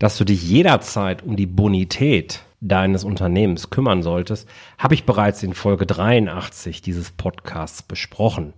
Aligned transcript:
dass 0.00 0.16
du 0.16 0.24
dich 0.24 0.42
jederzeit 0.42 1.22
um 1.22 1.36
die 1.36 1.46
Bonität 1.46 2.42
deines 2.60 3.04
Unternehmens 3.04 3.70
kümmern 3.70 4.02
solltest, 4.02 4.48
habe 4.78 4.94
ich 4.94 5.04
bereits 5.04 5.42
in 5.42 5.54
Folge 5.54 5.86
83 5.86 6.82
dieses 6.82 7.10
Podcasts 7.10 7.82
besprochen. 7.82 8.54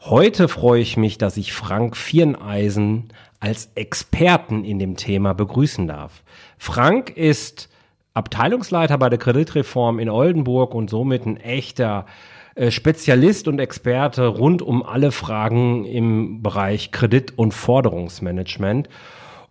Heute 0.00 0.48
freue 0.48 0.80
ich 0.80 0.96
mich, 0.96 1.18
dass 1.18 1.36
ich 1.36 1.52
Frank 1.52 1.96
Viereneisen 1.96 3.08
als 3.40 3.70
Experten 3.74 4.64
in 4.64 4.78
dem 4.78 4.96
Thema 4.96 5.34
begrüßen 5.34 5.86
darf. 5.88 6.22
Frank 6.58 7.10
ist 7.10 7.68
Abteilungsleiter 8.14 8.98
bei 8.98 9.08
der 9.08 9.18
Kreditreform 9.18 9.98
in 9.98 10.08
Oldenburg 10.08 10.74
und 10.74 10.90
somit 10.90 11.26
ein 11.26 11.38
echter 11.38 12.06
äh, 12.54 12.70
Spezialist 12.70 13.48
und 13.48 13.58
Experte 13.58 14.26
rund 14.26 14.62
um 14.62 14.84
alle 14.84 15.10
Fragen 15.10 15.84
im 15.86 16.40
Bereich 16.40 16.92
Kredit- 16.92 17.36
und 17.36 17.52
Forderungsmanagement. 17.52 18.88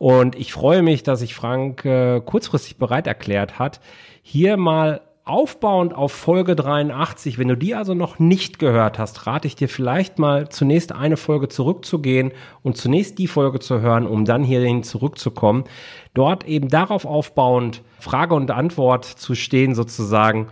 Und 0.02 0.36
ich 0.36 0.52
freue 0.52 0.82
mich, 0.82 1.04
dass 1.04 1.20
sich 1.20 1.36
Frank 1.36 1.86
äh, 1.86 2.22
kurzfristig 2.22 2.78
bereit 2.78 3.06
erklärt 3.06 3.60
hat, 3.60 3.80
hier 4.24 4.58
mal 4.58 5.02
aufbauend 5.26 5.94
auf 5.94 6.12
Folge 6.12 6.56
83, 6.56 7.38
wenn 7.38 7.50
du 7.50 7.56
die 7.56 7.76
also 7.76 7.94
noch 7.94 8.18
nicht 8.18 8.58
gehört 8.58 8.98
hast, 8.98 9.28
rate 9.28 9.46
ich 9.46 9.56
dir 9.56 9.70
vielleicht 9.70 10.18
mal 10.18 10.50
zunächst 10.50 10.92
eine 10.92 11.18
Folge 11.18 11.50
zurückzugehen 11.50 12.32
und 12.64 12.78
zunächst 12.78 13.20
die 13.20 13.28
Folge 13.28 13.60
zu 13.60 13.82
hören, 13.82 14.08
um 14.08 14.26
dann 14.26 14.44
hierhin 14.44 14.82
zurückzukommen. 14.82 15.66
Dort 16.16 16.48
eben 16.48 16.68
darauf 16.68 17.06
aufbauend 17.06 17.84
Frage 18.00 18.34
und 18.34 18.50
Antwort 18.50 19.06
zu 19.06 19.36
stehen 19.36 19.76
sozusagen, 19.76 20.48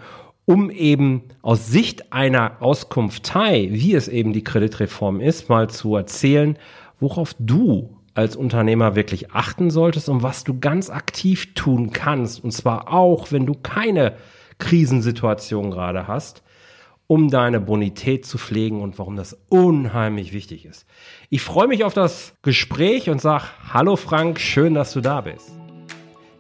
um 0.46 0.70
eben 0.70 1.24
aus 1.42 1.66
Sicht 1.66 2.14
einer 2.14 2.58
Auskunftei, 2.60 3.70
wie 3.72 3.96
es 3.96 4.10
eben 4.10 4.32
die 4.32 4.44
Kreditreform 4.44 5.20
ist, 5.20 5.50
mal 5.50 5.72
zu 5.72 5.96
erzählen, 5.96 6.56
worauf 7.00 7.34
du 7.40 7.99
als 8.20 8.36
Unternehmer 8.36 8.96
wirklich 8.96 9.32
achten 9.32 9.72
solltest 9.72 10.10
und 10.10 10.24
was 10.24 10.44
du 10.44 10.60
ganz 10.60 10.90
aktiv 10.90 11.54
tun 11.54 11.92
kannst. 11.92 12.44
Und 12.44 12.52
zwar 12.52 12.92
auch, 12.94 13.32
wenn 13.32 13.46
du 13.46 13.54
keine 13.54 14.18
Krisensituation 14.58 15.72
gerade 15.72 16.06
hast, 16.06 16.44
um 17.08 17.30
deine 17.30 17.62
Bonität 17.62 18.26
zu 18.26 18.38
pflegen 18.38 18.82
und 18.82 19.00
warum 19.00 19.16
das 19.16 19.38
unheimlich 19.48 20.34
wichtig 20.34 20.66
ist. 20.66 20.86
Ich 21.30 21.42
freue 21.42 21.70
mich 21.70 21.86
auf 21.86 21.94
das 21.94 22.36
Gespräch 22.42 23.10
und 23.10 23.22
sage 23.22 23.46
Hallo 23.74 23.96
Frank, 23.96 24.38
schön, 24.42 24.74
dass 24.74 24.92
du 24.92 25.00
da 25.00 25.22
bist. 25.22 25.52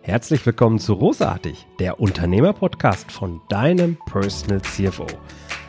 Herzlich 0.02 0.46
willkommen 0.46 0.80
zu 0.80 0.94
Rosartig, 0.94 1.66
der 1.80 2.02
Unternehmerpodcast 2.02 3.10
von 3.10 3.40
deinem 3.48 3.98
Personal 4.06 4.62
CFO. 4.64 5.08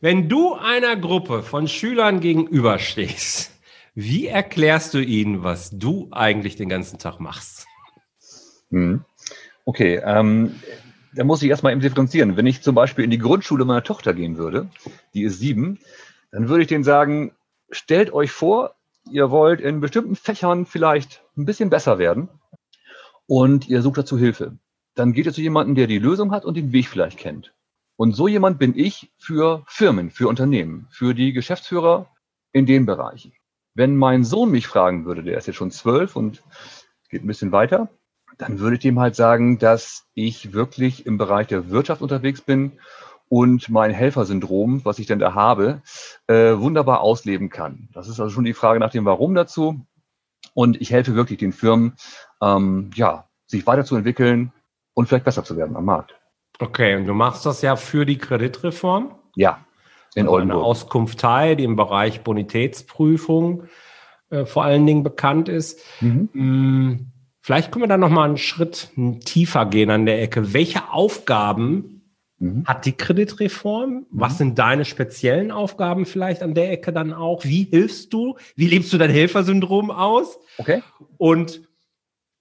wenn 0.00 0.28
du 0.28 0.54
einer 0.54 0.96
Gruppe 0.96 1.42
von 1.42 1.66
Schülern 1.66 2.20
gegenüberstehst, 2.20 3.52
wie 3.94 4.28
erklärst 4.28 4.94
du 4.94 4.98
ihnen, 4.98 5.42
was 5.42 5.70
du 5.70 6.08
eigentlich 6.12 6.54
den 6.56 6.68
ganzen 6.68 6.98
Tag 6.98 7.18
machst? 7.18 7.66
Hm. 8.70 9.04
Okay, 9.64 10.00
ähm, 10.04 10.54
da 11.14 11.24
muss 11.24 11.42
ich 11.42 11.50
erstmal 11.50 11.72
eben 11.72 11.80
differenzieren. 11.80 12.36
Wenn 12.36 12.46
ich 12.46 12.62
zum 12.62 12.74
Beispiel 12.74 13.04
in 13.04 13.10
die 13.10 13.18
Grundschule 13.18 13.64
meiner 13.64 13.82
Tochter 13.82 14.14
gehen 14.14 14.36
würde, 14.36 14.68
die 15.14 15.22
ist 15.22 15.40
sieben, 15.40 15.80
dann 16.30 16.48
würde 16.48 16.62
ich 16.62 16.68
denen 16.68 16.84
sagen, 16.84 17.32
stellt 17.70 18.12
euch 18.12 18.30
vor, 18.30 18.76
ihr 19.10 19.30
wollt 19.30 19.60
in 19.60 19.80
bestimmten 19.80 20.16
Fächern 20.16 20.64
vielleicht 20.64 21.24
ein 21.36 21.44
bisschen 21.44 21.70
besser 21.70 21.98
werden 21.98 22.28
und 23.26 23.68
ihr 23.68 23.82
sucht 23.82 23.98
dazu 23.98 24.16
Hilfe. 24.16 24.58
Dann 24.94 25.12
geht 25.12 25.26
ihr 25.26 25.32
zu 25.32 25.40
jemandem, 25.40 25.74
der 25.74 25.86
die 25.86 25.98
Lösung 25.98 26.30
hat 26.30 26.44
und 26.44 26.56
den 26.56 26.72
Weg 26.72 26.88
vielleicht 26.88 27.18
kennt. 27.18 27.52
Und 27.98 28.12
so 28.12 28.28
jemand 28.28 28.60
bin 28.60 28.78
ich 28.78 29.10
für 29.18 29.64
Firmen, 29.66 30.12
für 30.12 30.28
Unternehmen, 30.28 30.86
für 30.88 31.14
die 31.14 31.32
Geschäftsführer 31.32 32.06
in 32.52 32.64
den 32.64 32.86
Bereichen. 32.86 33.32
Wenn 33.74 33.96
mein 33.96 34.22
Sohn 34.22 34.52
mich 34.52 34.68
fragen 34.68 35.04
würde, 35.04 35.24
der 35.24 35.36
ist 35.36 35.48
jetzt 35.48 35.56
schon 35.56 35.72
zwölf 35.72 36.14
und 36.14 36.44
geht 37.10 37.24
ein 37.24 37.26
bisschen 37.26 37.50
weiter, 37.50 37.88
dann 38.36 38.60
würde 38.60 38.76
ich 38.76 38.82
dem 38.82 39.00
halt 39.00 39.16
sagen, 39.16 39.58
dass 39.58 40.06
ich 40.14 40.52
wirklich 40.52 41.06
im 41.06 41.18
Bereich 41.18 41.48
der 41.48 41.70
Wirtschaft 41.70 42.00
unterwegs 42.00 42.40
bin 42.40 42.78
und 43.28 43.68
mein 43.68 43.90
Helfersyndrom, 43.90 44.84
was 44.84 45.00
ich 45.00 45.06
denn 45.06 45.18
da 45.18 45.34
habe, 45.34 45.82
äh, 46.28 46.56
wunderbar 46.56 47.00
ausleben 47.00 47.50
kann. 47.50 47.88
Das 47.94 48.06
ist 48.06 48.20
also 48.20 48.32
schon 48.32 48.44
die 48.44 48.54
Frage 48.54 48.78
nach 48.78 48.92
dem 48.92 49.06
Warum 49.06 49.34
dazu. 49.34 49.84
Und 50.54 50.80
ich 50.80 50.92
helfe 50.92 51.16
wirklich 51.16 51.40
den 51.40 51.52
Firmen, 51.52 51.94
ähm, 52.40 52.90
ja, 52.94 53.28
sich 53.46 53.66
weiterzuentwickeln 53.66 54.52
und 54.94 55.08
vielleicht 55.08 55.24
besser 55.24 55.42
zu 55.42 55.56
werden 55.56 55.74
am 55.74 55.84
Markt. 55.84 56.17
Okay, 56.58 56.96
und 56.96 57.06
du 57.06 57.14
machst 57.14 57.46
das 57.46 57.62
ja 57.62 57.76
für 57.76 58.04
die 58.04 58.18
Kreditreform? 58.18 59.14
Ja, 59.36 59.64
in 60.14 60.22
also 60.22 60.34
Oldenburg. 60.34 60.58
Eine 60.58 60.64
Auskunftei, 60.64 61.54
die 61.54 61.64
im 61.64 61.76
Bereich 61.76 62.22
Bonitätsprüfung 62.22 63.64
äh, 64.30 64.44
vor 64.44 64.64
allen 64.64 64.86
Dingen 64.86 65.02
bekannt 65.02 65.48
ist. 65.48 65.80
Mhm. 66.00 66.28
Mm, 66.32 67.12
vielleicht 67.40 67.70
können 67.70 67.84
wir 67.84 67.88
da 67.88 67.96
noch 67.96 68.10
mal 68.10 68.24
einen 68.24 68.38
Schritt 68.38 68.90
tiefer 69.24 69.66
gehen 69.66 69.90
an 69.90 70.06
der 70.06 70.20
Ecke. 70.20 70.52
Welche 70.52 70.90
Aufgaben 70.90 72.02
mhm. 72.38 72.64
hat 72.66 72.86
die 72.86 72.92
Kreditreform? 72.92 73.90
Mhm. 73.90 74.06
Was 74.10 74.38
sind 74.38 74.58
deine 74.58 74.84
speziellen 74.84 75.50
Aufgaben 75.50 76.06
vielleicht 76.06 76.42
an 76.42 76.54
der 76.54 76.72
Ecke 76.72 76.92
dann 76.92 77.12
auch? 77.12 77.44
Wie 77.44 77.64
hilfst 77.64 78.12
du? 78.12 78.36
Wie 78.56 78.66
lebst 78.66 78.92
du 78.92 78.98
dein 78.98 79.10
Helfersyndrom 79.10 79.90
aus? 79.90 80.38
Okay. 80.58 80.82
Und 81.18 81.67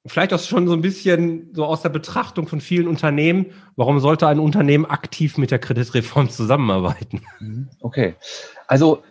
vielleicht 0.07 0.33
auch 0.33 0.39
schon 0.39 0.67
so 0.67 0.73
ein 0.73 0.81
bisschen 0.81 1.49
so 1.53 1.65
aus 1.65 1.81
der 1.81 1.89
Betrachtung 1.89 2.47
von 2.47 2.61
vielen 2.61 2.87
Unternehmen, 2.87 3.47
warum 3.75 3.99
sollte 3.99 4.27
ein 4.27 4.39
Unternehmen 4.39 4.85
aktiv 4.85 5.37
mit 5.37 5.51
der 5.51 5.59
Kreditreform 5.59 6.29
zusammenarbeiten? 6.29 7.21
Mhm. 7.39 7.69
Okay, 7.81 8.15
also 8.67 9.03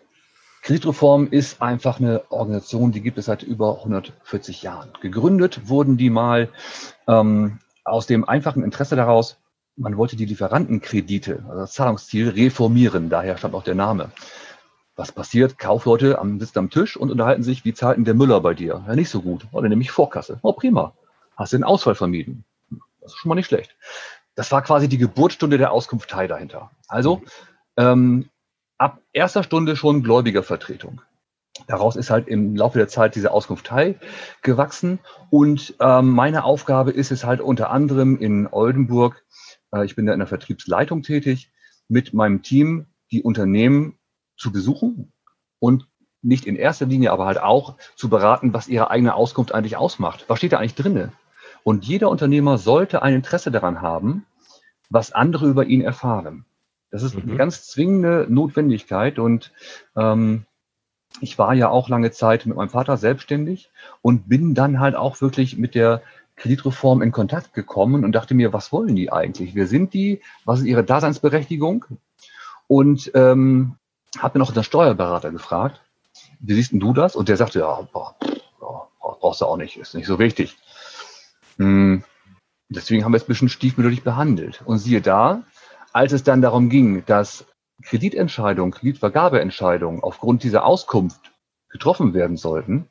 Kreditreform 0.62 1.28
ist 1.30 1.62
einfach 1.62 2.00
eine 2.00 2.22
Organisation, 2.30 2.90
die 2.90 3.00
gibt 3.00 3.18
es 3.18 3.26
seit 3.26 3.42
über 3.44 3.78
140 3.78 4.62
Jahren. 4.62 4.88
Gegründet 5.00 5.68
wurden 5.68 5.96
die 5.96 6.10
mal 6.10 6.48
ähm, 7.06 7.60
aus 7.84 8.06
dem 8.06 8.28
einfachen 8.28 8.64
Interesse 8.64 8.96
daraus, 8.96 9.36
man 9.76 9.96
wollte 9.96 10.16
die 10.16 10.24
Lieferantenkredite, 10.24 11.44
also 11.46 11.60
das 11.60 11.72
Zahlungsziel, 11.72 12.30
reformieren. 12.30 13.10
Daher 13.10 13.36
stammt 13.36 13.54
auch 13.54 13.62
der 13.62 13.74
Name. 13.74 14.10
Was 14.96 15.12
passiert? 15.12 15.58
Kaufleute 15.58 16.18
am, 16.18 16.40
sitzen 16.40 16.58
am 16.58 16.70
Tisch 16.70 16.96
und 16.96 17.10
unterhalten 17.10 17.42
sich, 17.42 17.64
wie 17.64 17.74
zahlt 17.74 17.98
denn 17.98 18.04
der 18.04 18.14
Müller 18.14 18.40
bei 18.40 18.54
dir? 18.54 18.82
Ja, 18.86 18.94
nicht 18.96 19.10
so 19.10 19.20
gut. 19.20 19.46
Oder 19.52 19.68
nämlich 19.68 19.90
Vorkasse. 19.90 20.38
Oh, 20.42 20.52
prima. 20.52 20.94
Hast 21.36 21.52
du 21.52 21.58
den 21.58 21.64
Ausfall 21.64 21.94
vermieden? 21.94 22.44
Das 23.00 23.12
ist 23.12 23.18
schon 23.18 23.28
mal 23.28 23.34
nicht 23.34 23.46
schlecht. 23.46 23.76
Das 24.34 24.50
war 24.52 24.62
quasi 24.62 24.88
die 24.88 24.98
Geburtsstunde 24.98 25.58
der 25.58 25.70
Auskunftei 25.70 26.26
dahinter. 26.26 26.70
Also 26.88 27.22
ähm, 27.76 28.30
ab 28.78 29.00
erster 29.12 29.42
Stunde 29.42 29.76
schon 29.76 30.02
Gläubigervertretung. 30.02 31.02
Daraus 31.66 31.96
ist 31.96 32.10
halt 32.10 32.28
im 32.28 32.56
Laufe 32.56 32.78
der 32.78 32.88
Zeit 32.88 33.14
diese 33.14 33.30
Auskunftei 33.32 33.96
gewachsen. 34.42 34.98
Und 35.30 35.74
ähm, 35.80 36.10
meine 36.10 36.44
Aufgabe 36.44 36.90
ist 36.90 37.12
es 37.12 37.24
halt 37.24 37.40
unter 37.40 37.70
anderem 37.70 38.18
in 38.18 38.46
Oldenburg, 38.46 39.24
äh, 39.72 39.84
ich 39.84 39.94
bin 39.94 40.06
da 40.06 40.12
in 40.12 40.18
der 40.18 40.28
Vertriebsleitung 40.28 41.02
tätig, 41.02 41.50
mit 41.88 42.14
meinem 42.14 42.42
Team 42.42 42.86
die 43.10 43.22
Unternehmen 43.22 43.98
zu 44.36 44.52
besuchen 44.52 45.12
und 45.58 45.86
nicht 46.22 46.47
in 46.47 46.56
erster 46.56 46.86
Linie, 46.86 47.12
aber 47.12 47.26
halt 47.26 47.41
auch 47.41 47.76
zu 47.94 48.08
beraten, 48.08 48.52
was 48.52 48.69
ihre 48.69 48.91
eigene 48.91 49.14
Auskunft 49.14 49.54
eigentlich 49.54 49.76
ausmacht. 49.76 50.24
Was 50.28 50.38
steht 50.38 50.52
da 50.52 50.58
eigentlich 50.58 50.74
drinne? 50.74 51.12
Und 51.62 51.84
jeder 51.84 52.10
Unternehmer 52.10 52.58
sollte 52.58 53.02
ein 53.02 53.14
Interesse 53.14 53.50
daran 53.50 53.80
haben, 53.80 54.26
was 54.91 55.12
andere 55.12 55.48
über 55.48 55.65
ihn 55.65 55.80
erfahren. 55.80 56.44
Das 56.91 57.03
ist 57.03 57.15
mhm. 57.15 57.22
eine 57.22 57.36
ganz 57.36 57.66
zwingende 57.66 58.27
Notwendigkeit 58.28 59.18
und 59.18 59.53
ähm, 59.97 60.47
ich 61.21 61.38
war 61.38 61.54
ja 61.54 61.68
auch 61.68 61.88
lange 61.88 62.10
Zeit 62.10 62.47
mit 62.47 62.56
meinem 62.56 62.68
Vater 62.68 62.97
selbstständig 62.97 63.71
und 64.03 64.28
bin 64.28 64.54
dann 64.54 64.80
halt 64.80 64.97
auch 64.97 65.21
wirklich 65.21 65.56
mit 65.56 65.74
der 65.74 66.03
Kreditreform 66.36 67.03
in 67.03 67.12
Kontakt 67.12 67.54
gekommen 67.54 68.04
und 68.04 68.12
dachte 68.12 68.34
mir, 68.34 68.53
was 68.53 68.71
wollen 68.72 68.94
die 68.94 69.10
eigentlich? 69.10 69.54
Wer 69.54 69.66
sind 69.66 69.94
die? 69.94 70.21
Was 70.44 70.60
ist 70.60 70.66
ihre 70.66 70.84
Daseinsberechtigung? 70.84 71.86
Und 72.66 73.10
ähm, 73.15 73.77
habe 74.18 74.39
mir 74.39 74.45
noch 74.45 74.53
den 74.53 74.65
Steuerberater 74.65 75.30
gefragt, 75.30 75.80
wie 76.41 76.54
siehst 76.54 76.72
denn 76.72 76.80
du 76.80 76.92
das? 76.92 77.16
Und 77.16 77.28
der 77.28 77.36
sagte, 77.36 77.60
ja, 77.60 77.89
boah, 77.92 78.15
boah, 78.59 78.89
brauchst 79.21 79.41
du 79.41 79.47
auch 79.47 79.57
nicht, 79.57 79.77
ist 79.77 79.95
nicht 79.95 80.07
so 80.07 80.18
wichtig. 80.18 80.57
Hm, 81.59 82.04
deswegen 82.68 83.04
haben 83.04 83.13
wir 83.13 83.16
es 83.16 83.24
ein 83.24 83.28
bisschen 83.28 83.48
stiefmütterlich 83.48 84.03
behandelt. 84.03 84.63
Und 84.65 84.78
siehe 84.78 85.01
da, 85.01 85.45
als 85.92 86.13
es 86.13 86.22
dann 86.22 86.42
darum 86.42 86.68
ging, 86.68 87.04
dass 87.07 87.47
Kreditentscheidungen, 87.83 88.72
Kreditvergabeentscheidungen 88.72 90.03
aufgrund 90.03 90.42
dieser 90.42 90.65
Auskunft 90.65 91.33
getroffen 91.69 92.15
werden 92.15 92.36
sollten, 92.36 92.89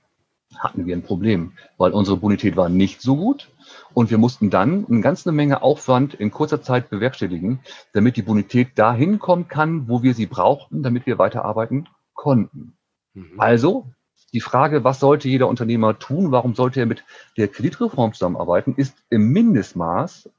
hatten 0.60 0.86
wir 0.86 0.96
ein 0.96 1.04
Problem, 1.04 1.54
weil 1.78 1.92
unsere 1.92 2.18
Bonität 2.18 2.56
war 2.56 2.70
nicht 2.70 3.02
so 3.02 3.16
gut 3.16 3.52
und 3.94 4.12
wir 4.12 4.18
mussten 4.18 4.50
dann 4.50 4.86
eine 4.90 5.02
ganze 5.02 5.32
Menge 5.32 5.62
Aufwand 5.62 6.14
in 6.14 6.32
kurzer 6.32 6.62
Zeit 6.62 6.90
bewerkstelligen, 6.90 7.60
damit 7.94 8.18
die 8.18 8.22
Bonität 8.22 8.78
dahin 8.78 9.20
kommen 9.20 9.48
kann, 9.48 9.88
wo 9.88 10.04
wir 10.04 10.14
sie 10.14 10.26
brauchten, 10.26 10.84
damit 10.84 11.06
wir 11.06 11.18
weiterarbeiten 11.18 11.88
konnten. 12.14 12.78
Mhm. 13.14 13.40
Also 13.40 13.90
die 14.34 14.42
Frage, 14.42 14.84
was 14.84 15.00
sollte 15.00 15.30
jeder 15.30 15.48
Unternehmer 15.48 15.98
tun, 15.98 16.32
warum 16.32 16.56
sollte 16.56 16.82
er 16.82 16.86
mit 16.86 17.06
der 17.38 17.48
Kreditreform 17.48 18.14
zusammenarbeiten, 18.14 18.76
ist 18.76 18.98
im 19.10 19.32
Mindestmaß, 19.32 20.30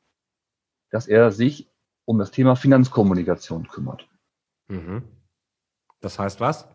dass 0.90 1.06
er 1.06 1.32
sich 1.32 1.68
um 2.04 2.18
das 2.18 2.30
Thema 2.30 2.56
Finanzkommunikation 2.56 3.68
kümmert. 3.68 4.06
Mhm. 4.68 5.02
Das 6.00 6.18
heißt 6.18 6.40
was? 6.40 6.68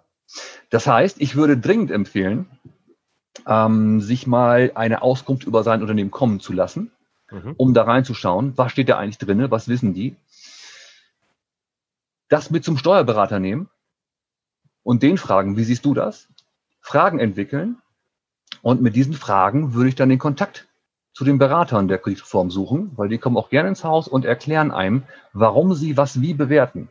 Das 0.69 0.87
heißt, 0.87 1.21
ich 1.21 1.35
würde 1.35 1.57
dringend 1.57 1.91
empfehlen, 1.91 2.47
ähm, 3.47 4.01
sich 4.01 4.27
mal 4.27 4.71
eine 4.75 5.01
Auskunft 5.01 5.45
über 5.45 5.63
sein 5.63 5.81
Unternehmen 5.81 6.11
kommen 6.11 6.39
zu 6.39 6.53
lassen, 6.53 6.91
mhm. 7.29 7.53
um 7.57 7.73
da 7.73 7.83
reinzuschauen, 7.83 8.57
was 8.57 8.71
steht 8.71 8.89
da 8.89 8.97
eigentlich 8.97 9.17
drin, 9.17 9.49
was 9.49 9.67
wissen 9.67 9.93
die. 9.93 10.15
Das 12.29 12.49
mit 12.49 12.63
zum 12.63 12.77
Steuerberater 12.77 13.39
nehmen 13.39 13.69
und 14.83 15.03
den 15.03 15.17
fragen, 15.17 15.57
wie 15.57 15.63
siehst 15.63 15.85
du 15.85 15.93
das? 15.93 16.27
Fragen 16.79 17.19
entwickeln 17.19 17.77
und 18.61 18.81
mit 18.81 18.95
diesen 18.95 19.13
Fragen 19.13 19.73
würde 19.73 19.89
ich 19.89 19.95
dann 19.95 20.09
den 20.09 20.19
Kontakt 20.19 20.67
zu 21.13 21.25
den 21.25 21.37
Beratern 21.37 21.87
der 21.87 21.97
Kreditreform 21.97 22.49
suchen, 22.51 22.91
weil 22.95 23.09
die 23.09 23.17
kommen 23.17 23.37
auch 23.37 23.49
gerne 23.49 23.69
ins 23.69 23.83
Haus 23.83 24.07
und 24.07 24.25
erklären 24.25 24.71
einem, 24.71 25.03
warum 25.33 25.73
sie 25.73 25.97
was 25.97 26.21
wie 26.21 26.33
bewerten. 26.33 26.89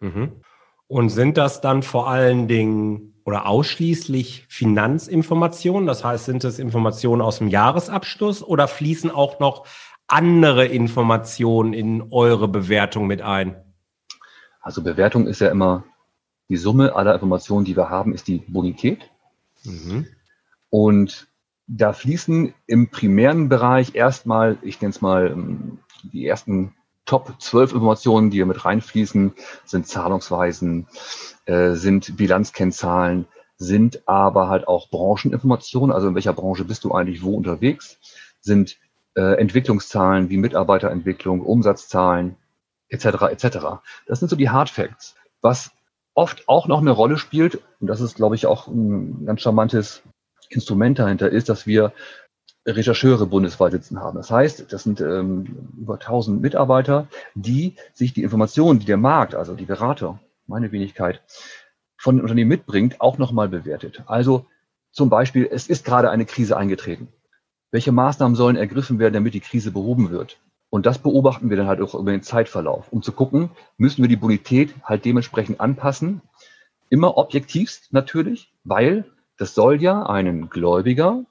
Mhm. 0.00 0.42
Und 0.88 1.08
sind 1.08 1.36
das 1.36 1.60
dann 1.60 1.82
vor 1.82 2.08
allen 2.08 2.48
Dingen 2.48 3.15
oder 3.26 3.46
ausschließlich 3.46 4.46
Finanzinformationen? 4.48 5.86
Das 5.86 6.04
heißt, 6.04 6.24
sind 6.24 6.44
es 6.44 6.58
Informationen 6.58 7.20
aus 7.20 7.38
dem 7.38 7.48
Jahresabschluss 7.48 8.42
oder 8.42 8.68
fließen 8.68 9.10
auch 9.10 9.40
noch 9.40 9.66
andere 10.06 10.64
Informationen 10.64 11.72
in 11.74 12.06
eure 12.12 12.46
Bewertung 12.46 13.08
mit 13.08 13.20
ein? 13.20 13.56
Also 14.60 14.82
Bewertung 14.82 15.26
ist 15.26 15.40
ja 15.40 15.50
immer 15.50 15.84
die 16.48 16.56
Summe 16.56 16.94
aller 16.94 17.14
Informationen, 17.14 17.64
die 17.64 17.76
wir 17.76 17.90
haben, 17.90 18.14
ist 18.14 18.28
die 18.28 18.38
Bonität. 18.46 19.10
Mhm. 19.64 20.06
Und 20.70 21.26
da 21.66 21.92
fließen 21.92 22.54
im 22.68 22.90
primären 22.90 23.48
Bereich 23.48 23.96
erstmal, 23.96 24.56
ich 24.62 24.80
nenne 24.80 24.90
es 24.90 25.00
mal, 25.00 25.32
ähm, 25.32 25.78
die 26.04 26.26
ersten 26.26 26.75
Top 27.06 27.40
12 27.40 27.72
Informationen, 27.72 28.30
die 28.30 28.38
hier 28.38 28.46
mit 28.46 28.64
reinfließen, 28.64 29.32
sind 29.64 29.86
Zahlungsweisen, 29.86 30.86
äh, 31.46 31.72
sind 31.72 32.16
Bilanzkennzahlen, 32.16 33.26
sind 33.56 34.06
aber 34.06 34.48
halt 34.48 34.68
auch 34.68 34.90
Brancheninformationen, 34.90 35.94
also 35.94 36.08
in 36.08 36.14
welcher 36.14 36.32
Branche 36.32 36.64
bist 36.64 36.84
du 36.84 36.92
eigentlich 36.92 37.22
wo 37.22 37.34
unterwegs, 37.34 37.98
sind 38.40 38.76
äh, 39.14 39.38
Entwicklungszahlen 39.40 40.28
wie 40.28 40.36
Mitarbeiterentwicklung, 40.36 41.40
Umsatzzahlen 41.40 42.36
etc. 42.88 43.06
etc. 43.30 43.58
Das 44.06 44.18
sind 44.18 44.28
so 44.28 44.36
die 44.36 44.50
Hard 44.50 44.68
Facts. 44.68 45.14
Was 45.40 45.70
oft 46.14 46.48
auch 46.48 46.66
noch 46.66 46.80
eine 46.80 46.90
Rolle 46.90 47.18
spielt, 47.18 47.60
und 47.80 47.86
das 47.86 48.00
ist, 48.00 48.16
glaube 48.16 48.34
ich, 48.34 48.46
auch 48.46 48.66
ein 48.66 49.26
ganz 49.26 49.40
charmantes 49.42 50.02
Instrument 50.48 50.98
dahinter, 50.98 51.28
ist, 51.30 51.48
dass 51.48 51.66
wir 51.66 51.92
Rechercheure 52.66 53.26
bundesweit 53.26 53.72
sitzen 53.72 54.00
haben. 54.00 54.16
Das 54.16 54.30
heißt, 54.30 54.72
das 54.72 54.82
sind 54.82 55.00
ähm, 55.00 55.70
über 55.78 55.94
1000 55.94 56.40
Mitarbeiter, 56.40 57.06
die 57.34 57.74
sich 57.94 58.12
die 58.12 58.22
Informationen, 58.22 58.80
die 58.80 58.86
der 58.86 58.96
Markt, 58.96 59.34
also 59.34 59.54
die 59.54 59.64
Berater, 59.64 60.18
meine 60.46 60.72
Wenigkeit, 60.72 61.22
von 61.96 62.16
den 62.16 62.22
Unternehmen 62.22 62.48
mitbringt, 62.48 63.00
auch 63.00 63.18
nochmal 63.18 63.48
bewertet. 63.48 64.02
Also 64.06 64.46
zum 64.90 65.10
Beispiel, 65.10 65.48
es 65.50 65.68
ist 65.68 65.84
gerade 65.84 66.10
eine 66.10 66.24
Krise 66.24 66.56
eingetreten. 66.56 67.08
Welche 67.70 67.92
Maßnahmen 67.92 68.36
sollen 68.36 68.56
ergriffen 68.56 68.98
werden, 68.98 69.14
damit 69.14 69.34
die 69.34 69.40
Krise 69.40 69.70
behoben 69.70 70.10
wird? 70.10 70.38
Und 70.70 70.86
das 70.86 70.98
beobachten 70.98 71.50
wir 71.50 71.56
dann 71.56 71.68
halt 71.68 71.80
auch 71.80 71.94
über 71.94 72.10
den 72.10 72.22
Zeitverlauf, 72.22 72.90
um 72.90 73.02
zu 73.02 73.12
gucken, 73.12 73.50
müssen 73.76 74.02
wir 74.02 74.08
die 74.08 74.16
Bonität 74.16 74.74
halt 74.82 75.04
dementsprechend 75.04 75.60
anpassen. 75.60 76.20
Immer 76.88 77.16
objektivst 77.16 77.92
natürlich, 77.92 78.52
weil 78.64 79.04
das 79.36 79.54
soll 79.54 79.80
ja 79.82 80.04
einen 80.06 80.48
Gläubiger 80.48 81.24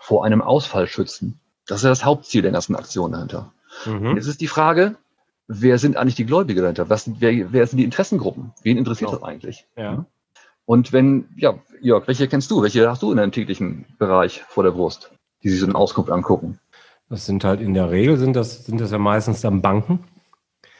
vor 0.00 0.24
einem 0.24 0.42
Ausfall 0.42 0.86
schützen. 0.86 1.40
Das 1.66 1.78
ist 1.78 1.84
ja 1.84 1.90
das 1.90 2.04
Hauptziel 2.04 2.42
der 2.42 2.52
ganzen 2.52 2.76
Aktion 2.76 3.12
dahinter. 3.12 3.52
Mhm. 3.84 4.16
Jetzt 4.16 4.26
ist 4.26 4.40
die 4.40 4.46
Frage, 4.46 4.96
wer 5.48 5.78
sind 5.78 5.96
eigentlich 5.96 6.14
die 6.14 6.26
Gläubiger 6.26 6.62
dahinter? 6.62 6.88
Was, 6.88 7.10
wer, 7.20 7.52
wer 7.52 7.66
sind 7.66 7.78
die 7.78 7.84
Interessengruppen? 7.84 8.52
Wen 8.62 8.78
interessiert 8.78 9.10
genau. 9.10 9.20
das 9.20 9.28
eigentlich? 9.28 9.66
Ja. 9.76 10.06
Und 10.64 10.92
wenn, 10.92 11.28
ja, 11.36 11.58
Jörg, 11.80 12.06
welche 12.08 12.28
kennst 12.28 12.50
du? 12.50 12.62
Welche 12.62 12.88
hast 12.88 13.02
du 13.02 13.10
in 13.10 13.18
deinem 13.18 13.32
täglichen 13.32 13.86
Bereich 13.98 14.42
vor 14.48 14.64
der 14.64 14.72
Brust, 14.72 15.12
die 15.42 15.48
sich 15.48 15.60
so 15.60 15.66
eine 15.66 15.76
Auskunft 15.76 16.10
angucken? 16.10 16.58
Das 17.08 17.24
sind 17.24 17.44
halt 17.44 17.60
in 17.60 17.74
der 17.74 17.90
Regel 17.90 18.16
sind 18.16 18.34
das, 18.34 18.64
sind 18.64 18.80
das 18.80 18.90
ja 18.90 18.98
meistens 18.98 19.40
dann 19.40 19.62
Banken. 19.62 20.04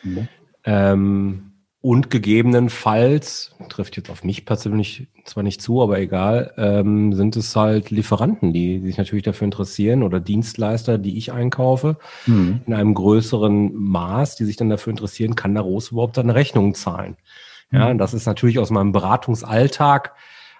Mhm. 0.02 0.28
Ähm, 0.64 1.45
und 1.86 2.10
gegebenenfalls, 2.10 3.54
trifft 3.68 3.96
jetzt 3.96 4.10
auf 4.10 4.24
mich 4.24 4.44
persönlich 4.44 5.06
zwar 5.24 5.44
nicht 5.44 5.62
zu, 5.62 5.80
aber 5.80 6.00
egal, 6.00 6.52
ähm, 6.56 7.12
sind 7.12 7.36
es 7.36 7.54
halt 7.54 7.90
Lieferanten, 7.90 8.52
die, 8.52 8.80
die 8.80 8.86
sich 8.86 8.98
natürlich 8.98 9.22
dafür 9.22 9.44
interessieren 9.44 10.02
oder 10.02 10.18
Dienstleister, 10.18 10.98
die 10.98 11.16
ich 11.16 11.30
einkaufe, 11.30 11.96
mhm. 12.26 12.62
in 12.66 12.74
einem 12.74 12.92
größeren 12.92 13.72
Maß, 13.72 14.34
die 14.34 14.44
sich 14.44 14.56
dann 14.56 14.68
dafür 14.68 14.90
interessieren, 14.90 15.36
kann 15.36 15.54
der 15.54 15.62
Rose 15.62 15.92
überhaupt 15.92 16.18
eine 16.18 16.34
Rechnung 16.34 16.74
zahlen? 16.74 17.18
Ja, 17.70 17.94
mhm. 17.94 17.98
das 17.98 18.14
ist 18.14 18.26
natürlich 18.26 18.58
aus 18.58 18.70
meinem 18.70 18.90
Beratungsalltag 18.90 20.12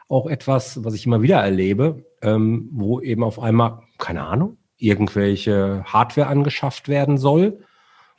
auch 0.07 0.29
etwas, 0.29 0.85
was 0.85 0.95
ich 0.95 1.07
immer 1.07 1.23
wieder 1.23 1.39
erlebe, 1.39 2.05
ähm, 2.23 2.69
wo 2.71 3.01
eben 3.01 3.25
auf 3.25 3.41
einmal, 3.41 3.81
keine 3.99 4.23
Ahnung, 4.23 4.59
irgendwelche 4.77 5.83
Hardware 5.87 6.29
angeschafft 6.29 6.87
werden 6.87 7.19
soll. 7.19 7.65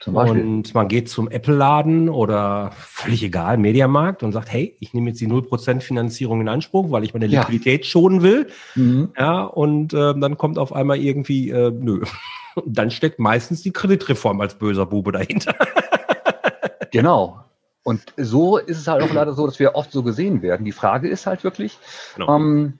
Und 0.05 0.73
man 0.75 0.88
geht 0.88 1.09
zum 1.09 1.29
Apple-Laden 1.29 2.09
oder 2.09 2.71
völlig 2.77 3.23
egal, 3.23 3.57
Mediamarkt 3.57 4.21
und 4.21 4.31
sagt, 4.31 4.51
hey, 4.51 4.77
ich 4.79 4.94
nehme 4.94 5.09
jetzt 5.09 5.19
die 5.19 5.27
0% 5.27 5.81
Finanzierung 5.81 6.41
in 6.41 6.49
Anspruch, 6.49 6.91
weil 6.91 7.03
ich 7.03 7.13
meine 7.13 7.27
Liquidität 7.27 7.83
ja. 7.83 7.89
schonen 7.89 8.21
will. 8.21 8.47
Mhm. 8.75 9.09
Ja, 9.17 9.41
und 9.41 9.94
äh, 9.94 10.13
dann 10.17 10.38
kommt 10.38 10.59
auf 10.59 10.71
einmal 10.73 10.97
irgendwie, 10.97 11.49
äh, 11.49 11.71
nö. 11.71 12.03
Und 12.55 12.75
dann 12.75 12.89
steckt 12.89 13.19
meistens 13.19 13.61
die 13.61 13.71
Kreditreform 13.71 14.41
als 14.41 14.55
böser 14.55 14.88
Bube 14.88 15.11
dahinter. 15.11 15.53
genau. 16.91 17.43
Und 17.83 18.01
so 18.17 18.57
ist 18.57 18.79
es 18.79 18.88
halt 18.88 19.03
auch 19.03 19.13
leider 19.13 19.33
so, 19.33 19.45
dass 19.45 19.59
wir 19.59 19.75
oft 19.75 19.91
so 19.91 20.01
gesehen 20.01 20.41
werden. 20.41 20.65
Die 20.65 20.71
Frage 20.71 21.07
ist 21.07 21.27
halt 21.27 21.43
wirklich, 21.43 21.77
genau. 22.15 22.35
ähm, 22.35 22.79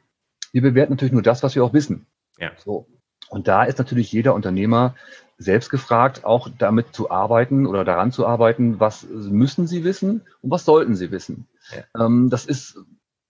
wir 0.52 0.64
bewerten 0.64 0.94
natürlich 0.94 1.14
nur 1.14 1.22
das, 1.22 1.44
was 1.44 1.54
wir 1.54 1.64
auch 1.64 1.74
wissen. 1.74 2.08
Ja. 2.40 2.50
So. 2.58 2.88
Und 3.30 3.48
da 3.48 3.66
ist 3.66 3.78
natürlich 3.78 4.12
jeder 4.12 4.34
Unternehmer 4.34 4.96
selbst 5.38 5.70
gefragt, 5.70 6.26
auch 6.26 6.50
damit 6.58 6.94
zu 6.94 7.12
arbeiten 7.12 7.68
oder 7.68 7.86
daran 7.86 8.12
zu 8.12 8.26
arbeiten, 8.26 8.80
was 8.80 9.06
müssen 9.08 9.68
sie 9.68 9.84
wissen 9.84 10.22
und 10.42 10.52
was 10.52 10.66
sollten 10.66 10.96
sie 10.96 11.12
wissen. 11.12 11.48
Ja. 11.72 12.06
Ähm, 12.06 12.30
das 12.30 12.46
ist, 12.46 12.80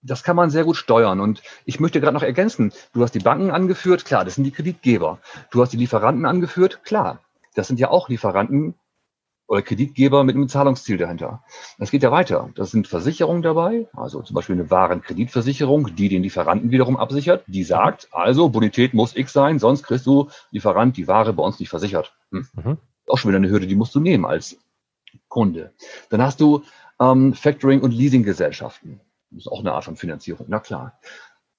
das 0.02 0.22
kann 0.22 0.36
man 0.36 0.50
sehr 0.50 0.64
gut 0.64 0.76
steuern. 0.76 1.20
Und 1.20 1.42
ich 1.64 1.80
möchte 1.80 2.00
gerade 2.00 2.14
noch 2.14 2.22
ergänzen, 2.22 2.72
du 2.92 3.02
hast 3.02 3.14
die 3.14 3.18
Banken 3.18 3.50
angeführt, 3.50 4.04
klar, 4.04 4.24
das 4.24 4.36
sind 4.36 4.44
die 4.44 4.50
Kreditgeber. 4.50 5.18
Du 5.50 5.60
hast 5.60 5.72
die 5.72 5.76
Lieferanten 5.76 6.24
angeführt, 6.24 6.82
klar, 6.84 7.20
das 7.54 7.66
sind 7.66 7.78
ja 7.78 7.90
auch 7.90 8.08
Lieferanten, 8.08 8.74
oder 9.48 9.62
Kreditgeber 9.62 10.22
mit 10.24 10.36
einem 10.36 10.48
Zahlungsziel 10.48 10.98
dahinter. 10.98 11.42
Das 11.78 11.90
geht 11.90 12.02
ja 12.02 12.12
weiter. 12.12 12.50
Das 12.54 12.70
sind 12.70 12.86
Versicherungen 12.86 13.42
dabei, 13.42 13.88
also 13.94 14.22
zum 14.22 14.34
Beispiel 14.34 14.54
eine 14.54 14.70
Warenkreditversicherung, 14.70 15.96
die 15.96 16.10
den 16.10 16.22
Lieferanten 16.22 16.70
wiederum 16.70 16.98
absichert, 16.98 17.44
die 17.46 17.64
sagt, 17.64 18.08
also 18.12 18.50
Bonität 18.50 18.92
muss 18.94 19.16
X 19.16 19.32
sein, 19.32 19.58
sonst 19.58 19.82
kriegst 19.82 20.06
du 20.06 20.28
Lieferant 20.50 20.96
die 20.96 21.08
Ware 21.08 21.32
bei 21.32 21.42
uns 21.42 21.58
nicht 21.58 21.70
versichert. 21.70 22.14
Hm. 22.30 22.46
Mhm. 22.52 22.78
Auch 23.08 23.16
schon 23.16 23.30
wieder 23.30 23.38
eine 23.38 23.48
Hürde, 23.48 23.66
die 23.66 23.74
musst 23.74 23.94
du 23.94 24.00
nehmen 24.00 24.26
als 24.26 24.58
Kunde. 25.28 25.72
Dann 26.10 26.22
hast 26.22 26.40
du 26.40 26.62
ähm, 27.00 27.32
Factoring- 27.32 27.80
und 27.80 27.92
Leasinggesellschaften. 27.92 29.00
Das 29.30 29.46
ist 29.46 29.48
auch 29.48 29.60
eine 29.60 29.72
Art 29.72 29.84
von 29.84 29.96
Finanzierung, 29.96 30.46
na 30.48 30.60
klar. 30.60 30.98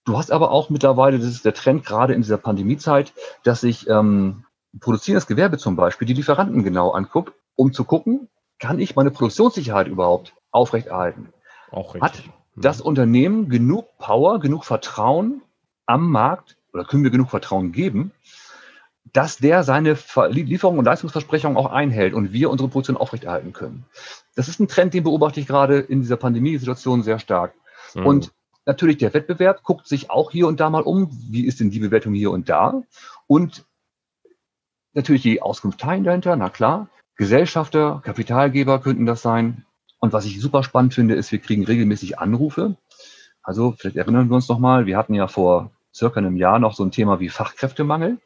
Du 0.05 0.17
hast 0.17 0.31
aber 0.31 0.51
auch 0.51 0.69
mittlerweile, 0.69 1.17
das 1.17 1.27
ist 1.27 1.45
der 1.45 1.53
Trend 1.53 1.85
gerade 1.85 2.13
in 2.13 2.21
dieser 2.21 2.37
Pandemiezeit, 2.37 3.13
dass 3.43 3.61
sich 3.61 3.89
ähm, 3.89 4.45
produzierendes 4.79 5.27
Gewerbe 5.27 5.57
zum 5.57 5.75
Beispiel 5.75 6.07
die 6.07 6.13
Lieferanten 6.13 6.63
genau 6.63 6.91
anguckt 6.91 7.33
um 7.59 7.73
zu 7.73 7.83
gucken, 7.83 8.29
kann 8.57 8.79
ich 8.79 8.95
meine 8.95 9.11
Produktionssicherheit 9.11 9.87
überhaupt 9.87 10.33
aufrechterhalten? 10.51 11.33
Auch 11.71 11.93
richtig. 11.93 12.01
Hat 12.01 12.23
das 12.55 12.79
Unternehmen 12.79 13.49
genug 13.49 13.97
Power, 13.97 14.39
genug 14.39 14.63
Vertrauen 14.63 15.41
am 15.85 16.09
Markt 16.09 16.55
oder 16.73 16.85
können 16.85 17.03
wir 17.03 17.11
genug 17.11 17.29
Vertrauen 17.29 17.73
geben, 17.73 18.11
dass 19.11 19.37
der 19.37 19.63
seine 19.63 19.97
Lieferungen 20.29 20.79
und 20.79 20.85
Leistungsversprechungen 20.85 21.57
auch 21.57 21.65
einhält 21.71 22.13
und 22.13 22.31
wir 22.31 22.49
unsere 22.49 22.69
Produktion 22.69 22.95
aufrechterhalten 22.95 23.51
können. 23.51 23.85
Das 24.35 24.47
ist 24.47 24.61
ein 24.61 24.69
Trend, 24.69 24.93
den 24.93 25.03
beobachte 25.03 25.41
ich 25.41 25.47
gerade 25.47 25.79
in 25.79 25.99
dieser 26.01 26.17
Pandemiesituation 26.17 27.03
sehr 27.03 27.19
stark. 27.19 27.53
Mhm. 27.93 28.05
Und 28.05 28.31
natürlich 28.65 28.97
der 28.97 29.13
Wettbewerb 29.13 29.63
guckt 29.63 29.85
sich 29.87 30.09
auch 30.09 30.31
hier 30.31 30.47
und 30.47 30.61
da 30.61 30.69
mal 30.69 30.83
um, 30.83 31.09
wie 31.29 31.45
ist 31.45 31.59
denn 31.59 31.71
die 31.71 31.79
Bewertung 31.79 32.13
hier 32.13 32.31
und 32.31 32.47
da? 32.47 32.81
Und 33.27 33.65
natürlich 34.93 35.23
die 35.23 35.41
Auskunft 35.41 35.81
teilen 35.81 36.05
dahinter, 36.05 36.35
na 36.37 36.49
klar. 36.49 36.87
Gesellschafter, 37.19 38.01
Kapitalgeber 38.05 38.79
könnten 38.79 39.05
das 39.05 39.21
sein. 39.21 39.65
Und 39.99 40.13
was 40.13 40.23
ich 40.23 40.39
super 40.39 40.63
spannend 40.63 40.93
finde, 40.93 41.15
ist, 41.15 41.33
wir 41.33 41.39
kriegen 41.39 41.65
regelmäßig 41.65 42.17
Anrufe. 42.17 42.77
Also 43.43 43.75
vielleicht 43.77 43.97
erinnern 43.97 44.29
wir 44.29 44.35
uns 44.35 44.47
noch 44.47 44.57
mal, 44.57 44.85
wir 44.85 44.97
hatten 44.97 45.13
ja 45.13 45.27
vor 45.27 45.69
circa 45.93 46.21
einem 46.21 46.37
Jahr 46.37 46.59
noch 46.59 46.73
so 46.73 46.85
ein 46.85 46.91
Thema 46.91 47.19
wie 47.19 47.27
Fachkräftemangel. 47.27 48.19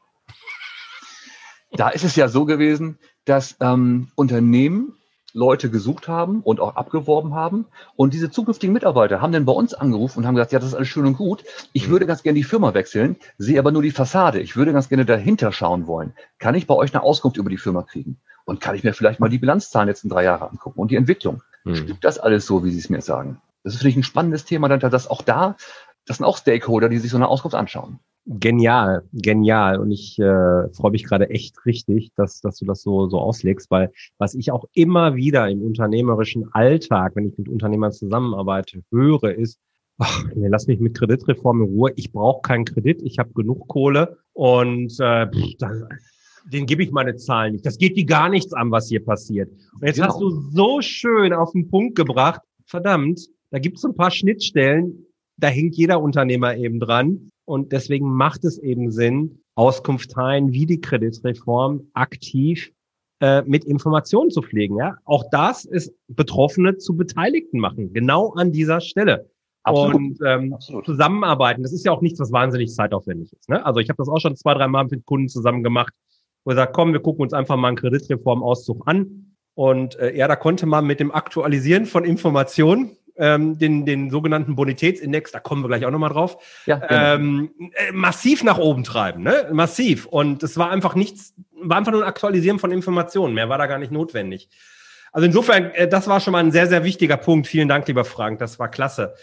Da 1.71 1.89
ist 1.89 2.03
es 2.03 2.15
ja 2.15 2.27
so 2.27 2.45
gewesen, 2.45 2.99
dass 3.25 3.55
ähm, 3.61 4.11
Unternehmen 4.13 4.95
Leute 5.33 5.69
gesucht 5.69 6.07
haben 6.07 6.41
und 6.41 6.59
auch 6.59 6.75
abgeworben 6.75 7.33
haben. 7.33 7.65
Und 7.95 8.13
diese 8.13 8.29
zukünftigen 8.29 8.73
Mitarbeiter 8.73 9.19
haben 9.19 9.33
dann 9.33 9.45
bei 9.45 9.51
uns 9.51 9.73
angerufen 9.73 10.19
und 10.19 10.27
haben 10.27 10.35
gesagt, 10.35 10.51
ja, 10.51 10.59
das 10.59 10.69
ist 10.69 10.75
alles 10.75 10.87
schön 10.87 11.05
und 11.05 11.17
gut. 11.17 11.43
Ich 11.73 11.87
mhm. 11.87 11.91
würde 11.91 12.05
ganz 12.05 12.23
gerne 12.23 12.37
die 12.37 12.43
Firma 12.43 12.73
wechseln, 12.73 13.17
sehe 13.37 13.59
aber 13.59 13.71
nur 13.71 13.81
die 13.81 13.91
Fassade. 13.91 14.39
Ich 14.39 14.55
würde 14.55 14.73
ganz 14.73 14.89
gerne 14.89 15.05
dahinter 15.05 15.51
schauen 15.51 15.87
wollen. 15.87 16.13
Kann 16.37 16.55
ich 16.55 16.67
bei 16.67 16.75
euch 16.75 16.93
eine 16.93 17.03
Auskunft 17.03 17.37
über 17.37 17.49
die 17.49 17.57
Firma 17.57 17.81
kriegen? 17.81 18.19
Und 18.45 18.61
kann 18.61 18.75
ich 18.75 18.83
mir 18.83 18.93
vielleicht 18.93 19.19
mal 19.19 19.29
die 19.29 19.39
Bilanzzahlen 19.39 19.87
letzten 19.87 20.09
drei 20.09 20.23
Jahre 20.23 20.49
angucken 20.49 20.79
und 20.79 20.91
die 20.91 20.95
Entwicklung? 20.95 21.41
Mhm. 21.63 21.75
Stimmt 21.75 22.03
das 22.03 22.19
alles 22.19 22.45
so, 22.45 22.63
wie 22.63 22.71
Sie 22.71 22.79
es 22.79 22.89
mir 22.89 23.01
sagen? 23.01 23.41
Das 23.63 23.73
ist 23.73 23.79
für 23.79 23.87
mich 23.87 23.95
ein 23.95 24.03
spannendes 24.03 24.45
Thema, 24.45 24.67
dass 24.69 25.07
auch 25.07 25.21
da, 25.21 25.55
das 26.05 26.17
sind 26.17 26.25
auch 26.25 26.37
Stakeholder, 26.37 26.89
die 26.89 26.97
sich 26.97 27.09
so 27.09 27.17
eine 27.17 27.27
Auskunft 27.27 27.55
anschauen. 27.55 27.99
Genial, 28.25 29.03
genial. 29.11 29.79
Und 29.79 29.91
ich 29.91 30.17
äh, 30.17 30.69
freue 30.69 30.91
mich 30.91 31.03
gerade 31.03 31.29
echt 31.29 31.65
richtig, 31.65 32.11
dass, 32.15 32.39
dass 32.39 32.57
du 32.57 32.65
das 32.65 32.81
so, 32.81 33.09
so 33.09 33.19
auslegst, 33.19 33.69
weil 33.69 33.91
was 34.17 34.33
ich 34.33 34.51
auch 34.51 34.63
immer 34.73 35.15
wieder 35.15 35.49
im 35.49 35.61
unternehmerischen 35.61 36.47
Alltag, 36.53 37.15
wenn 37.15 37.27
ich 37.27 37.37
mit 37.37 37.49
Unternehmern 37.49 37.91
zusammenarbeite, 37.91 38.81
höre, 38.91 39.35
ist, 39.35 39.59
ach, 39.97 40.23
nee, 40.35 40.47
lass 40.47 40.67
mich 40.67 40.79
mit 40.79 40.97
Kreditreform 40.97 41.63
in 41.63 41.67
Ruhe. 41.67 41.91
Ich 41.97 42.13
brauche 42.13 42.41
keinen 42.41 42.63
Kredit, 42.63 43.01
ich 43.03 43.19
habe 43.19 43.33
genug 43.33 43.67
Kohle 43.67 44.17
und 44.31 44.97
äh, 45.01 45.27
das, 45.59 45.83
den 46.45 46.65
gebe 46.65 46.81
ich 46.81 46.91
meine 46.91 47.17
Zahlen 47.17 47.51
nicht. 47.51 47.65
Das 47.65 47.77
geht 47.77 47.97
die 47.97 48.05
gar 48.05 48.29
nichts 48.29 48.53
an, 48.53 48.71
was 48.71 48.87
hier 48.87 49.03
passiert. 49.03 49.51
Und 49.73 49.85
jetzt 49.85 49.97
genau. 49.97 50.07
hast 50.07 50.21
du 50.21 50.29
so 50.29 50.79
schön 50.81 51.33
auf 51.33 51.51
den 51.51 51.67
Punkt 51.67 51.95
gebracht, 51.95 52.41
verdammt, 52.65 53.19
da 53.51 53.59
gibt 53.59 53.77
es 53.77 53.83
ein 53.83 53.95
paar 53.95 54.11
Schnittstellen, 54.11 55.07
da 55.35 55.47
hängt 55.47 55.75
jeder 55.75 56.01
Unternehmer 56.01 56.55
eben 56.55 56.79
dran. 56.79 57.31
Und 57.45 57.71
deswegen 57.71 58.11
macht 58.13 58.45
es 58.45 58.57
eben 58.57 58.91
Sinn, 58.91 59.39
Auskunfteien 59.55 60.51
wie 60.51 60.65
die 60.65 60.81
Kreditreform 60.81 61.81
aktiv 61.93 62.71
äh, 63.19 63.41
mit 63.43 63.65
Informationen 63.65 64.31
zu 64.31 64.41
pflegen. 64.41 64.77
Ja? 64.77 64.97
Auch 65.05 65.25
das 65.31 65.65
ist 65.65 65.93
Betroffene 66.07 66.77
zu 66.77 66.95
Beteiligten 66.95 67.59
machen, 67.59 67.93
genau 67.93 68.33
an 68.33 68.51
dieser 68.51 68.81
Stelle. 68.81 69.29
Absolut. 69.63 69.95
Und 69.95 70.19
ähm, 70.25 70.53
Absolut. 70.53 70.85
zusammenarbeiten, 70.85 71.63
das 71.63 71.71
ist 71.71 71.85
ja 71.85 71.91
auch 71.91 72.01
nichts, 72.01 72.19
was 72.19 72.31
wahnsinnig 72.31 72.73
zeitaufwendig 72.73 73.31
ist. 73.31 73.49
Ne? 73.49 73.65
Also 73.65 73.79
ich 73.79 73.89
habe 73.89 73.97
das 73.97 74.09
auch 74.09 74.19
schon 74.19 74.35
zwei, 74.35 74.53
drei 74.53 74.67
Mal 74.67 74.85
mit 74.85 75.05
Kunden 75.05 75.29
zusammen 75.29 75.63
gemacht, 75.63 75.93
wo 76.43 76.51
er 76.51 76.57
sagt, 76.57 76.73
komm, 76.73 76.91
wir 76.91 76.99
gucken 76.99 77.23
uns 77.23 77.33
einfach 77.33 77.55
mal 77.55 77.69
einen 77.69 77.77
Kreditreformauszug 77.77 78.85
an. 78.87 79.35
Und 79.55 79.97
äh, 79.99 80.17
ja, 80.17 80.27
da 80.27 80.35
konnte 80.35 80.65
man 80.65 80.85
mit 80.85 80.99
dem 80.99 81.11
Aktualisieren 81.11 81.85
von 81.85 82.03
Informationen 82.03 82.97
ähm, 83.17 83.57
den, 83.57 83.85
den 83.85 84.09
sogenannten 84.09 84.55
Bonitätsindex, 84.55 85.31
da 85.31 85.39
kommen 85.39 85.63
wir 85.63 85.67
gleich 85.67 85.85
auch 85.85 85.91
nochmal 85.91 86.09
drauf, 86.09 86.37
ja, 86.65 86.81
ähm, 86.89 87.51
äh, 87.75 87.91
massiv 87.91 88.43
nach 88.43 88.57
oben 88.57 88.83
treiben, 88.83 89.23
ne? 89.23 89.49
Massiv. 89.51 90.05
Und 90.05 90.43
es 90.43 90.57
war 90.57 90.69
einfach 90.71 90.95
nichts, 90.95 91.33
war 91.51 91.77
einfach 91.77 91.91
nur 91.91 92.03
ein 92.03 92.07
Aktualisieren 92.07 92.59
von 92.59 92.71
Informationen. 92.71 93.33
Mehr 93.33 93.49
war 93.49 93.57
da 93.57 93.67
gar 93.67 93.79
nicht 93.79 93.91
notwendig. 93.91 94.49
Also 95.11 95.27
insofern, 95.27 95.71
äh, 95.71 95.87
das 95.87 96.07
war 96.07 96.19
schon 96.19 96.31
mal 96.31 96.43
ein 96.43 96.51
sehr, 96.51 96.67
sehr 96.67 96.83
wichtiger 96.83 97.17
Punkt. 97.17 97.47
Vielen 97.47 97.67
Dank, 97.67 97.87
lieber 97.87 98.05
Frank, 98.05 98.39
das 98.39 98.59
war 98.59 98.69
klasse. 98.69 99.13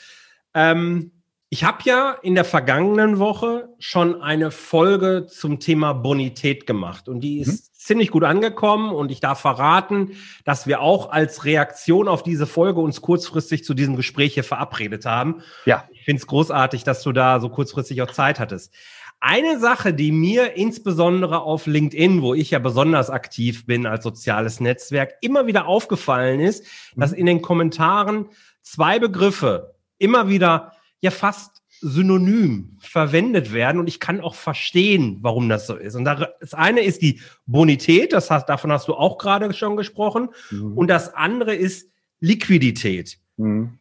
Ähm, 0.55 1.13
ich 1.53 1.65
habe 1.65 1.79
ja 1.85 2.13
in 2.23 2.37
der 2.37 2.45
vergangenen 2.45 3.19
Woche 3.19 3.69
schon 3.81 4.23
eine 4.23 4.53
Folge 4.53 5.27
zum 5.27 5.59
Thema 5.59 5.95
Bonität 5.95 6.65
gemacht 6.65 7.09
und 7.09 7.21
die 7.21 7.41
ist 7.41 7.49
mhm. 7.49 7.70
Ziemlich 7.81 8.11
gut 8.11 8.25
angekommen 8.25 8.93
und 8.93 9.11
ich 9.11 9.21
darf 9.21 9.41
verraten, 9.41 10.13
dass 10.45 10.67
wir 10.67 10.83
auch 10.83 11.11
als 11.11 11.47
Reaktion 11.47 12.09
auf 12.09 12.23
diese 12.23 12.47
Folge 12.47 12.81
uns 12.81 13.01
kurzfristig 13.01 13.65
zu 13.65 13.73
diesem 13.73 13.97
Gespräch 13.97 14.35
hier 14.35 14.45
verabredet 14.45 15.07
haben. 15.07 15.43
Ja. 15.65 15.89
Ich 15.91 16.05
finde 16.05 16.21
es 16.21 16.27
großartig, 16.27 16.85
dass 16.85 17.03
du 17.03 17.13
da 17.13 17.41
so 17.41 17.49
kurzfristig 17.49 18.03
auch 18.03 18.11
Zeit 18.11 18.39
hattest. 18.39 18.75
Eine 19.19 19.59
Sache, 19.59 19.95
die 19.95 20.13
mir 20.13 20.57
insbesondere 20.57 21.41
auf 21.41 21.67
LinkedIn, 21.67 22.21
wo 22.21 22.35
ich 22.35 22.51
ja 22.51 22.59
besonders 22.59 23.09
aktiv 23.09 23.67
bin 23.67 23.87
als 23.87 24.05
soziales 24.05 24.61
Netzwerk, 24.61 25.15
immer 25.23 25.47
wieder 25.47 25.67
aufgefallen 25.67 26.41
ist, 26.41 26.65
mhm. 26.95 27.01
dass 27.01 27.13
in 27.13 27.27
den 27.27 27.41
Kommentaren 27.41 28.29
zwei 28.63 28.99
Begriffe 28.99 29.75
immer 29.99 30.29
wieder 30.29 30.73
ja 31.01 31.11
fast 31.11 31.60
synonym 31.81 32.77
verwendet 32.81 33.53
werden 33.53 33.81
und 33.81 33.89
ich 33.89 34.01
kann 34.01 34.21
auch 34.21 34.35
verstehen, 34.35 35.19
warum 35.23 35.49
das 35.49 35.67
so 35.67 35.77
ist. 35.77 35.95
Und 35.95 36.05
das 36.05 36.55
eine 36.55 36.83
ist 36.83 37.03
die 37.03 37.21
Bonität, 37.47 38.13
das 38.13 38.31
heißt, 38.31 38.49
davon 38.49 38.71
hast 38.71 38.89
du 38.89 38.95
auch 38.95 39.19
gerade 39.19 39.53
schon 39.53 39.77
gesprochen, 39.77 40.29
mhm. 40.51 40.77
und 40.77 40.89
das 40.89 41.15
andere 41.15 41.55
ist 41.55 41.91
Liquidität. 42.21 43.19
Mhm. 43.37 43.79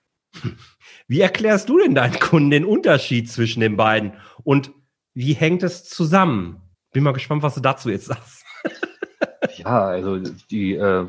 Wie 1.08 1.22
erklärst 1.22 1.70
du 1.70 1.80
denn 1.80 1.96
deinen 1.96 2.20
Kunden 2.20 2.52
den 2.52 2.66
Unterschied 2.66 3.30
zwischen 3.30 3.60
den 3.60 3.76
beiden 3.76 4.14
und 4.44 4.72
wie 5.14 5.34
hängt 5.34 5.64
es 5.64 5.84
zusammen? 5.84 6.62
Bin 6.94 7.04
mal 7.04 7.14
gespannt, 7.14 7.44
was 7.44 7.56
du 7.56 7.62
dazu 7.62 7.90
jetzt 7.90 8.06
sagst. 8.06 8.46
ja, 9.58 9.88
also 9.88 10.20
die 10.50 10.76
äh, 10.76 11.06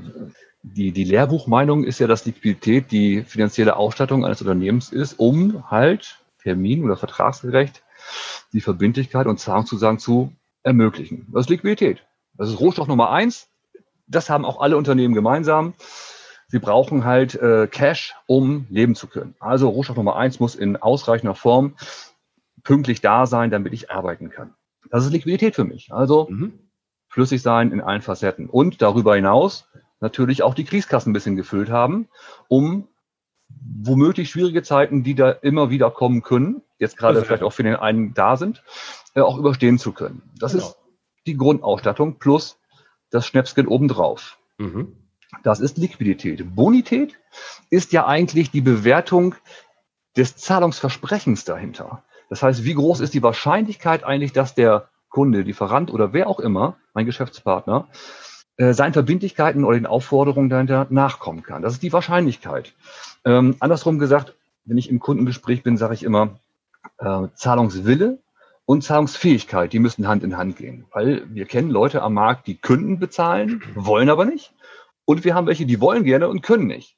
die, 0.63 0.93
die 0.93 1.05
Lehrbuchmeinung 1.05 1.85
ist 1.85 2.01
ja, 2.01 2.07
dass 2.07 2.27
Liquidität 2.27 2.91
die 2.91 3.23
finanzielle 3.23 3.77
Ausstattung 3.77 4.25
eines 4.25 4.43
Unternehmens 4.43 4.91
ist, 4.91 5.15
um 5.15 5.71
halt 5.71 6.20
termin- 6.43 6.85
oder 6.85 6.97
vertragsgerecht 6.97 7.83
die 8.53 8.61
Verbindlichkeit 8.61 9.27
und 9.27 9.39
Zahlungszusagen 9.39 9.99
zu 9.99 10.33
ermöglichen. 10.63 11.29
Das 11.33 11.43
ist 11.43 11.51
Liquidität. 11.51 12.05
Das 12.35 12.49
ist 12.49 12.61
Rohstoff 12.61 12.89
Nummer 12.89 13.11
eins. 13.11 13.49
Das 14.07 14.31
haben 14.31 14.45
auch 14.45 14.61
alle 14.61 14.77
Unternehmen 14.77 15.15
gemeinsam. 15.15 15.75
Sie 16.49 16.59
brauchen 16.59 17.05
halt 17.05 17.37
äh, 17.37 17.69
Cash, 17.69 18.15
um 18.27 18.67
leben 18.71 18.97
zu 18.97 19.07
können. 19.07 19.37
Also 19.39 19.69
Rohstoff 19.69 19.97
Nummer 19.97 20.17
eins 20.17 20.41
muss 20.41 20.57
in 20.57 20.77
ausreichender 20.77 21.35
Form 21.35 21.77
pünktlich 22.65 23.01
da 23.01 23.27
sein, 23.27 23.51
damit 23.51 23.73
ich 23.73 23.91
arbeiten 23.91 24.31
kann. 24.31 24.55
Das 24.91 25.05
ist 25.05 25.13
Liquidität 25.13 25.55
für 25.55 25.65
mich. 25.65 25.93
Also 25.93 26.27
mhm. 26.29 26.59
flüssig 27.09 27.43
sein 27.43 27.71
in 27.71 27.81
allen 27.81 28.03
Facetten. 28.03 28.51
Und 28.51 28.83
darüber 28.83 29.15
hinaus 29.15 29.69
natürlich 30.01 30.43
auch 30.43 30.55
die 30.55 30.65
Kriegskassen 30.65 31.11
ein 31.11 31.13
bisschen 31.13 31.37
gefüllt 31.37 31.71
haben, 31.71 32.09
um 32.49 32.89
womöglich 33.83 34.31
schwierige 34.31 34.63
Zeiten, 34.63 35.03
die 35.03 35.15
da 35.15 35.31
immer 35.31 35.71
wieder 35.71 35.91
kommen 35.91 36.23
können, 36.23 36.63
jetzt 36.79 36.97
gerade 36.97 37.23
vielleicht 37.25 37.43
auch 37.43 37.53
für 37.53 37.63
den 37.63 37.77
einen 37.77 38.15
da 38.15 38.37
sind, 38.37 38.63
äh, 39.15 39.21
auch 39.21 39.39
überstehen 39.39 39.79
zu 39.79 39.93
können. 39.93 40.23
Das 40.39 40.53
genau. 40.53 40.65
ist 40.65 40.77
die 41.27 41.37
Grundausstattung 41.37 42.19
plus 42.19 42.59
das 43.11 43.27
Schnäpschen 43.27 43.67
obendrauf. 43.67 44.39
Mhm. 44.59 44.97
Das 45.43 45.61
ist 45.61 45.79
Liquidität. 45.79 46.55
Bonität 46.55 47.19
ist 47.71 47.93
ja 47.93 48.07
eigentlich 48.07 48.51
die 48.51 48.61
Bewertung 48.61 49.35
des 50.17 50.37
Zahlungsversprechens 50.37 51.45
dahinter. 51.45 52.03
Das 52.29 52.43
heißt, 52.43 52.65
wie 52.65 52.75
groß 52.75 53.01
ist 53.01 53.15
die 53.15 53.23
Wahrscheinlichkeit 53.23 54.05
eigentlich, 54.05 54.33
dass 54.33 54.55
der 54.55 54.89
Kunde, 55.09 55.43
Lieferant 55.43 55.93
oder 55.93 56.13
wer 56.13 56.29
auch 56.29 56.41
immer, 56.41 56.77
mein 56.95 57.07
Geschäftspartner, 57.07 57.89
äh, 58.57 58.73
seinen 58.73 58.93
Verbindlichkeiten 58.93 59.65
oder 59.65 59.77
den 59.77 59.87
Aufforderungen 59.87 60.49
dahinter 60.49 60.87
nachkommen 60.91 61.43
kann. 61.43 61.63
Das 61.63 61.73
ist 61.75 61.83
die 61.83 61.93
Wahrscheinlichkeit. 61.93 62.75
Ähm, 63.25 63.57
andersrum 63.61 63.99
gesagt, 63.99 64.35
wenn 64.65 64.79
ich 64.79 64.89
im 64.89 65.01
Kundengespräch 65.01 65.63
bin, 65.63 65.77
sage 65.77 65.95
ich 65.95 66.03
immer, 66.03 66.39
äh, 66.99 67.29
Zahlungswille 67.35 68.19
und 68.67 68.85
Zahlungsfähigkeit, 68.85 69.73
die 69.73 69.79
müssen 69.79 70.07
Hand 70.07 70.23
in 70.23 70.37
Hand 70.37 70.57
gehen. 70.57 70.87
Weil 70.93 71.25
wir 71.35 71.47
kennen 71.47 71.71
Leute 71.71 72.03
am 72.03 72.15
Markt, 72.15 72.47
die 72.47 72.57
könnten 72.57 72.99
bezahlen, 72.99 73.63
wollen 73.75 74.09
aber 74.09 74.25
nicht. 74.25 74.55
Und 75.05 75.25
wir 75.25 75.35
haben 75.35 75.49
welche, 75.49 75.67
die 75.67 75.81
wollen 75.81 76.05
gerne 76.05 76.29
und 76.29 76.43
können 76.43 76.69
nicht. 76.69 76.97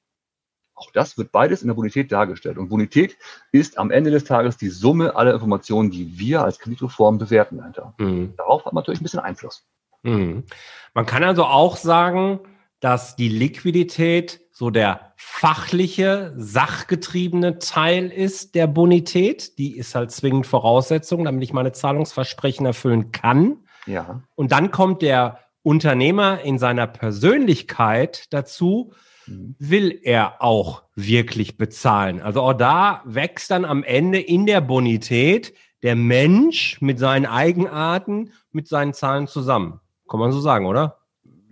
Auch 0.74 0.90
das 0.92 1.16
wird 1.16 1.32
beides 1.32 1.62
in 1.62 1.68
der 1.68 1.74
Bonität 1.74 2.12
dargestellt. 2.12 2.58
Und 2.58 2.68
Bonität 2.68 3.16
ist 3.52 3.78
am 3.78 3.90
Ende 3.90 4.10
des 4.10 4.24
Tages 4.24 4.56
die 4.56 4.68
Summe 4.68 5.16
aller 5.16 5.32
Informationen, 5.32 5.90
die 5.90 6.18
wir 6.18 6.42
als 6.42 6.58
Kreditreform 6.58 7.18
bewerten 7.18 7.58
dahinter. 7.58 7.94
Mhm. 7.98 8.34
Darauf 8.36 8.66
hat 8.66 8.72
man 8.72 8.82
natürlich 8.82 9.00
ein 9.00 9.04
bisschen 9.04 9.20
Einfluss. 9.20 9.64
Mhm. 10.02 10.44
Man 10.92 11.06
kann 11.06 11.24
also 11.24 11.44
auch 11.44 11.76
sagen, 11.76 12.40
dass 12.80 13.16
die 13.16 13.28
Liquidität 13.28 14.41
so 14.52 14.68
der 14.68 15.12
fachliche, 15.16 16.34
sachgetriebene 16.36 17.58
Teil 17.58 18.10
ist 18.10 18.54
der 18.54 18.66
Bonität. 18.66 19.58
Die 19.58 19.76
ist 19.76 19.94
halt 19.94 20.10
zwingend 20.10 20.46
Voraussetzung, 20.46 21.24
damit 21.24 21.42
ich 21.42 21.54
meine 21.54 21.72
Zahlungsversprechen 21.72 22.66
erfüllen 22.66 23.12
kann. 23.12 23.56
Ja. 23.86 24.22
Und 24.34 24.52
dann 24.52 24.70
kommt 24.70 25.00
der 25.00 25.38
Unternehmer 25.62 26.42
in 26.42 26.58
seiner 26.58 26.86
Persönlichkeit 26.86 28.26
dazu, 28.30 28.92
mhm. 29.26 29.56
will 29.58 29.98
er 30.02 30.42
auch 30.42 30.82
wirklich 30.94 31.56
bezahlen. 31.56 32.20
Also 32.20 32.42
auch 32.42 32.52
da 32.52 33.02
wächst 33.04 33.50
dann 33.50 33.64
am 33.64 33.82
Ende 33.82 34.20
in 34.20 34.44
der 34.44 34.60
Bonität 34.60 35.54
der 35.82 35.96
Mensch 35.96 36.80
mit 36.80 36.98
seinen 36.98 37.26
Eigenarten, 37.26 38.32
mit 38.52 38.68
seinen 38.68 38.92
Zahlen 38.92 39.26
zusammen. 39.28 39.80
Kann 40.08 40.20
man 40.20 40.30
so 40.30 40.40
sagen, 40.40 40.66
oder? 40.66 40.98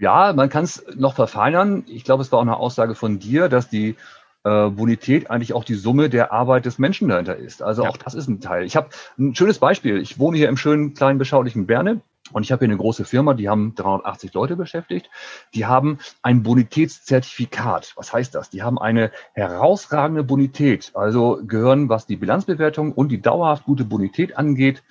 Ja, 0.00 0.32
man 0.32 0.48
kann 0.48 0.64
es 0.64 0.82
noch 0.96 1.14
verfeinern. 1.14 1.84
Ich 1.86 2.04
glaube, 2.04 2.22
es 2.22 2.32
war 2.32 2.38
auch 2.38 2.42
eine 2.42 2.56
Aussage 2.56 2.94
von 2.94 3.18
dir, 3.18 3.50
dass 3.50 3.68
die 3.68 3.96
äh, 4.44 4.70
Bonität 4.70 5.30
eigentlich 5.30 5.52
auch 5.52 5.62
die 5.62 5.74
Summe 5.74 6.08
der 6.08 6.32
Arbeit 6.32 6.64
des 6.64 6.78
Menschen 6.78 7.08
dahinter 7.08 7.36
ist. 7.36 7.62
Also 7.62 7.84
ja. 7.84 7.90
auch 7.90 7.98
das 7.98 8.14
ist 8.14 8.26
ein 8.26 8.40
Teil. 8.40 8.64
Ich 8.64 8.76
habe 8.76 8.88
ein 9.18 9.34
schönes 9.34 9.58
Beispiel. 9.58 9.98
Ich 9.98 10.18
wohne 10.18 10.38
hier 10.38 10.48
im 10.48 10.56
schönen, 10.56 10.94
kleinen, 10.94 11.18
beschaulichen 11.18 11.66
Berne. 11.66 12.00
Und 12.32 12.44
ich 12.44 12.52
habe 12.52 12.60
hier 12.60 12.72
eine 12.72 12.78
große 12.78 13.04
Firma, 13.04 13.34
die 13.34 13.50
haben 13.50 13.74
380 13.74 14.32
Leute 14.32 14.56
beschäftigt. 14.56 15.10
Die 15.52 15.66
haben 15.66 15.98
ein 16.22 16.42
Bonitätszertifikat. 16.42 17.92
Was 17.96 18.12
heißt 18.14 18.34
das? 18.34 18.48
Die 18.48 18.62
haben 18.62 18.78
eine 18.78 19.10
herausragende 19.34 20.24
Bonität. 20.24 20.92
Also 20.94 21.40
gehören, 21.44 21.90
was 21.90 22.06
die 22.06 22.16
Bilanzbewertung 22.16 22.92
und 22.92 23.10
die 23.10 23.20
dauerhaft 23.20 23.64
gute 23.64 23.84
Bonität 23.84 24.38
angeht, 24.38 24.82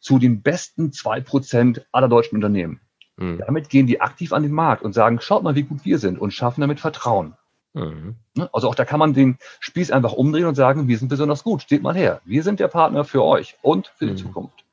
zu 0.00 0.18
den 0.18 0.42
besten 0.42 0.92
zwei 0.92 1.22
Prozent 1.22 1.86
aller 1.92 2.08
deutschen 2.08 2.34
Unternehmen. 2.34 2.80
Mhm. 3.20 3.42
Damit 3.46 3.68
gehen 3.68 3.86
die 3.86 4.00
aktiv 4.00 4.32
an 4.32 4.42
den 4.42 4.52
Markt 4.52 4.82
und 4.82 4.94
sagen, 4.94 5.20
schaut 5.20 5.42
mal, 5.42 5.54
wie 5.54 5.62
gut 5.62 5.84
wir 5.84 5.98
sind 5.98 6.18
und 6.18 6.32
schaffen 6.32 6.62
damit 6.62 6.80
Vertrauen. 6.80 7.34
Mhm. 7.74 8.16
Ne? 8.34 8.48
Also 8.52 8.68
auch 8.68 8.74
da 8.74 8.84
kann 8.84 8.98
man 8.98 9.12
den 9.12 9.38
Spieß 9.60 9.90
einfach 9.90 10.14
umdrehen 10.14 10.46
und 10.46 10.54
sagen, 10.54 10.88
wir 10.88 10.98
sind 10.98 11.08
besonders 11.08 11.44
gut, 11.44 11.62
steht 11.62 11.82
mal 11.82 11.94
her. 11.94 12.20
Wir 12.24 12.42
sind 12.42 12.58
der 12.58 12.68
Partner 12.68 13.04
für 13.04 13.22
euch 13.22 13.58
und 13.62 13.88
für 13.96 14.06
die 14.06 14.12
mhm. 14.12 14.16
Zukunft. 14.16 14.64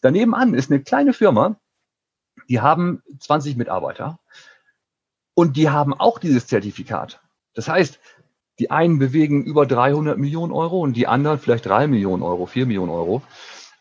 Daneben 0.00 0.34
an 0.34 0.54
ist 0.54 0.70
eine 0.70 0.80
kleine 0.80 1.12
Firma, 1.12 1.56
die 2.48 2.60
haben 2.60 3.02
20 3.18 3.56
Mitarbeiter 3.56 4.18
und 5.34 5.56
die 5.56 5.68
haben 5.68 5.92
auch 5.92 6.18
dieses 6.18 6.46
Zertifikat. 6.46 7.20
Das 7.54 7.68
heißt, 7.68 8.00
die 8.58 8.70
einen 8.70 8.98
bewegen 8.98 9.44
über 9.44 9.66
300 9.66 10.16
Millionen 10.16 10.52
Euro 10.52 10.80
und 10.80 10.94
die 10.94 11.06
anderen 11.06 11.38
vielleicht 11.38 11.66
3 11.66 11.86
Millionen 11.86 12.22
Euro, 12.22 12.46
4 12.46 12.64
Millionen 12.64 12.90
Euro. 12.90 13.22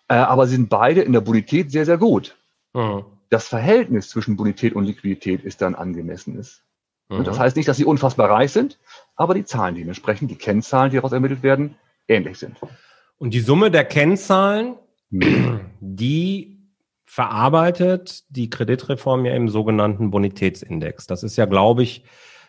Äh, 0.09 0.15
aber 0.15 0.45
sie 0.45 0.55
sind 0.55 0.69
beide 0.69 1.01
in 1.01 1.13
der 1.13 1.21
Bonität 1.21 1.71
sehr, 1.71 1.85
sehr 1.85 1.97
gut. 1.97 2.35
Mhm. 2.73 3.05
Das 3.29 3.47
Verhältnis 3.47 4.09
zwischen 4.09 4.35
Bonität 4.37 4.73
und 4.73 4.85
Liquidität 4.85 5.43
ist 5.43 5.61
dann 5.61 5.75
angemessenes. 5.75 6.63
Mhm. 7.09 7.23
Das 7.23 7.39
heißt 7.39 7.55
nicht, 7.55 7.67
dass 7.67 7.77
sie 7.77 7.85
unfassbar 7.85 8.29
reich 8.29 8.51
sind, 8.51 8.79
aber 9.15 9.33
die 9.33 9.45
Zahlen 9.45 9.75
dementsprechend, 9.75 10.31
die 10.31 10.35
Kennzahlen, 10.35 10.91
die 10.91 10.97
daraus 10.97 11.11
ermittelt 11.11 11.43
werden, 11.43 11.75
ähnlich 12.07 12.37
sind. 12.37 12.57
Und 13.17 13.33
die 13.33 13.41
Summe 13.41 13.71
der 13.71 13.85
Kennzahlen, 13.85 14.75
die 15.79 16.59
verarbeitet 17.05 18.23
die 18.29 18.49
Kreditreform 18.49 19.25
ja 19.25 19.33
im 19.33 19.49
sogenannten 19.49 20.11
Bonitätsindex. 20.11 21.07
Das 21.07 21.23
ist 21.23 21.37
ja, 21.37 21.45
glaube 21.45 21.81
ich, 21.83 22.03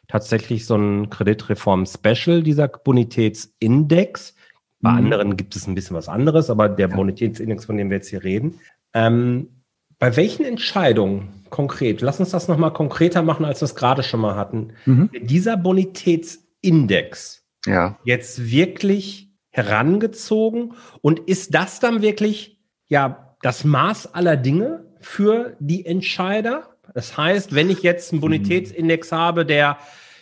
tatsächlich 0.06 0.66
so 0.66 0.76
ein 0.76 1.08
Kreditreform-Special, 1.08 2.42
dieser 2.42 2.68
Bonitätsindex. 2.68 4.34
Bei 4.80 4.90
mhm. 4.90 4.98
anderen 4.98 5.36
gibt 5.36 5.56
es 5.56 5.66
ein 5.66 5.74
bisschen 5.74 5.96
was 5.96 6.08
anderes, 6.08 6.50
aber 6.50 6.68
der. 6.68 6.88
Bonitätsindex, 6.88 7.64
von 7.64 7.76
dem 7.76 7.90
wir 7.90 7.96
jetzt 7.96 8.08
hier 8.08 8.22
reden. 8.22 8.60
Ähm, 8.92 9.59
bei 10.00 10.16
welchen 10.16 10.44
Entscheidungen 10.44 11.44
konkret, 11.50 12.00
lass 12.00 12.18
uns 12.18 12.30
das 12.30 12.48
nochmal 12.48 12.72
konkreter 12.72 13.22
machen, 13.22 13.44
als 13.44 13.60
wir 13.60 13.66
es 13.66 13.76
gerade 13.76 14.02
schon 14.02 14.20
mal 14.20 14.34
hatten, 14.34 14.72
mhm. 14.86 15.10
dieser 15.20 15.56
Bonitätsindex 15.56 17.44
ja. 17.66 17.98
jetzt 18.04 18.50
wirklich 18.50 19.28
herangezogen 19.50 20.74
und 21.02 21.20
ist 21.20 21.54
das 21.54 21.80
dann 21.80 22.02
wirklich, 22.02 22.58
ja, 22.88 23.36
das 23.42 23.64
Maß 23.64 24.14
aller 24.14 24.36
Dinge 24.36 24.86
für 25.00 25.56
die 25.60 25.84
Entscheider. 25.84 26.76
Das 26.94 27.16
heißt, 27.16 27.54
wenn 27.54 27.68
ich 27.70 27.82
jetzt 27.82 28.12
einen 28.12 28.20
Bonitätsindex 28.20 29.12
habe, 29.12 29.44
der, 29.44 29.76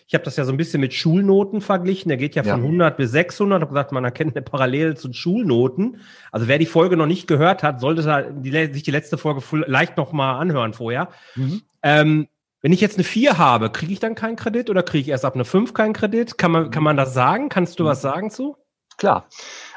ich 0.08 0.14
habe 0.14 0.24
das 0.24 0.36
ja 0.36 0.46
so 0.46 0.52
ein 0.52 0.56
bisschen 0.56 0.80
mit 0.80 0.94
Schulnoten 0.94 1.60
verglichen, 1.60 2.08
der 2.08 2.16
geht 2.16 2.34
ja, 2.34 2.42
ja. 2.42 2.54
von 2.54 2.62
100 2.62 2.96
bis 2.96 3.10
600. 3.10 3.58
Ich 3.58 3.60
habe 3.60 3.74
gesagt, 3.74 3.92
man 3.92 4.04
erkennt 4.04 4.34
eine 4.34 4.42
Parallele 4.42 4.94
zu 4.94 5.12
Schulnoten. 5.12 6.00
Also 6.32 6.48
wer 6.48 6.58
die 6.58 6.64
Folge 6.64 6.96
noch 6.96 7.04
nicht 7.04 7.26
gehört 7.26 7.62
hat, 7.62 7.78
sollte 7.78 8.02
sich 8.02 8.82
die 8.82 8.90
letzte 8.90 9.18
Folge 9.18 9.42
vielleicht 9.42 9.98
noch 9.98 10.12
mal 10.12 10.38
anhören 10.38 10.72
vorher. 10.72 11.10
Mhm. 11.34 11.60
Ähm, 11.82 12.28
wenn 12.62 12.72
ich 12.72 12.80
jetzt 12.80 12.96
eine 12.96 13.04
4 13.04 13.36
habe, 13.36 13.68
kriege 13.68 13.92
ich 13.92 14.00
dann 14.00 14.14
keinen 14.14 14.36
Kredit 14.36 14.70
oder 14.70 14.82
kriege 14.82 15.02
ich 15.02 15.08
erst 15.08 15.26
ab 15.26 15.34
eine 15.34 15.44
5 15.44 15.74
keinen 15.74 15.92
Kredit? 15.92 16.38
Kann 16.38 16.52
man, 16.52 16.70
kann 16.70 16.82
man 16.82 16.96
das 16.96 17.12
sagen? 17.12 17.50
Kannst 17.50 17.78
du 17.78 17.84
mhm. 17.84 17.88
was 17.88 18.00
sagen 18.00 18.30
zu? 18.30 18.56
Klar. 18.96 19.28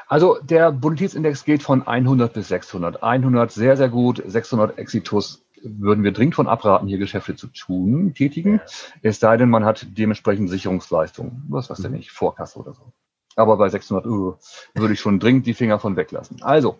Also 0.08 0.38
der 0.42 0.72
Bonitätsindex 0.72 1.44
geht 1.44 1.62
von 1.62 1.86
100 1.86 2.32
bis 2.32 2.48
600. 2.48 3.02
100 3.02 3.52
sehr, 3.52 3.76
sehr 3.76 3.90
gut, 3.90 4.22
600 4.26 4.78
Exitus 4.78 5.41
würden 5.62 6.04
wir 6.04 6.12
dringend 6.12 6.34
von 6.34 6.48
abraten, 6.48 6.88
hier 6.88 6.98
Geschäfte 6.98 7.36
zu 7.36 7.46
tun, 7.48 8.14
tätigen. 8.14 8.60
Es 9.02 9.20
sei 9.20 9.36
denn, 9.36 9.50
man 9.50 9.64
hat 9.64 9.86
dementsprechend 9.90 10.50
Sicherungsleistungen. 10.50 11.44
Was 11.48 11.70
weiß 11.70 11.78
denn 11.78 11.92
nicht, 11.92 12.10
Vorkasse 12.10 12.58
oder 12.58 12.74
so. 12.74 12.92
Aber 13.36 13.56
bei 13.56 13.68
600 13.68 14.06
uh, 14.06 14.34
würde 14.74 14.94
ich 14.94 15.00
schon 15.00 15.18
dringend 15.18 15.46
die 15.46 15.54
Finger 15.54 15.78
von 15.78 15.96
weglassen. 15.96 16.42
Also, 16.42 16.78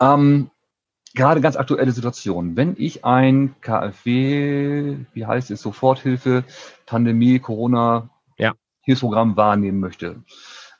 ähm, 0.00 0.50
gerade 1.14 1.40
ganz 1.40 1.56
aktuelle 1.56 1.92
Situation. 1.92 2.56
Wenn 2.56 2.74
ich 2.78 3.04
ein 3.04 3.54
KfW, 3.60 4.96
wie 5.12 5.26
heißt 5.26 5.50
es, 5.50 5.62
Soforthilfe, 5.62 6.44
Pandemie, 6.86 7.38
Corona, 7.38 8.10
ja. 8.36 8.54
Hilfsprogramm 8.82 9.36
wahrnehmen 9.36 9.80
möchte, 9.80 10.22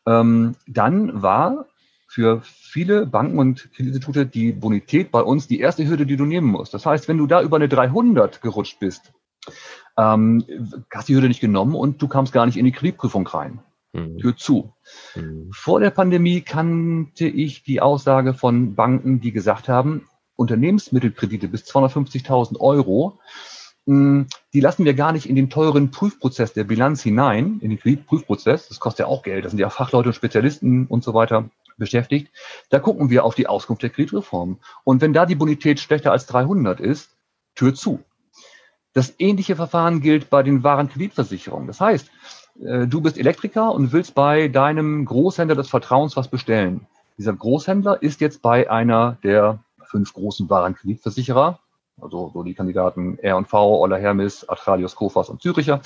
ähm, 0.07 0.57
dann 0.67 1.23
war 1.23 1.67
für 2.11 2.43
viele 2.43 3.07
Banken 3.07 3.39
und 3.39 3.71
Kreditinstitute 3.73 4.27
die 4.27 4.51
Bonität 4.51 5.13
bei 5.13 5.23
uns 5.23 5.47
die 5.47 5.61
erste 5.61 5.87
Hürde, 5.87 6.07
die 6.07 6.17
du 6.17 6.25
nehmen 6.25 6.49
musst. 6.49 6.75
Das 6.75 6.85
heißt, 6.85 7.07
wenn 7.07 7.19
du 7.19 7.29
da 7.29 7.41
über 7.41 7.55
eine 7.55 7.69
300 7.69 8.43
gerutscht 8.43 8.81
bist, 8.81 9.13
ähm, 9.97 10.45
hast 10.93 11.09
die 11.09 11.15
Hürde 11.15 11.29
nicht 11.29 11.41
genommen 11.41 11.77
und 11.77 12.03
du 12.03 12.09
kamst 12.09 12.33
gar 12.33 12.47
nicht 12.47 12.57
in 12.57 12.65
die 12.65 12.73
Kreditprüfung 12.73 13.29
rein. 13.29 13.61
Mhm. 13.93 14.19
Tür 14.19 14.37
zu. 14.37 14.73
Mhm. 15.15 15.51
Vor 15.55 15.79
der 15.79 15.91
Pandemie 15.91 16.41
kannte 16.41 17.29
ich 17.29 17.63
die 17.63 17.81
Aussage 17.81 18.35
von 18.35 18.75
Banken, 18.75 19.21
die 19.21 19.31
gesagt 19.31 19.69
haben, 19.69 20.09
Unternehmensmittelkredite 20.35 21.47
bis 21.47 21.63
250.000 21.63 22.59
Euro 22.59 23.21
hm, 23.87 24.27
die 24.53 24.61
lassen 24.61 24.85
wir 24.85 24.95
gar 24.95 25.13
nicht 25.13 25.29
in 25.29 25.37
den 25.37 25.49
teuren 25.49 25.91
Prüfprozess 25.93 26.53
der 26.53 26.65
Bilanz 26.65 27.03
hinein, 27.03 27.61
in 27.61 27.71
den 27.71 28.05
Prüfprozess. 28.05 28.69
Das 28.69 28.81
kostet 28.81 29.01
ja 29.01 29.07
auch 29.07 29.23
Geld. 29.23 29.45
Da 29.45 29.49
sind 29.49 29.59
ja 29.59 29.71
Fachleute 29.71 30.09
und 30.09 30.15
Spezialisten 30.15 30.87
und 30.87 31.05
so 31.05 31.15
weiter 31.15 31.49
beschäftigt. 31.81 32.31
Da 32.69 32.79
gucken 32.79 33.11
wir 33.11 33.25
auf 33.25 33.35
die 33.35 33.49
Auskunft 33.49 33.83
der 33.83 33.91
Kreditreform. 33.91 34.61
Und 34.85 35.01
wenn 35.01 35.13
da 35.13 35.27
die 35.27 35.35
Bonität 35.35 35.81
schlechter 35.81 36.13
als 36.13 36.27
300 36.27 36.79
ist, 36.79 37.17
Tür 37.57 37.75
zu. 37.75 38.01
Das 38.93 39.15
ähnliche 39.19 39.57
Verfahren 39.57 40.01
gilt 40.01 40.31
bei 40.31 40.45
den 40.45 40.63
wahren 40.63 40.89
Kreditversicherungen. 40.89 41.67
Das 41.67 41.81
heißt, 41.81 42.09
äh, 42.61 42.87
du 42.87 43.01
bist 43.01 43.19
Elektriker 43.19 43.73
und 43.73 43.93
willst 43.93 44.15
bei 44.15 44.47
deinem 44.47 45.05
Großhändler 45.05 45.57
des 45.57 45.69
Vertrauens 45.69 46.17
was 46.17 46.29
bestellen. 46.29 46.87
Dieser 47.19 47.33
Großhändler 47.33 48.03
ist 48.03 48.21
jetzt 48.21 48.43
bei 48.43 48.71
einer 48.71 49.19
der 49.25 49.59
fünf 49.83 50.13
großen 50.13 50.49
wahren 50.49 50.77
Kreditversicherer 50.77 51.59
also 52.03 52.31
so 52.33 52.43
die 52.43 52.55
Kandidaten 52.55 53.19
R&V, 53.19 53.83
Euler 53.83 53.99
Hermes, 53.99 54.49
Atradius, 54.49 54.97
Kofas 54.97 55.29
und 55.29 55.43
Züricher, 55.43 55.81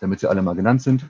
damit 0.00 0.20
sie 0.20 0.28
alle 0.28 0.42
mal 0.42 0.54
genannt 0.54 0.82
sind, 0.82 1.06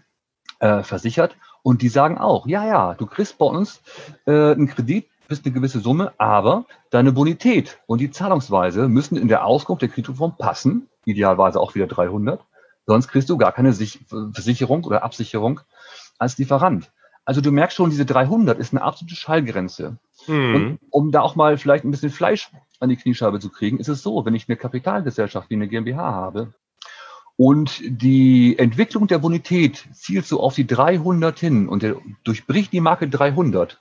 äh, 0.61 0.83
versichert. 0.83 1.37
Und 1.63 1.83
die 1.83 1.89
sagen 1.89 2.19
auch, 2.19 2.47
ja, 2.47 2.67
ja, 2.67 2.95
du 2.95 3.07
kriegst 3.07 3.39
bei 3.39 3.47
uns 3.47 3.83
äh, 4.27 4.53
einen 4.53 4.67
Kredit 4.67 5.07
bis 5.29 5.45
eine 5.45 5.55
gewisse 5.55 5.81
Summe, 5.81 6.13
aber 6.19 6.67
deine 6.91 7.13
Bonität 7.13 7.79
und 7.87 8.01
die 8.01 8.11
Zahlungsweise 8.11 8.89
müssen 8.89 9.17
in 9.17 9.29
der 9.29 9.45
Auskunft 9.45 9.83
der 9.83 9.89
Kreditreform 9.89 10.37
passen, 10.37 10.89
idealerweise 11.05 11.61
auch 11.61 11.75
wieder 11.75 11.87
300, 11.87 12.45
sonst 12.87 13.09
kriegst 13.09 13.31
du 13.31 13.39
gar 13.39 13.53
keine 13.53 13.73
Sich 13.73 14.01
Versicherung 14.09 14.85
oder 14.85 15.05
Absicherung 15.05 15.61
als 16.19 16.37
Lieferant. 16.39 16.91
Also 17.25 17.41
du 17.41 17.53
merkst 17.53 17.77
schon, 17.77 17.91
diese 17.91 18.05
300 18.05 18.59
ist 18.59 18.73
eine 18.73 18.83
absolute 18.83 19.15
Schallgrenze. 19.15 19.97
Mhm. 20.27 20.55
Und 20.55 20.79
um 20.91 21.13
da 21.13 21.21
auch 21.21 21.37
mal 21.37 21.57
vielleicht 21.57 21.85
ein 21.85 21.93
bisschen 21.93 22.11
Fleisch 22.11 22.51
an 22.81 22.89
die 22.89 22.97
Kniescheibe 22.97 23.39
zu 23.39 23.49
kriegen, 23.49 23.79
ist 23.79 23.89
es 23.89 24.03
so, 24.03 24.25
wenn 24.27 24.35
ich 24.35 24.49
eine 24.49 24.57
Kapitalgesellschaft 24.57 25.49
wie 25.49 25.55
eine 25.55 25.69
GmbH 25.69 26.13
habe 26.13 26.53
und 27.45 27.83
die 27.85 28.57
Entwicklung 28.57 29.09
der 29.09 29.19
Bonität 29.19 29.89
zielt 29.93 30.27
so 30.27 30.39
auf 30.39 30.55
die 30.55 30.65
300 30.65 31.37
hin 31.37 31.69
und 31.69 31.83
der 31.83 31.97
durchbricht 32.23 32.73
die 32.73 32.81
Marke 32.81 33.09
300, 33.09 33.81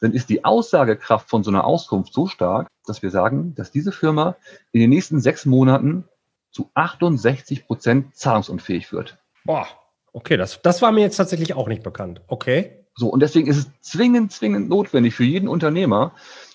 dann 0.00 0.12
ist 0.12 0.30
die 0.30 0.44
Aussagekraft 0.44 1.28
von 1.28 1.42
so 1.42 1.50
einer 1.50 1.64
Auskunft 1.64 2.14
so 2.14 2.28
stark, 2.28 2.68
dass 2.86 3.02
wir 3.02 3.10
sagen, 3.10 3.56
dass 3.56 3.72
diese 3.72 3.90
Firma 3.90 4.36
in 4.70 4.82
den 4.82 4.90
nächsten 4.90 5.20
sechs 5.20 5.46
Monaten 5.46 6.04
zu 6.52 6.70
68 6.74 7.66
Prozent 7.66 8.14
zahlungsunfähig 8.14 8.92
wird. 8.92 9.18
Boah, 9.44 9.66
okay, 10.12 10.36
das, 10.36 10.62
das 10.62 10.80
war 10.80 10.92
mir 10.92 11.00
jetzt 11.00 11.16
tatsächlich 11.16 11.54
auch 11.54 11.66
nicht 11.66 11.82
bekannt. 11.82 12.20
Okay. 12.28 12.86
So, 12.94 13.08
und 13.08 13.18
deswegen 13.18 13.48
ist 13.48 13.56
es 13.56 13.70
zwingend, 13.80 14.30
zwingend 14.30 14.68
notwendig 14.68 15.16
für 15.16 15.24
jeden 15.24 15.48
Unternehmer, 15.48 16.12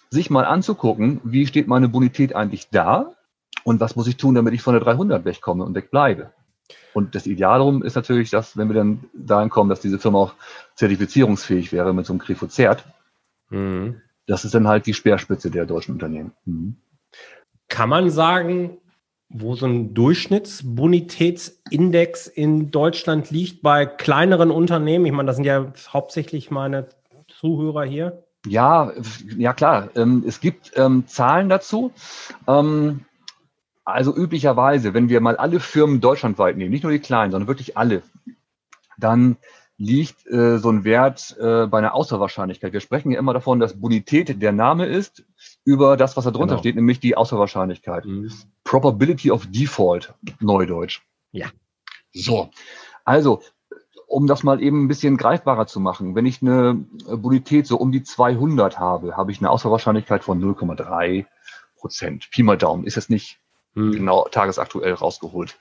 sich 0.09 0.29
mal 0.29 0.45
anzugucken, 0.45 1.19
wie 1.25 1.45
steht 1.45 1.67
meine 1.67 1.89
Bonität 1.89 2.33
eigentlich 2.37 2.69
da 2.69 3.17
und 3.65 3.81
was 3.81 3.97
muss 3.97 4.07
ich 4.07 4.15
tun, 4.15 4.33
damit 4.33 4.53
ich 4.53 4.61
von 4.61 4.75
der 4.75 4.81
300 4.81 5.25
wegkomme 5.25 5.65
und 5.65 5.75
wegbleibe. 5.75 6.31
Und 6.93 7.15
das 7.15 7.27
Idealum 7.27 7.83
ist 7.83 7.95
natürlich, 7.95 8.29
dass, 8.29 8.57
wenn 8.57 8.69
wir 8.69 8.75
dann 8.75 9.05
dahin 9.13 9.49
kommen, 9.49 9.69
dass 9.69 9.79
diese 9.79 9.99
Firma 9.99 10.19
auch 10.19 10.33
zertifizierungsfähig 10.75 11.71
wäre 11.71 11.93
mit 11.93 12.05
so 12.05 12.13
einem 12.13 12.19
Grifozert, 12.19 12.83
mhm. 13.49 14.01
das 14.25 14.43
ist 14.45 14.53
dann 14.53 14.67
halt 14.67 14.85
die 14.85 14.93
Speerspitze 14.93 15.51
der 15.51 15.65
deutschen 15.65 15.93
Unternehmen. 15.93 16.31
Mhm. 16.45 16.77
Kann 17.69 17.89
man 17.89 18.09
sagen, 18.09 18.77
wo 19.29 19.55
so 19.55 19.65
ein 19.65 19.93
Durchschnittsbonitätsindex 19.93 22.27
in 22.27 22.71
Deutschland 22.71 23.29
liegt 23.29 23.61
bei 23.61 23.85
kleineren 23.85 24.51
Unternehmen? 24.51 25.05
Ich 25.05 25.11
meine, 25.11 25.27
das 25.27 25.35
sind 25.35 25.43
ja 25.45 25.73
hauptsächlich 25.89 26.49
meine 26.49 26.87
Zuhörer 27.27 27.83
hier. 27.83 28.23
Ja, 28.45 28.93
ja 29.37 29.53
klar. 29.53 29.89
Ähm, 29.95 30.23
es 30.25 30.39
gibt 30.39 30.71
ähm, 30.75 31.05
Zahlen 31.07 31.49
dazu. 31.49 31.91
Also 33.87 34.13
üblicherweise, 34.13 34.93
wenn 34.93 35.07
wir 35.07 35.21
mal 35.21 35.37
alle 35.37 35.61
Firmen 35.61 36.01
deutschlandweit 36.01 36.57
nehmen, 36.57 36.71
nicht 36.71 36.83
nur 36.83 36.91
die 36.91 36.99
kleinen, 36.99 37.31
sondern 37.31 37.47
wirklich 37.47 37.77
alle, 37.77 38.03
dann 38.97 39.37
liegt 39.77 40.27
äh, 40.27 40.57
so 40.57 40.69
ein 40.69 40.83
Wert 40.83 41.37
äh, 41.39 41.67
bei 41.67 41.77
einer 41.77 41.93
Auswahlwahrscheinlichkeit. 41.95 42.73
Wir 42.73 42.81
sprechen 42.81 43.13
ja 43.13 43.19
immer 43.19 43.33
davon, 43.33 43.61
dass 43.61 43.79
Bonität 43.79 44.41
der 44.41 44.51
Name 44.51 44.87
ist 44.87 45.23
über 45.63 45.95
das, 45.95 46.17
was 46.17 46.25
da 46.25 46.31
drunter 46.31 46.55
genau. 46.55 46.59
steht, 46.59 46.75
nämlich 46.75 46.99
die 46.99 47.15
Auswahlwahrscheinlichkeit. 47.15 48.03
Mhm. 48.03 48.29
Probability 48.65 49.31
of 49.31 49.47
Default, 49.47 50.13
Neudeutsch. 50.41 50.99
Ja. 51.31 51.47
So, 52.11 52.49
also, 53.05 53.41
um 54.05 54.27
das 54.27 54.43
mal 54.43 54.61
eben 54.61 54.83
ein 54.83 54.87
bisschen 54.89 55.15
greifbarer 55.15 55.65
zu 55.65 55.79
machen, 55.79 56.13
wenn 56.13 56.25
ich 56.25 56.41
eine 56.41 56.73
Bonität 57.09 57.67
so 57.67 57.77
um 57.77 57.93
die 57.93 58.03
200 58.03 58.79
habe, 58.79 59.15
habe 59.15 59.31
ich 59.31 59.39
eine 59.39 59.49
Ausfallwahrscheinlichkeit 59.49 60.25
von 60.25 60.43
0,3 60.43 61.25
Prozent. 61.77 62.29
Pi 62.31 62.43
mal 62.43 62.57
Daumen, 62.57 62.83
ist 62.83 62.95
jetzt 62.95 63.09
nicht 63.09 63.39
hm. 63.77 63.91
genau 63.91 64.27
tagesaktuell 64.29 64.93
rausgeholt. 64.93 65.55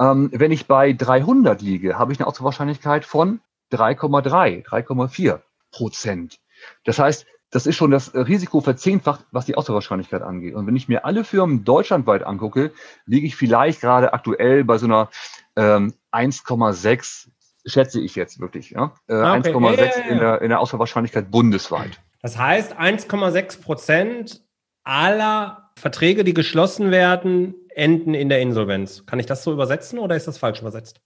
Ähm, 0.00 0.30
wenn 0.32 0.52
ich 0.52 0.66
bei 0.66 0.92
300 0.92 1.60
liege, 1.60 1.98
habe 1.98 2.12
ich 2.12 2.20
eine 2.20 2.26
Ausfallwahrscheinlichkeit 2.26 3.04
von 3.04 3.40
3,3, 3.72 4.64
3,4 4.64 5.40
Prozent. 5.72 6.38
Das 6.84 6.98
heißt, 6.98 7.26
das 7.50 7.66
ist 7.66 7.76
schon 7.76 7.90
das 7.90 8.14
Risiko 8.14 8.60
verzehnfacht, 8.60 9.24
was 9.32 9.46
die 9.46 9.56
Ausfallwahrscheinlichkeit 9.56 10.22
angeht. 10.22 10.54
Und 10.54 10.66
wenn 10.66 10.76
ich 10.76 10.88
mir 10.88 11.04
alle 11.04 11.24
Firmen 11.24 11.64
deutschlandweit 11.64 12.22
angucke, 12.22 12.72
liege 13.06 13.26
ich 13.26 13.36
vielleicht 13.36 13.80
gerade 13.80 14.12
aktuell 14.12 14.64
bei 14.64 14.78
so 14.78 14.86
einer 14.86 15.08
ähm, 15.56 15.94
1,6, 16.12 17.28
schätze 17.64 18.00
ich 18.00 18.14
jetzt 18.14 18.38
wirklich, 18.38 18.70
ja? 18.70 18.92
Äh, 19.08 19.14
ah, 19.14 19.36
okay. 19.36 19.52
1,6 19.52 19.76
ja, 19.76 19.84
ja, 19.84 19.84
ja. 19.84 20.04
in, 20.04 20.18
der, 20.18 20.42
in 20.42 20.48
der 20.50 20.60
Ausfallwahrscheinlichkeit 20.60 21.30
bundesweit. 21.30 22.00
Das 22.22 22.38
heißt, 22.38 22.78
1,6 22.78 23.62
Prozent 23.62 24.42
aller 24.84 25.67
Verträge, 25.78 26.24
die 26.24 26.34
geschlossen 26.34 26.90
werden, 26.90 27.54
enden 27.74 28.14
in 28.14 28.28
der 28.28 28.40
Insolvenz. 28.40 29.06
Kann 29.06 29.20
ich 29.20 29.26
das 29.26 29.44
so 29.44 29.52
übersetzen 29.52 29.98
oder 29.98 30.16
ist 30.16 30.26
das 30.26 30.38
falsch 30.38 30.60
übersetzt? 30.60 31.00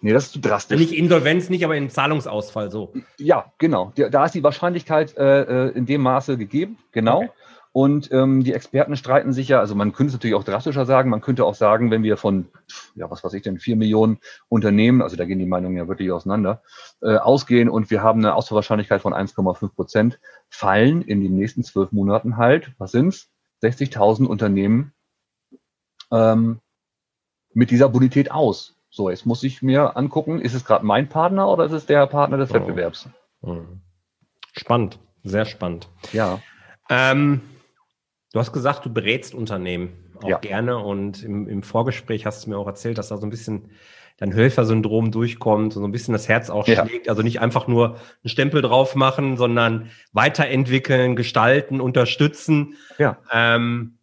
Nee, 0.00 0.12
das 0.12 0.26
ist 0.26 0.32
zu 0.32 0.40
drastisch. 0.40 0.78
Nicht 0.78 0.92
Insolvenz, 0.92 1.48
nicht, 1.48 1.64
aber 1.64 1.76
in 1.76 1.88
Zahlungsausfall 1.88 2.70
so. 2.70 2.92
Ja, 3.18 3.52
genau. 3.58 3.92
Da 3.96 4.24
ist 4.24 4.34
die 4.34 4.42
Wahrscheinlichkeit 4.42 5.16
äh, 5.16 5.68
äh, 5.68 5.70
in 5.70 5.86
dem 5.86 6.02
Maße 6.02 6.36
gegeben, 6.36 6.78
genau. 6.92 7.18
Okay. 7.18 7.30
Und 7.76 8.10
ähm, 8.10 8.42
die 8.42 8.54
Experten 8.54 8.96
streiten 8.96 9.34
sich 9.34 9.48
ja, 9.48 9.60
also 9.60 9.74
man 9.74 9.92
könnte 9.92 10.08
es 10.08 10.12
natürlich 10.14 10.34
auch 10.34 10.44
drastischer 10.44 10.86
sagen, 10.86 11.10
man 11.10 11.20
könnte 11.20 11.44
auch 11.44 11.54
sagen, 11.54 11.90
wenn 11.90 12.02
wir 12.02 12.16
von, 12.16 12.46
ja, 12.94 13.10
was 13.10 13.22
weiß 13.22 13.34
ich 13.34 13.42
denn, 13.42 13.58
vier 13.58 13.76
Millionen 13.76 14.18
Unternehmen, 14.48 15.02
also 15.02 15.14
da 15.14 15.26
gehen 15.26 15.38
die 15.38 15.44
Meinungen 15.44 15.76
ja 15.76 15.86
wirklich 15.86 16.10
auseinander, 16.10 16.62
äh, 17.02 17.16
ausgehen 17.16 17.68
und 17.68 17.90
wir 17.90 18.02
haben 18.02 18.20
eine 18.20 18.34
Ausfallwahrscheinlichkeit 18.34 19.02
von 19.02 19.12
1,5 19.12 19.74
Prozent, 19.74 20.18
fallen 20.48 21.02
in 21.02 21.20
den 21.20 21.36
nächsten 21.36 21.64
zwölf 21.64 21.92
Monaten 21.92 22.38
halt, 22.38 22.72
was 22.78 22.92
sind's? 22.92 23.28
60.000 23.62 24.26
Unternehmen 24.26 24.92
ähm, 26.10 26.60
mit 27.52 27.70
dieser 27.70 27.88
Bonität 27.88 28.30
aus. 28.30 28.76
So, 28.90 29.10
jetzt 29.10 29.26
muss 29.26 29.42
ich 29.42 29.62
mir 29.62 29.96
angucken, 29.96 30.40
ist 30.40 30.54
es 30.54 30.64
gerade 30.64 30.84
mein 30.84 31.08
Partner 31.08 31.48
oder 31.48 31.64
ist 31.64 31.72
es 31.72 31.86
der 31.86 32.06
Partner 32.06 32.36
des 32.36 32.50
oh. 32.50 32.54
Wettbewerbs? 32.54 33.08
Mhm. 33.42 33.80
Spannend, 34.52 34.98
sehr 35.22 35.44
spannend. 35.44 35.88
Ja. 36.12 36.40
Ähm, 36.88 37.42
du 38.32 38.38
hast 38.38 38.52
gesagt, 38.52 38.86
du 38.86 38.92
berätst 38.92 39.34
Unternehmen 39.34 40.06
auch 40.22 40.28
ja. 40.28 40.38
gerne 40.38 40.78
und 40.78 41.22
im, 41.22 41.48
im, 41.48 41.62
Vorgespräch 41.62 42.24
hast 42.24 42.46
du 42.46 42.50
mir 42.50 42.58
auch 42.58 42.66
erzählt, 42.66 42.96
dass 42.96 43.08
da 43.08 43.18
so 43.18 43.26
ein 43.26 43.30
bisschen 43.30 43.70
dein 44.18 44.32
Helfersyndrom 44.32 45.10
durchkommt 45.10 45.76
und 45.76 45.82
so 45.82 45.84
ein 45.84 45.92
bisschen 45.92 46.12
das 46.12 46.28
Herz 46.28 46.48
auch 46.48 46.66
ja. 46.66 46.86
schlägt. 46.86 47.08
Also 47.08 47.22
nicht 47.22 47.40
einfach 47.40 47.66
nur 47.66 47.96
einen 47.96 48.28
Stempel 48.30 48.62
drauf 48.62 48.94
machen, 48.94 49.36
sondern 49.36 49.90
weiterentwickeln, 50.12 51.16
gestalten, 51.16 51.80
unterstützen. 51.80 52.74
Ja. 52.98 53.18
Ähm, 53.30 53.98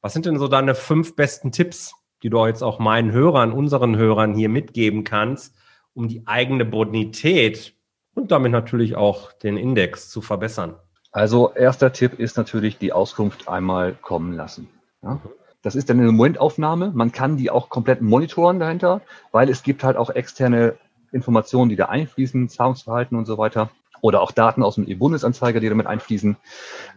was 0.00 0.12
sind 0.12 0.26
denn 0.26 0.38
so 0.38 0.46
deine 0.46 0.74
fünf 0.74 1.16
besten 1.16 1.50
Tipps, 1.50 1.94
die 2.22 2.30
du 2.30 2.46
jetzt 2.46 2.62
auch 2.62 2.78
meinen 2.78 3.10
Hörern, 3.10 3.52
unseren 3.52 3.96
Hörern 3.96 4.34
hier 4.34 4.48
mitgeben 4.48 5.02
kannst, 5.02 5.54
um 5.94 6.06
die 6.06 6.26
eigene 6.26 6.64
Bonität 6.64 7.74
und 8.14 8.30
damit 8.30 8.52
natürlich 8.52 8.94
auch 8.94 9.32
den 9.32 9.56
Index 9.56 10.10
zu 10.10 10.20
verbessern? 10.20 10.76
Also 11.10 11.52
erster 11.54 11.92
Tipp 11.92 12.20
ist 12.20 12.36
natürlich 12.36 12.78
die 12.78 12.92
Auskunft 12.92 13.48
einmal 13.48 13.94
kommen 13.94 14.34
lassen. 14.34 14.68
Ja? 15.02 15.20
Das 15.66 15.74
ist 15.74 15.90
dann 15.90 15.98
eine 15.98 16.12
Momentaufnahme. 16.12 16.92
Man 16.94 17.10
kann 17.10 17.36
die 17.36 17.50
auch 17.50 17.70
komplett 17.70 18.00
monitoren 18.00 18.60
dahinter, 18.60 19.00
weil 19.32 19.50
es 19.50 19.64
gibt 19.64 19.82
halt 19.82 19.96
auch 19.96 20.10
externe 20.10 20.76
Informationen, 21.10 21.70
die 21.70 21.74
da 21.74 21.86
einfließen, 21.86 22.48
Zahlungsverhalten 22.48 23.18
und 23.18 23.26
so 23.26 23.36
weiter. 23.36 23.70
Oder 24.00 24.20
auch 24.20 24.30
Daten 24.30 24.62
aus 24.62 24.76
dem 24.76 24.86
E-Bundesanzeiger, 24.86 25.58
die 25.58 25.68
damit 25.68 25.88
einfließen. 25.88 26.36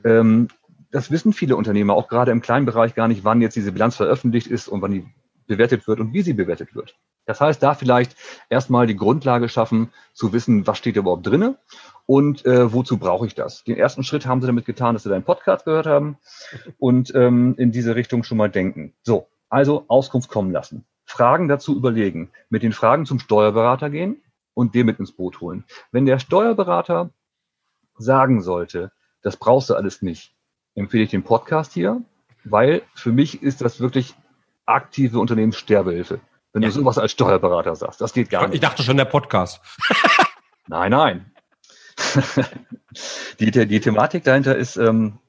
Ähm, 0.05 0.49
das 0.91 1.09
wissen 1.09 1.33
viele 1.33 1.55
Unternehmer, 1.55 1.95
auch 1.95 2.09
gerade 2.09 2.29
im 2.31 2.41
kleinen 2.41 2.67
Bereich 2.67 2.93
gar 2.93 3.07
nicht, 3.07 3.23
wann 3.23 3.41
jetzt 3.41 3.55
diese 3.55 3.71
Bilanz 3.71 3.95
veröffentlicht 3.95 4.45
ist 4.45 4.67
und 4.67 4.83
wann 4.83 4.91
die 4.91 5.07
bewertet 5.47 5.87
wird 5.87 5.99
und 5.99 6.13
wie 6.13 6.21
sie 6.21 6.33
bewertet 6.33 6.75
wird. 6.75 6.95
Das 7.25 7.41
heißt, 7.41 7.63
da 7.63 7.73
vielleicht 7.73 8.15
erstmal 8.51 8.85
die 8.85 8.95
Grundlage 8.95 9.49
schaffen, 9.49 9.89
zu 10.13 10.31
wissen, 10.31 10.67
was 10.67 10.77
steht 10.77 10.95
überhaupt 10.95 11.25
drinne 11.25 11.57
und 12.09 12.43
äh, 12.47 12.73
wozu 12.73 12.97
brauche 12.97 13.27
ich 13.27 13.35
das. 13.35 13.63
Den 13.63 13.77
ersten 13.77 14.03
Schritt 14.03 14.25
haben 14.25 14.41
sie 14.41 14.47
damit 14.47 14.65
getan, 14.65 14.95
dass 14.95 15.03
sie 15.03 15.09
deinen 15.09 15.21
Podcast 15.21 15.65
gehört 15.65 15.85
haben 15.85 16.17
und 16.79 17.13
ähm, 17.13 17.53
in 17.59 17.71
diese 17.71 17.95
Richtung 17.95 18.23
schon 18.23 18.39
mal 18.39 18.49
denken. 18.49 18.95
So, 19.03 19.27
also 19.47 19.85
Auskunft 19.89 20.27
kommen 20.27 20.51
lassen. 20.51 20.85
Fragen 21.05 21.47
dazu 21.47 21.75
überlegen. 21.75 22.31
Mit 22.49 22.63
den 22.63 22.73
Fragen 22.73 23.05
zum 23.05 23.19
Steuerberater 23.19 23.91
gehen 23.91 24.23
und 24.55 24.73
den 24.73 24.87
mit 24.87 24.97
ins 24.97 25.11
Boot 25.11 25.39
holen. 25.39 25.65
Wenn 25.91 26.07
der 26.07 26.17
Steuerberater 26.17 27.11
sagen 27.99 28.41
sollte, 28.41 28.91
das 29.21 29.37
brauchst 29.37 29.69
du 29.69 29.75
alles 29.75 30.01
nicht, 30.01 30.33
empfehle 30.73 31.03
ich 31.03 31.11
den 31.11 31.21
Podcast 31.21 31.73
hier, 31.73 32.01
weil 32.43 32.81
für 32.95 33.11
mich 33.11 33.43
ist 33.43 33.61
das 33.61 33.81
wirklich 33.81 34.15
aktive 34.65 35.19
Unternehmenssterbehilfe. 35.19 36.21
Wenn 36.53 36.63
ja. 36.63 36.69
du 36.69 36.73
sowas 36.73 36.97
als 36.97 37.11
Steuerberater 37.11 37.75
sagst, 37.75 38.01
das 38.01 38.13
geht 38.13 38.31
gar 38.31 38.47
nicht. 38.47 38.55
Ich 38.55 38.61
dachte 38.61 38.81
schon 38.81 38.97
der 38.97 39.05
Podcast. 39.05 39.61
nein, 40.67 40.89
nein. 40.89 41.31
Die, 43.39 43.51
die 43.51 43.79
Thematik 43.79 44.23
dahinter 44.23 44.55
ist, 44.55 44.77
ähm, 44.77 45.19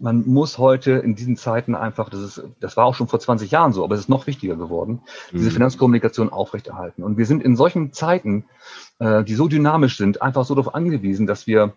man 0.00 0.26
muss 0.26 0.58
heute 0.58 0.92
in 0.92 1.14
diesen 1.14 1.36
Zeiten 1.36 1.74
einfach, 1.74 2.08
das 2.08 2.20
ist, 2.20 2.42
das 2.60 2.76
war 2.76 2.86
auch 2.86 2.94
schon 2.94 3.08
vor 3.08 3.20
20 3.20 3.50
Jahren 3.50 3.72
so, 3.72 3.84
aber 3.84 3.94
es 3.94 4.02
ist 4.02 4.08
noch 4.08 4.26
wichtiger 4.26 4.56
geworden, 4.56 5.02
mhm. 5.32 5.38
diese 5.38 5.50
Finanzkommunikation 5.50 6.30
aufrechterhalten. 6.30 7.02
Und 7.02 7.18
wir 7.18 7.26
sind 7.26 7.42
in 7.42 7.56
solchen 7.56 7.92
Zeiten, 7.92 8.46
äh, 8.98 9.22
die 9.22 9.34
so 9.34 9.48
dynamisch 9.48 9.98
sind, 9.98 10.22
einfach 10.22 10.44
so 10.44 10.54
darauf 10.54 10.74
angewiesen, 10.74 11.26
dass 11.26 11.46
wir 11.46 11.74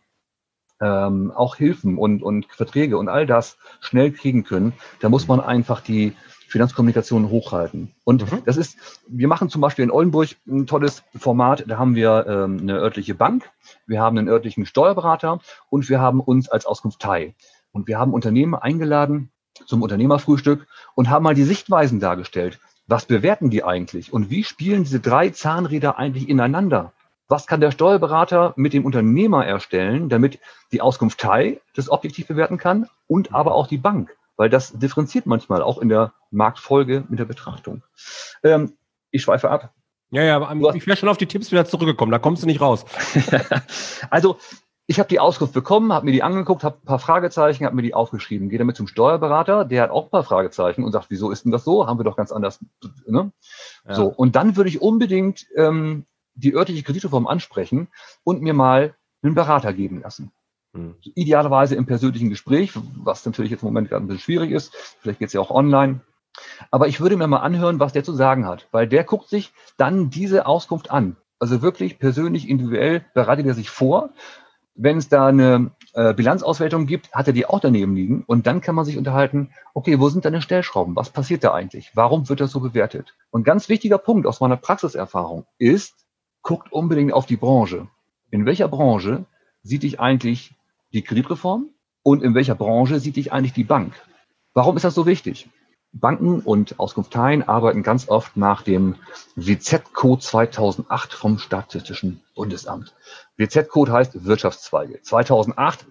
ähm, 0.82 1.32
auch 1.32 1.56
Hilfen 1.56 1.98
und, 1.98 2.24
und 2.24 2.46
Verträge 2.48 2.98
und 2.98 3.10
all 3.10 3.26
das 3.26 3.58
schnell 3.82 4.12
kriegen 4.12 4.44
können, 4.44 4.74
da 5.02 5.10
muss 5.10 5.28
man 5.28 5.40
einfach 5.40 5.82
die 5.82 6.14
Finanzkommunikation 6.48 7.30
hochhalten. 7.30 7.94
Und 8.04 8.32
mhm. 8.32 8.44
das 8.46 8.58
ist, 8.58 8.78
wir 9.08 9.28
machen 9.28 9.50
zum 9.50 9.62
Beispiel 9.62 9.84
in 9.84 9.92
Oldenburg 9.92 10.30
ein 10.48 10.68
tolles 10.68 11.04
Format, 11.16 11.66
da 11.68 11.78
haben 11.78 11.96
wir 11.96 12.26
ähm, 12.28 12.60
eine 12.62 12.74
örtliche 12.80 13.16
Bank, 13.16 13.50
wir 13.88 14.02
haben 14.02 14.18
einen 14.18 14.28
örtlichen 14.28 14.66
Steuerberater 14.66 15.40
und 15.70 15.90
wir 15.90 16.00
haben 16.00 16.20
uns 16.20 16.50
als 16.50 16.66
Auskunftei. 16.66 17.36
Und 17.72 17.88
wir 17.88 17.98
haben 17.98 18.14
Unternehmen 18.14 18.56
eingeladen 18.56 19.32
zum 19.66 19.82
Unternehmerfrühstück 19.82 20.68
und 20.96 21.10
haben 21.10 21.24
mal 21.24 21.36
die 21.36 21.44
Sichtweisen 21.44 22.00
dargestellt. 22.00 22.60
Was 22.88 23.06
bewerten 23.06 23.50
die 23.50 23.64
eigentlich? 23.64 24.12
Und 24.14 24.30
wie 24.30 24.44
spielen 24.44 24.84
diese 24.84 25.00
drei 25.00 25.30
Zahnräder 25.30 25.98
eigentlich 25.98 26.28
ineinander? 26.28 26.94
was 27.34 27.48
kann 27.48 27.62
der 27.62 27.72
Steuerberater 27.72 28.54
mit 28.58 28.74
dem 28.74 28.86
Unternehmer 28.86 29.44
erstellen, 29.44 30.08
damit 30.08 30.40
die 30.72 30.82
Auskunftei 30.82 31.62
das 31.76 31.90
objektiv 31.90 32.28
bewerten 32.28 32.58
kann 32.58 32.88
und 33.08 33.34
aber 33.34 33.56
auch 33.56 33.66
die 33.66 33.78
Bank, 33.78 34.16
weil 34.44 34.50
das 34.50 34.78
differenziert 34.78 35.26
manchmal 35.26 35.62
auch 35.62 35.78
in 35.78 35.88
der 35.88 36.12
Marktfolge 36.30 37.06
mit 37.08 37.18
der 37.18 37.24
Betrachtung. 37.24 37.82
Ähm, 38.44 38.74
ich 39.10 39.22
schweife 39.22 39.50
ab. 39.50 39.74
Ja, 40.12 40.22
ja, 40.22 40.36
aber 40.36 40.76
ich 40.76 40.86
wäre 40.86 40.98
schon 40.98 41.08
auf 41.08 41.16
die 41.16 41.28
Tipps 41.28 41.54
wieder 41.54 41.64
zurückgekommen, 41.64 42.12
da 42.12 42.20
kommst 42.20 42.44
du 42.44 42.48
nicht 42.48 42.60
raus. 42.60 42.84
also, 44.10 44.36
ich 44.86 45.00
habe 45.00 45.08
die 45.08 45.22
Auskunft 45.22 45.54
bekommen, 45.54 45.94
habe 45.94 46.08
mir 46.08 46.12
die 46.12 46.24
angeguckt, 46.24 46.66
habe 46.66 46.76
ein 46.76 46.86
paar 46.86 47.00
Fragezeichen, 47.00 47.64
habe 47.64 47.78
mir 47.78 47.84
die 47.84 47.94
aufgeschrieben. 47.94 48.50
Gehe 48.50 48.60
damit 48.60 48.76
zum 48.76 48.88
Steuerberater, 48.88 49.64
der 49.64 49.84
hat 49.84 49.92
auch 49.92 50.08
ein 50.08 50.12
paar 50.12 50.26
Fragezeichen 50.26 50.84
und 50.84 50.92
sagt, 50.92 51.06
wieso 51.08 51.32
ist 51.32 51.46
denn 51.46 51.54
das 51.54 51.64
so? 51.64 51.88
Haben 51.88 51.98
wir 51.98 52.04
doch 52.04 52.18
ganz 52.18 52.34
anders. 52.34 52.60
Ne? 53.08 53.32
Ja. 53.88 53.94
So, 53.94 54.08
und 54.08 54.36
dann 54.36 54.58
würde 54.58 54.68
ich 54.68 54.82
unbedingt 54.82 55.46
ähm, 55.56 56.06
die 56.34 56.54
örtliche 56.54 56.84
Kreditreform 56.84 57.28
ansprechen 57.28 57.88
und 58.26 58.42
mir 58.42 58.54
mal 58.54 58.94
einen 59.22 59.36
Berater 59.36 59.72
geben 59.72 60.02
lassen. 60.02 60.34
Mhm. 60.74 60.96
Idealerweise 61.16 61.76
im 61.76 61.86
persönlichen 61.86 62.30
Gespräch, 62.30 62.72
was 62.96 63.26
natürlich 63.26 63.52
jetzt 63.52 63.62
im 63.62 63.68
Moment 63.68 63.90
gerade 63.90 64.04
ein 64.04 64.08
bisschen 64.08 64.22
schwierig 64.22 64.52
ist. 64.52 64.76
Vielleicht 65.00 65.20
geht 65.20 65.28
es 65.28 65.34
ja 65.34 65.42
auch 65.42 65.52
online. 65.52 66.02
Aber 66.72 66.88
ich 66.88 67.00
würde 67.00 67.16
mir 67.16 67.28
mal 67.28 67.38
anhören, 67.38 67.80
was 67.80 67.94
der 67.94 68.04
zu 68.04 68.14
sagen 68.14 68.48
hat, 68.48 68.68
weil 68.72 68.88
der 68.88 69.04
guckt 69.04 69.30
sich 69.30 69.54
dann 69.78 70.10
diese 70.10 70.48
Auskunft 70.48 70.90
an. 70.90 71.16
Also 71.40 71.62
wirklich 71.62 72.00
persönlich, 72.00 72.50
individuell 72.50 73.06
bereitet 73.14 73.46
er 73.46 73.54
sich 73.54 73.70
vor. 73.70 74.10
Wenn 74.76 74.98
es 74.98 75.10
da 75.10 75.28
eine 75.28 75.72
äh, 75.94 76.16
Bilanzauswertung 76.16 76.88
gibt, 76.88 77.14
hat 77.14 77.28
er 77.28 77.34
die 77.34 77.46
auch 77.46 77.60
daneben 77.60 77.96
liegen. 77.96 78.24
Und 78.26 78.48
dann 78.48 78.62
kann 78.62 78.74
man 78.74 78.86
sich 78.86 78.98
unterhalten, 78.98 79.52
okay, 79.76 80.00
wo 80.00 80.10
sind 80.10 80.26
deine 80.26 80.42
Stellschrauben? 80.42 80.96
Was 80.96 81.12
passiert 81.12 81.44
da 81.44 81.54
eigentlich? 81.54 81.92
Warum 81.94 82.28
wird 82.30 82.40
das 82.40 82.52
so 82.52 82.60
bewertet? 82.60 83.14
Und 83.30 83.44
ganz 83.44 83.70
wichtiger 83.70 84.00
Punkt 84.00 84.26
aus 84.26 84.40
meiner 84.40 84.58
Praxiserfahrung 84.58 85.46
ist, 85.60 85.94
guckt 86.42 86.72
unbedingt 86.72 87.14
auf 87.14 87.28
die 87.28 87.38
Branche. 87.38 87.88
In 88.32 88.48
welcher 88.48 88.68
Branche 88.68 89.26
sieht 89.62 89.84
dich 89.84 90.00
eigentlich 90.00 90.56
die 90.94 91.02
Kreditreform 91.02 91.70
und 92.04 92.24
in 92.24 92.36
welcher 92.36 92.56
Branche 92.56 93.00
sieht 93.00 93.16
dich 93.16 93.32
eigentlich 93.34 93.54
die 93.54 93.64
Bank? 93.64 93.94
Warum 94.54 94.76
ist 94.76 94.84
das 94.84 94.96
so 94.96 95.06
wichtig? 95.06 95.50
Banken 95.92 96.40
und 96.40 96.80
Auskunfteien 96.80 97.48
arbeiten 97.48 97.84
ganz 97.84 98.10
oft 98.10 98.36
nach 98.36 98.64
dem 98.64 98.96
WZ-Code 99.36 100.22
2008 100.22 101.14
vom 101.14 101.38
Statistischen 101.38 102.22
Bundesamt. 102.36 102.96
WZ-Code 103.38 103.92
heißt 103.92 104.26
Wirtschaftszweige. 104.26 105.02
2008 105.02 105.86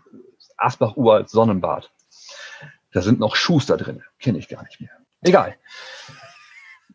Asbach 0.56 0.96
uralt 0.96 1.28
Sonnenbad. 1.28 1.90
Da 2.92 3.00
sind 3.00 3.20
noch 3.20 3.36
Schuster 3.36 3.76
drin, 3.76 4.02
kenne 4.18 4.38
ich 4.38 4.48
gar 4.48 4.62
nicht 4.64 4.80
mehr. 4.80 4.90
Egal. 5.22 5.56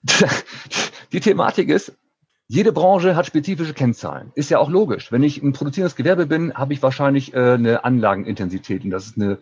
Die 1.12 1.22
Thematik 1.22 1.70
ist, 1.70 1.94
jede 2.50 2.72
Branche 2.72 3.16
hat 3.16 3.26
spezifische 3.26 3.74
Kennzahlen. 3.74 4.32
Ist 4.34 4.50
ja 4.50 4.60
auch 4.60 4.70
logisch. 4.70 5.12
Wenn 5.12 5.22
ich 5.22 5.44
ein 5.44 5.52
produzierendes 5.52 5.98
Gewerbe 5.98 6.28
bin, 6.28 6.54
habe 6.54 6.74
ich 6.74 6.82
wahrscheinlich 6.82 7.34
äh, 7.34 7.54
eine 7.54 7.84
Anlagenintensität. 7.84 8.86
Und 8.86 8.90
das 8.90 9.06
ist 9.08 9.18
eine 9.18 9.40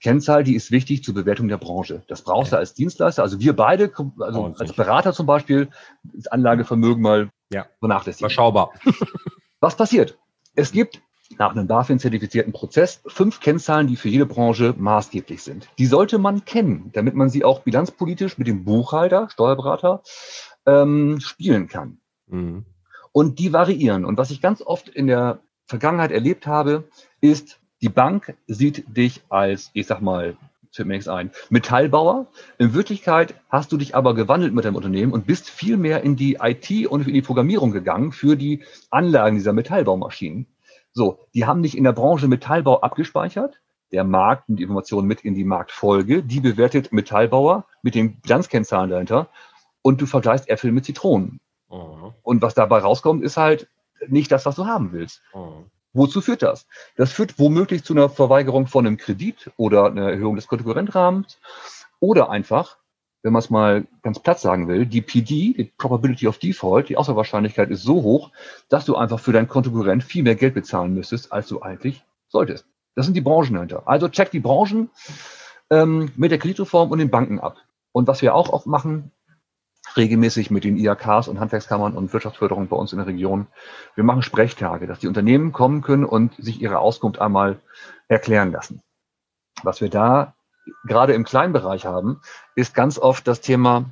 Kennzahl, 0.00 0.42
die 0.42 0.56
ist 0.56 0.72
wichtig 0.72 1.04
zur 1.04 1.14
Bewertung 1.14 1.46
der 1.46 1.56
Branche. 1.56 2.02
Das 2.08 2.22
brauchst 2.22 2.52
du 2.52 2.56
als 2.56 2.74
Dienstleister. 2.74 3.22
Also 3.22 3.38
wir 3.38 3.54
beide, 3.54 3.92
also 4.18 4.54
als 4.58 4.72
Berater 4.72 5.12
zum 5.12 5.26
Beispiel, 5.26 5.68
das 6.02 6.26
Anlagevermögen 6.26 7.00
mal 7.00 7.30
ja. 7.52 7.66
vernachlässigen. 7.78 8.26
Überschaubar. 8.26 8.72
Was 9.60 9.76
passiert? 9.76 10.18
Es 10.56 10.72
gibt 10.72 11.00
nach 11.38 11.52
einem 11.52 11.68
BaFin-zertifizierten 11.68 12.52
Prozess 12.52 13.02
fünf 13.06 13.38
Kennzahlen, 13.38 13.86
die 13.86 13.96
für 13.96 14.08
jede 14.08 14.26
Branche 14.26 14.74
maßgeblich 14.76 15.42
sind. 15.42 15.68
Die 15.78 15.86
sollte 15.86 16.18
man 16.18 16.44
kennen, 16.44 16.90
damit 16.92 17.14
man 17.14 17.28
sie 17.28 17.44
auch 17.44 17.60
bilanzpolitisch 17.60 18.38
mit 18.38 18.48
dem 18.48 18.64
Buchhalter, 18.64 19.28
Steuerberater, 19.30 20.02
ähm, 20.66 21.20
spielen 21.20 21.68
kann. 21.68 22.00
Mhm. 22.28 22.64
Und 23.12 23.38
die 23.38 23.52
variieren. 23.52 24.04
Und 24.04 24.18
was 24.18 24.30
ich 24.30 24.40
ganz 24.40 24.62
oft 24.62 24.88
in 24.88 25.06
der 25.06 25.40
Vergangenheit 25.66 26.12
erlebt 26.12 26.46
habe, 26.46 26.84
ist, 27.20 27.58
die 27.80 27.88
Bank 27.88 28.36
sieht 28.46 28.96
dich 28.96 29.22
als, 29.28 29.70
ich 29.72 29.86
sag 29.86 30.00
mal, 30.00 30.36
fällt 30.72 30.88
mir 30.88 30.94
nichts 30.94 31.08
ein, 31.08 31.30
Metallbauer. 31.50 32.26
In 32.58 32.74
Wirklichkeit 32.74 33.34
hast 33.48 33.72
du 33.72 33.76
dich 33.76 33.94
aber 33.94 34.14
gewandelt 34.14 34.54
mit 34.54 34.64
deinem 34.64 34.76
Unternehmen 34.76 35.12
und 35.12 35.26
bist 35.26 35.50
viel 35.50 35.76
mehr 35.76 36.02
in 36.02 36.16
die 36.16 36.38
IT 36.40 36.86
und 36.86 37.06
in 37.06 37.14
die 37.14 37.22
Programmierung 37.22 37.72
gegangen 37.72 38.12
für 38.12 38.36
die 38.36 38.62
Anlagen 38.90 39.36
dieser 39.36 39.52
Metallbaumaschinen. 39.52 40.46
So, 40.92 41.20
die 41.34 41.46
haben 41.46 41.62
dich 41.62 41.76
in 41.76 41.84
der 41.84 41.92
Branche 41.92 42.28
Metallbau 42.28 42.80
abgespeichert. 42.80 43.60
Der 43.90 44.04
Markt 44.04 44.48
und 44.48 44.56
die 44.56 44.64
Informationen 44.64 45.08
mit 45.08 45.22
in 45.22 45.34
die 45.34 45.44
Marktfolge. 45.44 46.22
Die 46.22 46.40
bewertet 46.40 46.92
Metallbauer 46.92 47.66
mit 47.82 47.94
den 47.94 48.20
Bilanzkennzahlen 48.20 48.90
dahinter. 48.90 49.28
Und 49.80 50.00
du 50.00 50.06
vergleichst 50.06 50.48
Äpfel 50.48 50.72
mit 50.72 50.84
Zitronen. 50.84 51.40
Mhm. 51.70 52.14
Und 52.22 52.42
was 52.42 52.54
dabei 52.54 52.78
rauskommt, 52.78 53.22
ist 53.22 53.36
halt 53.36 53.68
nicht 54.06 54.30
das, 54.30 54.46
was 54.46 54.56
du 54.56 54.66
haben 54.66 54.92
willst. 54.92 55.22
Mhm. 55.34 55.70
Wozu 55.92 56.20
führt 56.20 56.42
das? 56.42 56.66
Das 56.96 57.12
führt 57.12 57.38
womöglich 57.38 57.82
zu 57.82 57.94
einer 57.94 58.08
Verweigerung 58.08 58.66
von 58.66 58.86
einem 58.86 58.98
Kredit 58.98 59.50
oder 59.56 59.86
einer 59.86 60.10
Erhöhung 60.10 60.36
des 60.36 60.46
Konkurrentrahmens 60.46 61.38
oder 61.98 62.30
einfach, 62.30 62.76
wenn 63.22 63.32
man 63.32 63.40
es 63.40 63.50
mal 63.50 63.86
ganz 64.02 64.20
platt 64.20 64.38
sagen 64.38 64.68
will, 64.68 64.86
die 64.86 65.00
PD, 65.00 65.54
die 65.54 65.72
Probability 65.76 66.28
of 66.28 66.38
Default, 66.38 66.88
die 66.88 66.96
Auswahlwahrscheinlichkeit 66.96 67.70
ist 67.70 67.82
so 67.82 68.02
hoch, 68.02 68.30
dass 68.68 68.84
du 68.84 68.96
einfach 68.96 69.18
für 69.18 69.32
deinen 69.32 69.48
Konkurrent 69.48 70.04
viel 70.04 70.22
mehr 70.22 70.36
Geld 70.36 70.54
bezahlen 70.54 70.94
müsstest, 70.94 71.32
als 71.32 71.48
du 71.48 71.62
eigentlich 71.62 72.04
solltest. 72.28 72.66
Das 72.94 73.06
sind 73.06 73.14
die 73.14 73.20
Branchen 73.20 73.54
dahinter. 73.54 73.82
Also 73.86 74.08
check 74.08 74.30
die 74.30 74.40
Branchen 74.40 74.90
ähm, 75.70 76.12
mit 76.16 76.30
der 76.30 76.38
Kreditreform 76.38 76.90
und 76.90 76.98
den 76.98 77.10
Banken 77.10 77.40
ab. 77.40 77.56
Und 77.92 78.06
was 78.06 78.22
wir 78.22 78.34
auch 78.34 78.50
oft 78.50 78.66
machen, 78.66 79.10
regelmäßig 79.96 80.50
mit 80.50 80.64
den 80.64 80.76
IAKs 80.76 81.28
und 81.28 81.40
Handwerkskammern 81.40 81.96
und 81.96 82.12
Wirtschaftsförderung 82.12 82.68
bei 82.68 82.76
uns 82.76 82.92
in 82.92 82.98
der 82.98 83.06
Region. 83.06 83.46
Wir 83.94 84.04
machen 84.04 84.22
Sprechtage, 84.22 84.86
dass 84.86 84.98
die 84.98 85.08
Unternehmen 85.08 85.52
kommen 85.52 85.82
können 85.82 86.04
und 86.04 86.34
sich 86.36 86.60
ihre 86.60 86.78
Auskunft 86.78 87.20
einmal 87.20 87.60
erklären 88.06 88.52
lassen. 88.52 88.82
Was 89.62 89.80
wir 89.80 89.88
da 89.88 90.34
gerade 90.86 91.14
im 91.14 91.24
Kleinbereich 91.24 91.86
haben, 91.86 92.20
ist 92.54 92.74
ganz 92.74 92.98
oft 92.98 93.26
das 93.26 93.40
Thema, 93.40 93.90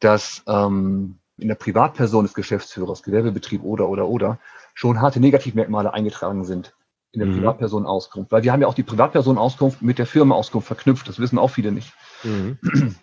dass 0.00 0.42
ähm, 0.46 1.18
in 1.36 1.48
der 1.48 1.54
Privatperson 1.56 2.24
des 2.24 2.34
Geschäftsführers, 2.34 3.02
Gewerbebetrieb 3.02 3.62
oder 3.62 3.88
oder 3.88 4.06
oder 4.06 4.38
schon 4.74 5.00
harte 5.00 5.20
Negativmerkmale 5.20 5.92
eingetragen 5.92 6.44
sind 6.44 6.74
in 7.12 7.20
der 7.20 7.28
mhm. 7.28 7.36
Privatpersonenauskunft. 7.36 8.32
Weil 8.32 8.42
wir 8.42 8.52
haben 8.52 8.60
ja 8.60 8.68
auch 8.68 8.74
die 8.74 8.82
Privatpersonenauskunft 8.82 9.82
mit 9.82 9.98
der 9.98 10.06
Firmenauskunft 10.06 10.66
verknüpft. 10.66 11.08
Das 11.08 11.18
wissen 11.18 11.38
auch 11.38 11.48
viele 11.48 11.72
nicht. 11.72 11.92
Mhm. 12.22 12.58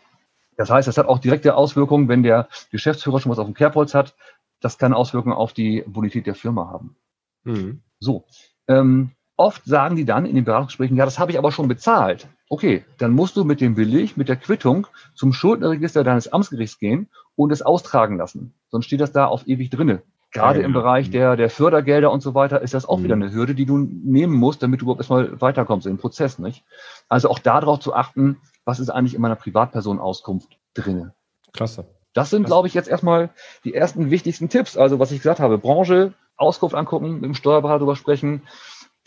Das 0.58 0.70
heißt, 0.70 0.88
das 0.88 0.98
hat 0.98 1.08
auch 1.08 1.20
direkte 1.20 1.56
Auswirkungen, 1.56 2.08
wenn 2.08 2.24
der 2.24 2.48
Geschäftsführer 2.72 3.20
schon 3.20 3.32
was 3.32 3.40
auf 3.40 3.48
dem 3.48 3.54
Kerbholz 3.54 3.94
hat. 3.94 4.16
Das 4.60 4.78
kann 4.78 4.94
Auswirkungen 4.94 5.36
auf 5.36 5.54
die 5.54 5.84
Bonität 5.88 6.28
der 6.28 6.36
Firma 6.36 6.70
haben. 6.70 6.96
Mhm. 7.44 7.82
So. 8.00 8.26
Ähm, 8.68 9.12
oft 9.38 9.66
sagen 9.66 9.96
die 9.96 10.06
dann 10.06 10.26
in 10.26 10.36
den 10.36 10.46
Beratungsgesprächen, 10.46 10.98
ja, 10.98 11.06
das 11.06 11.20
habe 11.20 11.32
ich 11.32 11.38
aber 11.38 11.52
schon 11.52 11.68
bezahlt. 11.68 12.28
Okay, 12.50 12.84
dann 12.98 13.12
musst 13.12 13.38
du 13.38 13.44
mit 13.44 13.62
dem 13.62 13.76
Beleg, 13.76 14.18
mit 14.18 14.30
der 14.30 14.36
Quittung 14.36 14.88
zum 15.16 15.34
Schuldnerregister 15.34 16.04
deines 16.04 16.32
Amtsgerichts 16.32 16.80
gehen 16.80 17.08
und 17.36 17.52
es 17.52 17.62
austragen 17.62 18.18
lassen. 18.18 18.54
Sonst 18.70 18.86
steht 18.86 19.02
das 19.02 19.12
da 19.12 19.26
auf 19.26 19.48
ewig 19.48 19.70
drinne. 19.70 20.04
Gerade 20.32 20.60
ja, 20.60 20.66
im 20.66 20.74
Bereich 20.74 21.08
mhm. 21.08 21.12
der, 21.12 21.36
der 21.36 21.50
Fördergelder 21.50 22.12
und 22.12 22.22
so 22.22 22.34
weiter 22.36 22.62
ist 22.62 22.74
das 22.74 22.86
auch 22.86 23.00
mhm. 23.00 23.04
wieder 23.04 23.16
eine 23.16 23.34
Hürde, 23.34 23.56
die 23.56 23.66
du 23.66 23.78
nehmen 23.78 24.34
musst, 24.34 24.64
damit 24.64 24.82
du 24.82 24.86
überhaupt 24.86 25.02
erstmal 25.02 25.42
weiterkommst 25.42 25.88
in 25.88 25.94
den 25.94 26.00
Prozess, 26.00 26.40
nicht? 26.40 26.64
Also 27.10 27.30
auch 27.30 27.40
darauf 27.40 27.80
zu 27.80 27.94
achten, 27.94 28.38
was 28.66 28.80
ist 28.80 28.90
eigentlich 28.90 29.16
in 29.16 29.22
meiner 29.22 29.36
Privatpersonenauskunft 29.36 30.58
drinne. 30.74 31.14
Klasse. 31.54 31.86
Das 32.14 32.30
sind, 32.30 32.46
glaube 32.46 32.68
ich, 32.68 32.74
jetzt 32.74 32.90
erstmal 32.90 33.30
die 33.64 33.74
ersten 33.74 34.12
wichtigsten 34.12 34.50
Tipps. 34.50 34.78
Also 34.78 35.00
was 35.00 35.12
ich 35.12 35.20
gesagt 35.20 35.40
habe, 35.40 35.58
Branche, 35.58 36.14
Auskunft 36.36 36.76
angucken, 36.76 37.16
mit 37.16 37.24
dem 37.24 37.34
Steuerberater 37.34 37.80
drüber 37.80 37.96
sprechen, 37.96 38.44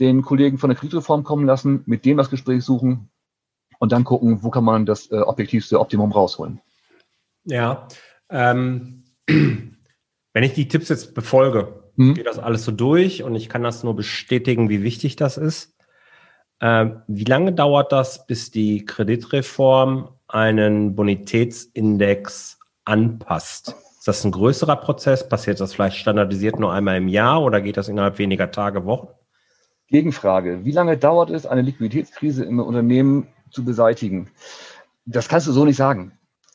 den 0.01 0.23
Kollegen 0.23 0.59
von 0.59 0.71
der 0.71 0.79
Kreditreform 0.79 1.25
kommen 1.25 1.47
lassen, 1.47 1.83
mit 1.87 2.05
dem 2.05 2.17
das 2.17 2.31
Gespräch 2.31 2.65
suchen 2.65 3.11
und 3.79 3.93
dann 3.93 4.05
gucken, 4.05 4.43
wo 4.43 4.51
kann 4.51 4.65
man 4.65 4.87
das 4.87 5.11
äh, 5.11 5.21
objektivste 5.21 5.79
Optimum 5.79 6.13
rausholen. 6.13 6.61
Ja, 7.45 7.89
ähm, 8.31 9.05
wenn 9.27 10.43
ich 10.43 10.55
die 10.55 10.69
Tipps 10.69 10.89
jetzt 10.89 11.15
befolge, 11.15 11.85
hm? 11.97 12.15
geht 12.15 12.27
das 12.27 12.39
alles 12.39 12.65
so 12.65 12.73
durch 12.73 13.23
und 13.23 13.35
ich 13.35 13.49
kann 13.49 13.63
das 13.63 13.85
nur 13.85 13.95
bestätigen, 13.95 14.69
wie 14.69 14.83
wichtig 14.83 15.17
das 15.17 15.37
ist. 15.37 15.74
Ähm, 16.65 17.03
wie 17.09 17.25
lange 17.25 17.53
dauert 17.53 17.93
das, 17.93 18.27
bis 18.27 18.51
die 18.51 18.87
Kreditreform 18.87 20.09
einen 20.29 20.97
Bonitätsindex 20.97 22.59
anpasst? 22.87 23.77
Ist 23.99 24.09
das 24.09 24.25
ein 24.25 24.31
größerer 24.31 24.77
Prozess? 24.77 25.29
Passiert 25.29 25.61
das 25.61 25.75
vielleicht 25.75 25.99
standardisiert 25.99 26.59
nur 26.59 26.73
einmal 26.73 26.97
im 26.97 27.09
Jahr 27.09 27.43
oder 27.43 27.61
geht 27.61 27.77
das 27.77 27.91
innerhalb 27.91 28.17
weniger 28.17 28.51
Tage, 28.51 28.87
Wochen? 28.87 29.09
Gegenfrage. 29.89 30.65
Wie 30.65 30.73
lange 30.73 30.97
dauert 30.97 31.29
es, 31.29 31.45
eine 31.45 31.61
Liquiditätskrise 31.61 32.47
im 32.47 32.59
Unternehmen 32.61 33.27
zu 33.51 33.63
beseitigen? 33.63 34.31
Das 35.05 35.29
kannst 35.29 35.47
du 35.47 35.53
so 35.53 35.67
nicht 35.67 35.77
sagen. 35.77 36.13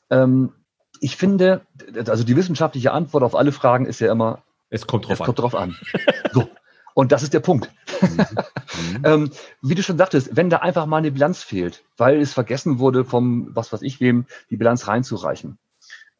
Ähm, 0.09 0.53
ich 1.01 1.17
finde, 1.17 1.61
also 2.07 2.23
die 2.23 2.35
wissenschaftliche 2.35 2.93
Antwort 2.93 3.23
auf 3.23 3.35
alle 3.35 3.51
Fragen 3.51 3.85
ist 3.85 3.99
ja 3.99 4.11
immer, 4.11 4.41
es 4.71 4.87
kommt 4.87 5.07
drauf 5.07 5.13
es 5.13 5.21
an. 5.21 5.25
Kommt 5.27 5.39
drauf 5.39 5.53
an. 5.53 5.75
so. 6.33 6.49
Und 6.99 7.13
das 7.13 7.23
ist 7.23 7.33
der 7.33 7.39
Punkt. 7.39 7.71
Mhm. 8.01 9.01
ähm, 9.03 9.31
wie 9.61 9.75
du 9.75 9.83
schon 9.83 9.97
sagtest, 9.97 10.37
wenn 10.37 10.49
da 10.49 10.57
einfach 10.57 10.85
mal 10.85 10.97
eine 10.97 11.11
Bilanz 11.11 11.43
fehlt, 11.43 11.83
weil 11.97 12.21
es 12.21 12.31
vergessen 12.31 12.79
wurde, 12.79 13.03
vom 13.03 13.49
was 13.53 13.73
weiß 13.73 13.81
ich 13.81 13.99
wem, 13.99 14.25
die 14.49 14.57
Bilanz 14.57 14.87
reinzureichen. 14.87 15.57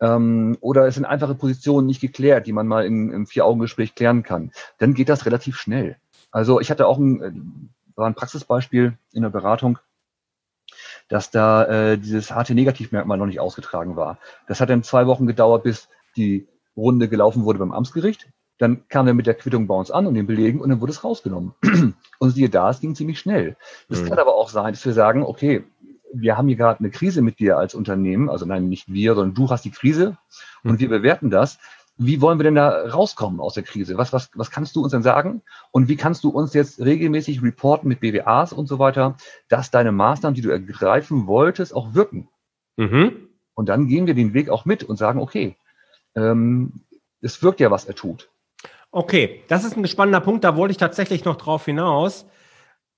Ähm, 0.02 0.58
oder 0.60 0.86
es 0.88 0.96
sind 0.96 1.06
einfache 1.06 1.36
Positionen 1.36 1.88
nicht 1.88 2.02
geklärt, 2.02 2.48
die 2.48 2.52
man 2.52 2.68
mal 2.68 2.86
in, 2.86 3.12
im 3.12 3.28
Vier-Augen-Gespräch 3.28 3.96
klären 3.96 4.24
kann, 4.24 4.52
dann 4.78 4.94
geht 4.94 5.08
das 5.08 5.26
relativ 5.26 5.58
schnell. 5.58 5.98
Also 6.32 6.60
ich 6.60 6.70
hatte 6.70 6.88
auch 6.88 6.98
ein, 6.98 7.22
äh, 7.22 7.32
war 7.96 8.08
ein 8.08 8.16
Praxisbeispiel 8.16 8.98
in 9.14 9.22
der 9.22 9.30
Beratung, 9.30 9.80
dass 11.08 11.32
da 11.32 11.66
äh, 11.66 11.98
dieses 11.98 12.32
harte 12.32 12.56
Negativmerkmal 12.56 13.18
noch 13.18 13.28
nicht 13.28 13.40
ausgetragen 13.40 13.96
war. 13.96 14.18
Das 14.48 14.60
hat 14.60 14.70
dann 14.70 14.84
zwei 14.84 15.08
Wochen 15.08 15.28
gedauert, 15.28 15.64
bis 15.64 15.88
die 16.18 16.48
Runde 16.76 17.08
gelaufen 17.08 17.46
wurde 17.46 17.60
beim 17.60 17.72
Amtsgericht. 17.72 18.28
Dann 18.60 18.88
kam 18.90 19.08
er 19.08 19.14
mit 19.14 19.26
der 19.26 19.34
Quittung 19.34 19.68
bei 19.68 19.76
uns 19.76 19.90
an 19.90 20.06
und 20.06 20.14
den 20.14 20.28
Belegen 20.28 20.62
und 20.62 20.70
dann 20.70 20.82
wurde 20.82 20.92
es 20.92 21.04
rausgenommen. 21.04 21.54
Und 22.22 22.32
siehe 22.32 22.50
da, 22.50 22.70
es 22.70 22.82
ging 22.82 22.96
ziemlich 22.96 23.18
schnell. 23.18 23.56
Es 23.88 24.02
mhm. 24.02 24.10
kann 24.10 24.20
aber 24.20 24.36
auch 24.36 24.50
sein, 24.50 24.74
dass 24.74 24.86
wir 24.86 24.92
sagen, 24.92 25.24
okay, 25.24 25.64
wir 26.14 26.38
haben 26.38 26.50
hier 26.50 26.58
gerade 26.58 26.80
eine 26.80 26.90
Krise 26.90 27.22
mit 27.22 27.40
dir 27.40 27.58
als 27.58 27.74
Unternehmen, 27.74 28.30
also 28.30 28.46
nein, 28.46 28.68
nicht 28.68 28.92
wir, 28.92 29.16
sondern 29.16 29.36
du 29.36 29.50
hast 29.50 29.64
die 29.64 29.72
Krise 29.72 30.18
und 30.64 30.74
mhm. 30.74 30.80
wir 30.80 30.90
bewerten 30.90 31.30
das. 31.30 31.60
Wie 31.96 32.20
wollen 32.20 32.40
wir 32.40 32.44
denn 32.44 32.56
da 32.56 32.88
rauskommen 32.90 33.40
aus 33.40 33.54
der 33.54 33.64
Krise? 33.64 33.98
Was, 33.98 34.12
was, 34.12 34.30
was 34.34 34.52
kannst 34.52 34.76
du 34.76 34.84
uns 34.84 34.92
denn 34.92 35.04
sagen? 35.04 35.42
Und 35.72 35.88
wie 35.88 35.96
kannst 35.96 36.24
du 36.26 36.30
uns 36.30 36.54
jetzt 36.54 36.80
regelmäßig 36.80 37.42
reporten 37.42 37.88
mit 37.88 38.00
BWAs 38.02 38.54
und 38.54 38.68
so 38.68 38.80
weiter, 38.80 39.16
dass 39.48 39.72
deine 39.72 39.92
Maßnahmen, 39.92 40.36
die 40.36 40.42
du 40.42 40.50
ergreifen 40.50 41.28
wolltest, 41.28 41.74
auch 41.74 41.94
wirken? 41.94 42.30
Mhm. 42.78 43.30
Und 43.54 43.68
dann 43.68 43.88
gehen 43.88 44.08
wir 44.08 44.14
den 44.14 44.34
Weg 44.34 44.50
auch 44.50 44.66
mit 44.66 44.84
und 44.84 44.98
sagen, 44.98 45.20
okay, 45.20 45.58
ähm, 46.16 46.86
es 47.22 47.44
wirkt 47.44 47.60
ja, 47.60 47.70
was 47.72 47.86
er 47.86 47.96
tut. 47.96 48.30
Okay, 48.92 49.44
das 49.48 49.64
ist 49.64 49.78
ein 49.78 49.88
spannender 49.88 50.20
Punkt, 50.20 50.44
da 50.44 50.56
wollte 50.56 50.72
ich 50.72 50.78
tatsächlich 50.78 51.24
noch 51.24 51.36
drauf 51.36 51.66
hinaus. 51.66 52.26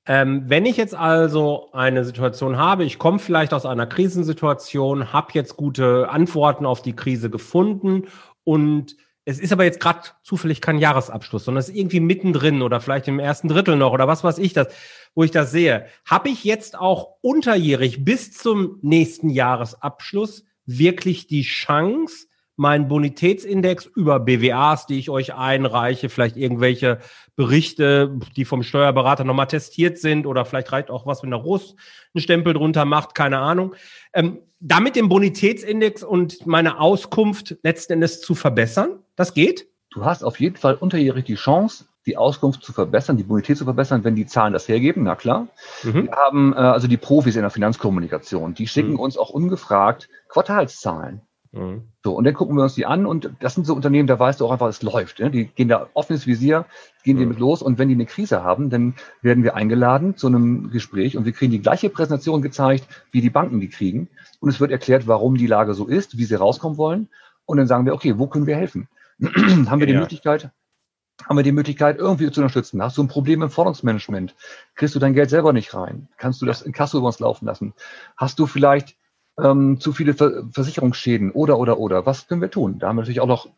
Ähm, 0.05 0.43
wenn 0.47 0.65
ich 0.65 0.77
jetzt 0.77 0.95
also 0.95 1.69
eine 1.73 2.05
Situation 2.05 2.57
habe, 2.57 2.85
ich 2.85 2.97
komme 2.97 3.19
vielleicht 3.19 3.53
aus 3.53 3.65
einer 3.65 3.85
Krisensituation, 3.85 5.13
habe 5.13 5.31
jetzt 5.33 5.57
gute 5.57 6.09
Antworten 6.09 6.65
auf 6.65 6.81
die 6.81 6.95
Krise 6.95 7.29
gefunden 7.29 8.07
und 8.43 8.95
es 9.25 9.39
ist 9.39 9.53
aber 9.53 9.65
jetzt 9.65 9.79
gerade 9.79 10.01
zufällig 10.23 10.61
kein 10.61 10.79
Jahresabschluss, 10.79 11.45
sondern 11.45 11.59
es 11.59 11.69
ist 11.69 11.75
irgendwie 11.75 11.99
mittendrin 11.99 12.63
oder 12.63 12.81
vielleicht 12.81 13.07
im 13.07 13.19
ersten 13.19 13.49
Drittel 13.49 13.75
noch 13.75 13.91
oder 13.93 14.07
was 14.07 14.23
weiß 14.23 14.39
ich 14.39 14.53
das, 14.53 14.67
wo 15.13 15.23
ich 15.23 15.31
das 15.31 15.51
sehe. 15.51 15.85
Habe 16.05 16.29
ich 16.29 16.43
jetzt 16.43 16.79
auch 16.79 17.17
unterjährig 17.21 18.03
bis 18.03 18.31
zum 18.31 18.79
nächsten 18.81 19.29
Jahresabschluss 19.29 20.45
wirklich 20.65 21.27
die 21.27 21.43
Chance, 21.43 22.27
meinen 22.61 22.87
Bonitätsindex 22.87 23.87
über 23.87 24.19
BWAs, 24.19 24.85
die 24.85 24.99
ich 24.99 25.09
euch 25.09 25.33
einreiche, 25.33 26.09
vielleicht 26.09 26.37
irgendwelche 26.37 26.99
Berichte, 27.35 28.19
die 28.35 28.45
vom 28.45 28.61
Steuerberater 28.61 29.23
nochmal 29.23 29.47
testiert 29.47 29.97
sind 29.97 30.27
oder 30.27 30.45
vielleicht 30.45 30.71
reicht 30.71 30.91
auch 30.91 31.07
was, 31.07 31.23
wenn 31.23 31.31
der 31.31 31.39
Russ 31.39 31.75
einen 32.13 32.21
Stempel 32.21 32.53
drunter 32.53 32.85
macht, 32.85 33.15
keine 33.15 33.39
Ahnung. 33.39 33.73
Ähm, 34.13 34.41
damit 34.59 34.95
den 34.95 35.09
Bonitätsindex 35.09 36.03
und 36.03 36.45
meine 36.45 36.79
Auskunft 36.79 37.57
letzten 37.63 37.93
Endes 37.93 38.21
zu 38.21 38.35
verbessern, 38.35 38.99
das 39.15 39.33
geht? 39.33 39.67
Du 39.89 40.05
hast 40.05 40.23
auf 40.23 40.39
jeden 40.39 40.55
Fall 40.55 40.75
unterjährig 40.75 41.25
die 41.25 41.35
Chance, 41.35 41.85
die 42.05 42.15
Auskunft 42.15 42.63
zu 42.63 42.73
verbessern, 42.73 43.17
die 43.17 43.23
Bonität 43.23 43.57
zu 43.57 43.63
verbessern, 43.63 44.03
wenn 44.03 44.15
die 44.15 44.27
Zahlen 44.27 44.53
das 44.53 44.67
hergeben, 44.67 45.01
na 45.01 45.15
klar. 45.15 45.47
Mhm. 45.81 46.03
Wir 46.03 46.11
haben 46.11 46.53
äh, 46.53 46.57
also 46.57 46.87
die 46.87 46.97
Profis 46.97 47.35
in 47.35 47.41
der 47.41 47.49
Finanzkommunikation, 47.49 48.53
die 48.53 48.67
schicken 48.67 48.91
mhm. 48.91 48.99
uns 48.99 49.17
auch 49.17 49.31
ungefragt 49.31 50.09
Quartalszahlen. 50.29 51.21
Mhm. 51.53 51.89
So, 52.03 52.13
und 52.13 52.23
dann 52.23 52.33
gucken 52.33 52.55
wir 52.55 52.63
uns 52.63 52.75
die 52.75 52.85
an 52.85 53.05
und 53.05 53.31
das 53.41 53.55
sind 53.55 53.67
so 53.67 53.75
Unternehmen, 53.75 54.07
da 54.07 54.17
weißt 54.17 54.39
du 54.39 54.45
auch 54.45 54.51
einfach, 54.51 54.67
es 54.67 54.81
läuft. 54.81 55.19
Ne? 55.19 55.29
Die 55.29 55.45
gehen 55.45 55.67
da 55.67 55.89
offenes 55.93 56.25
Visier, 56.25 56.65
gehen 57.03 57.17
die 57.17 57.23
mhm. 57.23 57.29
mit 57.29 57.39
los 57.39 57.61
und 57.61 57.77
wenn 57.77 57.89
die 57.89 57.95
eine 57.95 58.05
Krise 58.05 58.43
haben, 58.43 58.69
dann 58.69 58.95
werden 59.21 59.43
wir 59.43 59.55
eingeladen 59.55 60.15
zu 60.15 60.27
einem 60.27 60.71
Gespräch 60.71 61.17
und 61.17 61.25
wir 61.25 61.33
kriegen 61.33 61.51
die 61.51 61.61
gleiche 61.61 61.89
Präsentation 61.89 62.41
gezeigt, 62.41 62.87
wie 63.11 63.21
die 63.21 63.29
Banken 63.29 63.59
die 63.59 63.69
kriegen. 63.69 64.07
Und 64.39 64.49
es 64.49 64.59
wird 64.59 64.71
erklärt, 64.71 65.07
warum 65.07 65.35
die 65.35 65.47
Lage 65.47 65.73
so 65.73 65.87
ist, 65.87 66.17
wie 66.17 66.23
sie 66.23 66.35
rauskommen 66.35 66.77
wollen. 66.77 67.09
Und 67.45 67.57
dann 67.57 67.67
sagen 67.67 67.85
wir, 67.85 67.93
okay, 67.93 68.17
wo 68.17 68.27
können 68.27 68.47
wir 68.47 68.55
helfen? 68.55 68.87
haben 69.21 69.79
wir 69.79 69.87
die 69.87 69.93
ja. 69.93 69.99
Möglichkeit, 69.99 70.51
haben 71.27 71.37
wir 71.37 71.43
die 71.43 71.51
Möglichkeit, 71.51 71.97
irgendwie 71.97 72.31
zu 72.31 72.41
unterstützen. 72.41 72.81
Hast 72.81 72.97
du 72.97 73.03
ein 73.03 73.07
Problem 73.07 73.41
im 73.41 73.49
Forderungsmanagement? 73.49 74.35
Kriegst 74.75 74.95
du 74.95 74.99
dein 74.99 75.13
Geld 75.13 75.29
selber 75.29 75.53
nicht 75.53 75.73
rein? 75.73 76.07
Kannst 76.17 76.41
du 76.41 76.45
das 76.45 76.61
in 76.61 76.71
Kasso 76.71 76.97
über 76.97 77.07
uns 77.07 77.19
laufen 77.19 77.45
lassen? 77.45 77.73
Hast 78.15 78.39
du 78.39 78.47
vielleicht 78.47 78.95
ähm, 79.41 79.79
zu 79.79 79.93
viele 79.93 80.13
Ver 80.13 80.43
Versicherungsschäden 80.51 81.31
oder, 81.31 81.57
oder, 81.57 81.77
oder? 81.77 82.05
Was 82.05 82.27
können 82.27 82.41
wir 82.41 82.51
tun? 82.51 82.79
Da 82.79 82.87
haben 82.87 82.97
wir 82.97 83.01
natürlich 83.01 83.21
auch 83.21 83.27
noch 83.27 83.49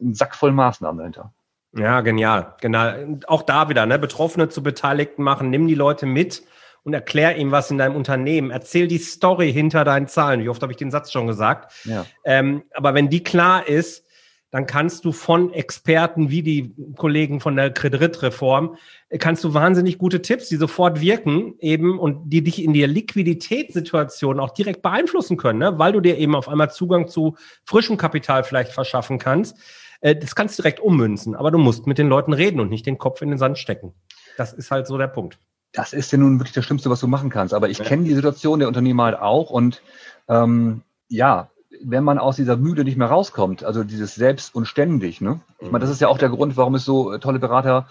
einen 0.00 0.14
Sack 0.14 0.34
voll 0.34 0.52
Maßnahmen 0.52 0.98
dahinter. 0.98 1.32
Ja, 1.76 2.00
genial. 2.00 2.54
Genau. 2.60 3.18
Auch 3.26 3.42
da 3.42 3.68
wieder, 3.68 3.86
ne? 3.86 3.98
Betroffene 3.98 4.48
zu 4.48 4.62
Beteiligten 4.62 5.22
machen. 5.22 5.50
Nimm 5.50 5.68
die 5.68 5.74
Leute 5.74 6.06
mit 6.06 6.42
und 6.82 6.94
erklär 6.94 7.36
ihm 7.36 7.52
was 7.52 7.70
in 7.70 7.78
deinem 7.78 7.94
Unternehmen. 7.94 8.50
Erzähl 8.50 8.88
die 8.88 8.98
Story 8.98 9.52
hinter 9.52 9.84
deinen 9.84 10.08
Zahlen. 10.08 10.42
Wie 10.42 10.48
oft 10.48 10.62
habe 10.62 10.72
ich 10.72 10.78
den 10.78 10.90
Satz 10.90 11.12
schon 11.12 11.26
gesagt? 11.26 11.72
Ja. 11.84 12.06
Ähm, 12.24 12.64
aber 12.72 12.94
wenn 12.94 13.08
die 13.08 13.22
klar 13.22 13.68
ist, 13.68 14.04
dann 14.50 14.66
kannst 14.66 15.04
du 15.04 15.12
von 15.12 15.52
Experten 15.52 16.30
wie 16.30 16.42
die 16.42 16.74
Kollegen 16.96 17.40
von 17.40 17.54
der 17.54 17.70
Kreditreform, 17.70 18.76
kannst 19.18 19.44
du 19.44 19.54
wahnsinnig 19.54 19.98
gute 19.98 20.22
Tipps, 20.22 20.48
die 20.48 20.56
sofort 20.56 21.00
wirken 21.00 21.54
eben 21.60 21.98
und 21.98 22.30
die 22.30 22.42
dich 22.42 22.62
in 22.62 22.74
der 22.74 22.88
Liquiditätssituation 22.88 24.40
auch 24.40 24.50
direkt 24.50 24.82
beeinflussen 24.82 25.36
können, 25.36 25.60
ne? 25.60 25.78
weil 25.78 25.92
du 25.92 26.00
dir 26.00 26.18
eben 26.18 26.34
auf 26.34 26.48
einmal 26.48 26.70
Zugang 26.70 27.06
zu 27.06 27.36
frischem 27.64 27.96
Kapital 27.96 28.42
vielleicht 28.42 28.72
verschaffen 28.72 29.18
kannst. 29.18 29.56
Äh, 30.00 30.16
das 30.16 30.34
kannst 30.34 30.58
du 30.58 30.62
direkt 30.62 30.80
ummünzen, 30.80 31.36
aber 31.36 31.50
du 31.50 31.58
musst 31.58 31.86
mit 31.86 31.98
den 31.98 32.08
Leuten 32.08 32.32
reden 32.32 32.60
und 32.60 32.70
nicht 32.70 32.86
den 32.86 32.98
Kopf 32.98 33.22
in 33.22 33.30
den 33.30 33.38
Sand 33.38 33.58
stecken. 33.58 33.94
Das 34.36 34.52
ist 34.52 34.70
halt 34.70 34.86
so 34.86 34.98
der 34.98 35.08
Punkt. 35.08 35.38
Das 35.72 35.92
ist 35.92 36.10
ja 36.10 36.18
nun 36.18 36.40
wirklich 36.40 36.54
das 36.54 36.64
Schlimmste, 36.64 36.90
was 36.90 36.98
du 36.98 37.06
machen 37.06 37.30
kannst. 37.30 37.54
Aber 37.54 37.68
ich 37.68 37.78
ja. 37.78 37.84
kenne 37.84 38.02
die 38.02 38.14
Situation 38.14 38.58
der 38.58 38.66
Unternehmer 38.66 39.04
halt 39.04 39.18
auch 39.20 39.50
und 39.50 39.82
ähm, 40.28 40.82
ja, 41.08 41.50
wenn 41.82 42.04
man 42.04 42.18
aus 42.18 42.36
dieser 42.36 42.56
Mühle 42.56 42.84
nicht 42.84 42.96
mehr 42.96 43.08
rauskommt, 43.08 43.64
also 43.64 43.84
dieses 43.84 44.14
Selbst 44.14 44.54
und 44.54 44.66
ständig, 44.66 45.20
ne? 45.20 45.40
Ich 45.60 45.70
meine, 45.70 45.82
das 45.82 45.90
ist 45.90 46.00
ja 46.00 46.08
auch 46.08 46.18
der 46.18 46.28
Grund, 46.28 46.56
warum 46.56 46.74
es 46.74 46.84
so 46.84 47.16
tolle 47.18 47.38
Berater 47.38 47.86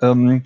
ähm, 0.00 0.44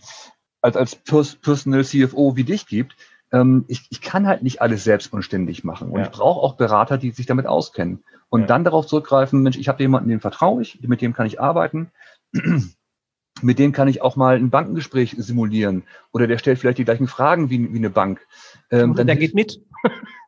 als, 0.61 0.77
als 0.77 0.97
Personal 0.97 1.85
CFO 1.85 2.37
wie 2.37 2.45
dich 2.45 2.67
gibt. 2.67 2.97
Ähm, 3.33 3.65
ich, 3.69 3.87
ich 3.91 4.01
kann 4.01 4.27
halt 4.27 4.43
nicht 4.43 4.63
alles 4.63 4.85
selbst 4.85 5.13
und 5.13 5.23
ständig 5.23 5.65
machen. 5.65 5.91
Und 5.91 6.01
ja. 6.01 6.07
ich 6.07 6.13
brauche 6.13 6.41
auch 6.41 6.55
Berater, 6.55 6.97
die 6.99 7.11
sich 7.11 7.27
damit 7.27 7.47
auskennen. 7.47 8.05
Und 8.29 8.43
ja. 8.43 8.47
dann 8.47 8.65
darauf 8.65 8.87
zurückgreifen, 8.87 9.43
Mensch, 9.43 9.57
ich 9.57 9.69
habe 9.69 9.83
jemanden, 9.83 10.09
dem 10.09 10.21
vertraue 10.21 10.63
ich, 10.63 10.81
mit 10.83 11.01
dem 11.01 11.13
kann 11.13 11.27
ich 11.27 11.41
arbeiten. 11.41 11.91
mit 13.43 13.59
dem 13.59 13.73
kann 13.73 13.89
ich 13.89 14.01
auch 14.03 14.17
mal 14.17 14.37
ein 14.37 14.51
Bankengespräch 14.51 15.17
simulieren. 15.19 15.83
Oder 16.13 16.27
der 16.27 16.39
stellt 16.39 16.59
vielleicht 16.59 16.79
die 16.79 16.85
gleichen 16.85 17.09
Fragen 17.09 17.51
wie, 17.51 17.73
wie 17.73 17.79
eine 17.79 17.91
Bank. 17.91 18.27
Ähm, 18.71 18.95
dann 18.95 19.07
der 19.07 19.17
geht 19.17 19.35
mit. 19.35 19.61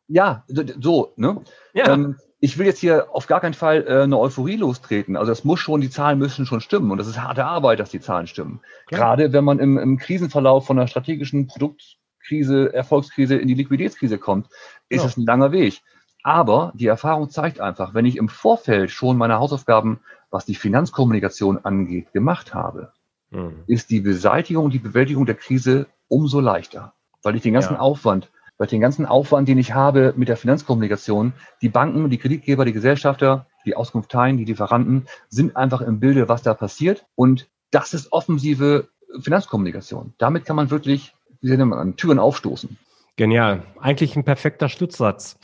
ja, 0.07 0.43
so, 0.47 1.13
ne? 1.15 1.41
Ja. 1.73 1.93
Ähm, 1.93 2.17
ich 2.39 2.57
will 2.57 2.65
jetzt 2.65 2.79
hier 2.79 3.07
auf 3.13 3.27
gar 3.27 3.41
keinen 3.41 3.53
Fall 3.53 3.85
äh, 3.87 4.03
eine 4.03 4.17
Euphorie 4.17 4.55
lostreten. 4.55 5.17
Also 5.17 5.31
es 5.31 5.43
muss 5.43 5.59
schon, 5.59 5.81
die 5.81 5.89
Zahlen 5.89 6.19
müssen 6.19 6.45
schon 6.45 6.61
stimmen. 6.61 6.91
Und 6.91 6.97
das 6.97 7.07
ist 7.07 7.21
harte 7.21 7.45
Arbeit, 7.45 7.79
dass 7.79 7.89
die 7.89 7.99
Zahlen 7.99 8.27
stimmen. 8.27 8.61
Klar. 8.87 8.99
Gerade 8.99 9.33
wenn 9.33 9.43
man 9.43 9.59
im, 9.59 9.77
im 9.77 9.97
Krisenverlauf 9.97 10.65
von 10.65 10.79
einer 10.79 10.87
strategischen 10.87 11.47
Produktkrise, 11.47 12.73
Erfolgskrise 12.73 13.35
in 13.35 13.47
die 13.47 13.55
Liquiditätskrise 13.55 14.17
kommt, 14.17 14.47
ist 14.87 15.03
es 15.03 15.15
ja. 15.15 15.21
ein 15.21 15.25
langer 15.25 15.51
Weg. 15.51 15.81
Aber 16.23 16.71
die 16.75 16.87
Erfahrung 16.87 17.29
zeigt 17.29 17.59
einfach, 17.59 17.93
wenn 17.93 18.05
ich 18.05 18.17
im 18.17 18.29
Vorfeld 18.29 18.91
schon 18.91 19.17
meine 19.17 19.39
Hausaufgaben, 19.39 19.99
was 20.31 20.45
die 20.45 20.55
Finanzkommunikation 20.55 21.57
angeht, 21.65 22.13
gemacht 22.13 22.53
habe, 22.53 22.93
mhm. 23.31 23.63
ist 23.67 23.89
die 23.89 23.99
Beseitigung, 23.99 24.69
die 24.69 24.79
Bewältigung 24.79 25.25
der 25.25 25.35
Krise 25.35 25.87
umso 26.07 26.39
leichter. 26.39 26.93
Weil 27.21 27.35
ich 27.35 27.41
den 27.41 27.53
ganzen 27.53 27.73
ja. 27.73 27.79
Aufwand 27.79 28.29
weil 28.59 28.67
den 28.67 28.81
ganzen 28.81 29.07
Aufwand, 29.07 29.47
den 29.47 29.57
ich 29.57 29.73
habe 29.73 30.13
mit 30.17 30.27
der 30.27 30.37
Finanzkommunikation, 30.37 31.33
die 31.61 31.69
Banken, 31.69 32.09
die 32.09 32.17
Kreditgeber, 32.17 32.65
die 32.65 32.73
Gesellschafter, 32.73 33.47
die 33.65 33.75
Auskunfteien, 33.75 34.37
die 34.37 34.45
Lieferanten 34.45 35.07
sind 35.29 35.55
einfach 35.55 35.81
im 35.81 35.99
Bilde, 35.99 36.29
was 36.29 36.43
da 36.43 36.53
passiert. 36.53 37.05
Und 37.15 37.47
das 37.71 37.93
ist 37.93 38.11
offensive 38.11 38.89
Finanzkommunikation. 39.21 40.13
Damit 40.17 40.45
kann 40.45 40.57
man 40.57 40.69
wirklich, 40.69 41.15
wie 41.41 41.55
nennt 41.55 41.69
man, 41.69 41.95
Türen 41.95 42.19
aufstoßen. 42.19 42.77
Genial. 43.15 43.63
Eigentlich 43.79 44.15
ein 44.15 44.25
perfekter 44.25 44.67
Schlusssatz. 44.67 45.39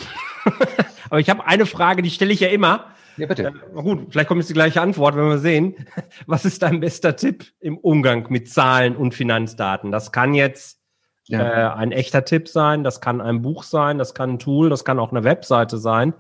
Aber 1.10 1.20
ich 1.20 1.30
habe 1.30 1.46
eine 1.46 1.66
Frage, 1.66 2.02
die 2.02 2.10
stelle 2.10 2.34
ich 2.34 2.42
ja 2.42 2.50
immer. 2.50 2.88
Ja, 3.16 3.28
bitte. 3.28 3.54
Äh, 3.76 3.82
gut, 3.82 4.08
vielleicht 4.10 4.28
kommt 4.28 4.40
jetzt 4.42 4.50
die 4.50 4.54
gleiche 4.54 4.82
Antwort, 4.82 5.16
wenn 5.16 5.30
wir 5.30 5.40
sehen. 5.40 5.76
Was 6.26 6.44
ist 6.44 6.62
dein 6.64 6.82
bester 6.82 7.16
Tipp 7.16 7.46
im 7.62 7.78
Umgang 7.78 8.26
mit 8.30 8.50
Zahlen 8.50 8.98
und 8.98 9.14
Finanzdaten? 9.14 9.92
Das 9.92 10.12
kann 10.12 10.34
jetzt 10.34 10.80
ja. 11.28 11.74
äh, 11.74 11.76
ein 11.76 11.92
echter 11.92 12.26
Tipp 12.26 12.48
sein, 12.48 12.84
das 12.84 13.02
kann 13.02 13.22
ein 13.22 13.42
Buch 13.42 13.64
sein, 13.64 13.98
das 13.98 14.14
kann 14.14 14.32
ein 14.32 14.40
Tool, 14.40 14.70
das 14.70 14.86
kann 14.86 15.00
auch 15.00 15.12
eine 15.12 15.24
Webseite 15.24 15.78
sein. 15.78 16.14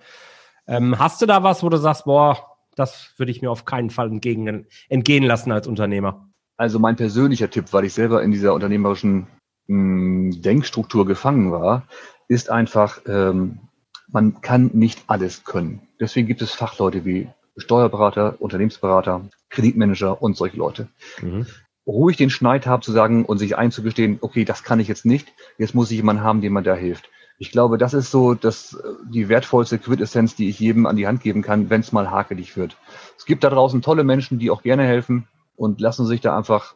Ähm, 0.68 0.98
hast 0.98 1.22
du 1.22 1.26
da 1.26 1.44
was, 1.44 1.64
wo 1.64 1.70
du 1.70 1.78
sagst, 1.78 2.06
boah, 2.06 2.58
das 2.76 3.14
würde 3.18 3.32
ich 3.32 3.42
mir 3.42 3.52
auf 3.52 3.66
keinen 3.66 3.90
Fall 3.90 4.08
entgegen, 4.08 4.68
entgehen 4.90 5.24
lassen 5.24 5.52
als 5.52 5.68
Unternehmer? 5.68 6.28
Also 6.58 6.80
mein 6.80 6.96
persönlicher 6.96 7.50
Tipp, 7.50 7.72
weil 7.72 7.86
ich 7.86 7.94
selber 7.94 8.24
in 8.24 8.32
dieser 8.32 8.54
unternehmerischen 8.54 9.28
mh, 9.68 10.34
hm, 10.34 10.42
Denkstruktur 10.42 11.06
gefangen 11.06 11.52
war, 11.52 11.84
ist 12.28 12.50
einfach, 12.50 13.02
ähm, 13.08 13.60
man 14.08 14.42
kann 14.42 14.72
nicht 14.74 15.04
alles 15.08 15.44
können. 15.44 15.88
Deswegen 16.00 16.28
gibt 16.28 16.42
es 16.42 16.52
Fachleute 16.52 17.06
wie 17.06 17.30
Steuerberater, 17.58 18.36
Unternehmensberater, 18.40 19.22
Kreditmanager 19.50 20.22
und 20.22 20.36
solche 20.36 20.58
Leute. 20.58 20.88
Mhm 21.22 21.46
ruhig 21.88 22.18
den 22.18 22.30
Schneid 22.30 22.66
haben 22.66 22.82
zu 22.82 22.92
sagen 22.92 23.26
und 23.26 23.38
sich 23.38 23.58
einzugestehen, 23.58 24.18
okay, 24.22 24.46
das 24.46 24.64
kann 24.64 24.80
ich 24.80 24.88
jetzt 24.88 25.06
nicht, 25.06 25.34
jetzt 25.58 25.76
muss 25.76 25.92
ich 25.92 25.98
jemanden 25.98 26.24
haben, 26.24 26.42
dem 26.42 26.54
man 26.54 26.64
da 26.64 26.76
hilft. 26.76 27.10
Ich 27.38 27.52
glaube, 27.52 27.78
das 27.78 27.94
ist 27.94 28.12
so 28.12 28.34
das, 28.34 28.78
die 29.10 29.28
wertvollste 29.28 29.78
Quintessenz, 29.78 30.36
die 30.36 30.50
ich 30.50 30.60
jedem 30.60 30.86
an 30.86 30.96
die 30.96 31.06
Hand 31.06 31.22
geben 31.22 31.42
kann, 31.42 31.70
wenn 31.70 31.82
es 31.82 31.92
mal 31.92 32.10
hakelig 32.10 32.56
wird. 32.56 32.78
Es 33.18 33.26
gibt 33.26 33.44
da 33.44 33.50
draußen 33.50 33.82
tolle 33.82 34.06
Menschen, 34.06 34.40
die 34.40 34.50
auch 34.50 34.64
gerne 34.64 34.84
helfen 34.84 35.28
und 35.58 35.82
lassen 35.82 36.06
sich 36.06 36.22
da 36.22 36.36
einfach 36.36 36.76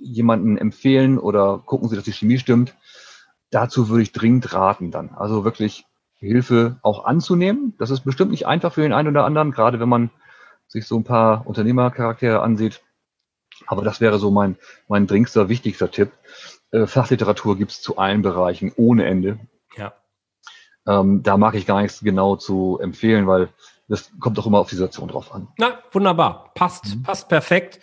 jemanden 0.00 0.58
empfehlen 0.58 1.18
oder 1.18 1.62
gucken 1.64 1.88
Sie, 1.88 1.96
dass 1.96 2.04
die 2.04 2.12
Chemie 2.12 2.38
stimmt. 2.38 2.74
Dazu 3.50 3.88
würde 3.88 4.02
ich 4.02 4.12
dringend 4.12 4.52
raten 4.52 4.90
dann. 4.90 5.10
Also 5.10 5.44
wirklich 5.44 5.86
Hilfe 6.14 6.78
auch 6.82 7.04
anzunehmen. 7.04 7.74
Das 7.78 7.90
ist 7.90 8.00
bestimmt 8.00 8.30
nicht 8.30 8.46
einfach 8.46 8.74
für 8.74 8.82
den 8.82 8.92
einen 8.92 9.08
oder 9.08 9.24
anderen, 9.24 9.52
gerade 9.52 9.80
wenn 9.80 9.88
man 9.88 10.10
sich 10.66 10.86
so 10.86 10.96
ein 10.96 11.04
paar 11.04 11.46
Unternehmercharaktere 11.46 12.42
ansieht. 12.42 12.82
Aber 13.66 13.82
das 13.82 14.00
wäre 14.00 14.18
so 14.18 14.30
mein, 14.30 14.56
mein 14.88 15.06
dringendster, 15.06 15.48
wichtigster 15.48 15.90
Tipp. 15.90 16.10
Äh, 16.70 16.86
Fachliteratur 16.86 17.56
gibt's 17.56 17.80
zu 17.80 17.98
allen 17.98 18.22
Bereichen 18.22 18.72
ohne 18.76 19.06
Ende. 19.06 19.38
Ja. 19.76 19.92
Ähm, 20.86 21.22
da 21.22 21.36
mag 21.36 21.54
ich 21.54 21.66
gar 21.66 21.82
nichts 21.82 22.00
genau 22.00 22.36
zu 22.36 22.78
empfehlen, 22.80 23.26
weil 23.26 23.48
das 23.88 24.10
kommt 24.20 24.38
doch 24.38 24.46
immer 24.46 24.58
auf 24.60 24.70
die 24.70 24.76
Situation 24.76 25.08
drauf 25.08 25.34
an. 25.34 25.48
Na, 25.58 25.78
wunderbar. 25.90 26.52
Passt, 26.54 26.96
mhm. 26.96 27.02
passt 27.02 27.28
perfekt. 27.28 27.80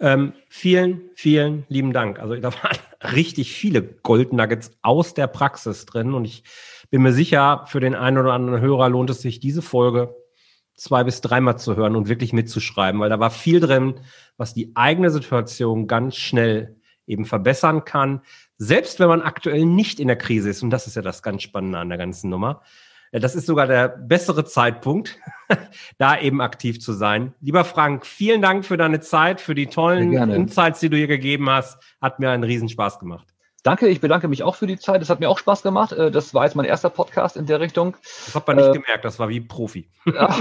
Ähm, 0.00 0.34
vielen, 0.48 1.10
vielen 1.14 1.64
lieben 1.68 1.92
Dank. 1.92 2.20
Also 2.20 2.36
da 2.36 2.52
waren 2.52 2.78
richtig 3.12 3.52
viele 3.52 3.82
Gold 3.82 4.32
Nuggets 4.32 4.72
aus 4.82 5.14
der 5.14 5.26
Praxis 5.26 5.86
drin 5.86 6.14
und 6.14 6.24
ich 6.24 6.44
bin 6.90 7.02
mir 7.02 7.12
sicher, 7.12 7.64
für 7.66 7.80
den 7.80 7.94
einen 7.94 8.18
oder 8.18 8.32
anderen 8.32 8.60
Hörer 8.60 8.88
lohnt 8.88 9.10
es 9.10 9.20
sich, 9.20 9.40
diese 9.40 9.62
Folge 9.62 10.14
zwei 10.78 11.04
bis 11.04 11.20
dreimal 11.20 11.58
zu 11.58 11.76
hören 11.76 11.96
und 11.96 12.08
wirklich 12.08 12.32
mitzuschreiben, 12.32 13.00
weil 13.00 13.10
da 13.10 13.20
war 13.20 13.30
viel 13.30 13.60
drin, 13.60 14.00
was 14.36 14.54
die 14.54 14.72
eigene 14.74 15.10
Situation 15.10 15.86
ganz 15.86 16.16
schnell 16.16 16.76
eben 17.06 17.24
verbessern 17.24 17.84
kann, 17.84 18.20
selbst 18.56 19.00
wenn 19.00 19.08
man 19.08 19.22
aktuell 19.22 19.64
nicht 19.64 19.98
in 19.98 20.08
der 20.08 20.16
Krise 20.16 20.50
ist. 20.50 20.62
Und 20.62 20.70
das 20.70 20.86
ist 20.86 20.96
ja 20.96 21.02
das 21.02 21.22
ganz 21.22 21.42
Spannende 21.42 21.78
an 21.78 21.88
der 21.88 21.98
ganzen 21.98 22.30
Nummer. 22.30 22.62
Das 23.10 23.34
ist 23.34 23.46
sogar 23.46 23.66
der 23.66 23.88
bessere 23.88 24.44
Zeitpunkt, 24.44 25.18
da 25.98 26.20
eben 26.20 26.40
aktiv 26.42 26.80
zu 26.80 26.92
sein. 26.92 27.32
Lieber 27.40 27.64
Frank, 27.64 28.04
vielen 28.04 28.42
Dank 28.42 28.66
für 28.66 28.76
deine 28.76 29.00
Zeit, 29.00 29.40
für 29.40 29.54
die 29.54 29.66
tollen 29.66 30.12
Insights, 30.12 30.80
die 30.80 30.90
du 30.90 30.96
hier 30.96 31.06
gegeben 31.06 31.48
hast. 31.48 31.82
Hat 32.02 32.20
mir 32.20 32.30
einen 32.30 32.44
Riesenspaß 32.44 32.98
gemacht. 32.98 33.26
Danke, 33.64 33.88
ich 33.88 34.00
bedanke 34.00 34.28
mich 34.28 34.44
auch 34.44 34.54
für 34.54 34.66
die 34.66 34.78
Zeit. 34.78 35.02
Es 35.02 35.10
hat 35.10 35.20
mir 35.20 35.28
auch 35.28 35.38
Spaß 35.38 35.62
gemacht. 35.62 35.92
Äh, 35.92 36.10
das 36.10 36.32
war 36.32 36.44
jetzt 36.44 36.54
mein 36.54 36.64
erster 36.64 36.90
Podcast 36.90 37.36
in 37.36 37.46
der 37.46 37.60
Richtung. 37.60 37.96
Das 38.26 38.34
hat 38.34 38.46
man 38.46 38.56
nicht 38.56 38.68
äh, 38.68 38.72
gemerkt, 38.72 39.04
das 39.04 39.18
war 39.18 39.28
wie 39.28 39.40
Profi. 39.40 39.88
Ja, 40.06 40.34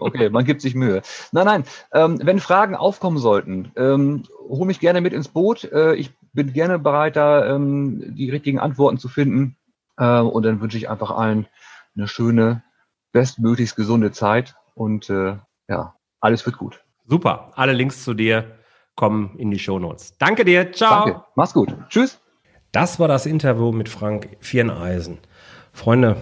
okay, 0.00 0.30
man 0.30 0.44
gibt 0.44 0.60
sich 0.62 0.74
Mühe. 0.74 1.02
Nein, 1.32 1.46
nein, 1.46 1.64
ähm, 1.92 2.18
wenn 2.22 2.40
Fragen 2.40 2.74
aufkommen 2.74 3.18
sollten, 3.18 3.70
ähm, 3.76 4.24
hol 4.48 4.66
mich 4.66 4.80
gerne 4.80 5.00
mit 5.00 5.12
ins 5.12 5.28
Boot. 5.28 5.64
Äh, 5.64 5.94
ich 5.94 6.10
bin 6.32 6.52
gerne 6.52 6.78
bereit, 6.78 7.16
da 7.16 7.54
ähm, 7.54 8.14
die 8.16 8.30
richtigen 8.30 8.58
Antworten 8.58 8.98
zu 8.98 9.08
finden. 9.08 9.56
Äh, 9.96 10.20
und 10.20 10.42
dann 10.44 10.60
wünsche 10.60 10.78
ich 10.78 10.88
einfach 10.88 11.10
allen 11.10 11.46
eine 11.96 12.08
schöne, 12.08 12.62
bestmöglichst 13.12 13.76
gesunde 13.76 14.10
Zeit 14.10 14.56
und 14.74 15.08
äh, 15.10 15.36
ja, 15.68 15.94
alles 16.20 16.44
wird 16.44 16.58
gut. 16.58 16.80
Super. 17.06 17.52
Alle 17.54 17.72
Links 17.72 18.02
zu 18.02 18.14
dir 18.14 18.58
kommen 18.96 19.36
in 19.38 19.50
die 19.50 19.58
Show 19.58 19.78
Notes. 19.78 20.16
Danke 20.18 20.44
dir. 20.44 20.72
Ciao. 20.72 21.04
Danke. 21.04 21.24
Mach's 21.36 21.54
gut. 21.54 21.74
Tschüss. 21.88 22.23
Das 22.74 22.98
war 22.98 23.06
das 23.06 23.24
Interview 23.24 23.70
mit 23.70 23.88
Frank 23.88 24.30
Viereneisen. 24.40 25.18
Freunde, 25.72 26.16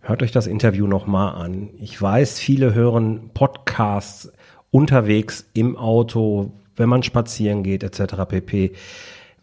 hört 0.00 0.20
euch 0.20 0.32
das 0.32 0.48
Interview 0.48 0.88
nochmal 0.88 1.40
an. 1.40 1.70
Ich 1.78 2.02
weiß, 2.02 2.40
viele 2.40 2.74
hören 2.74 3.30
Podcasts 3.34 4.32
unterwegs 4.72 5.48
im 5.54 5.76
Auto, 5.76 6.50
wenn 6.74 6.88
man 6.88 7.04
spazieren 7.04 7.62
geht, 7.62 7.84
etc. 7.84 8.14
pp. 8.26 8.72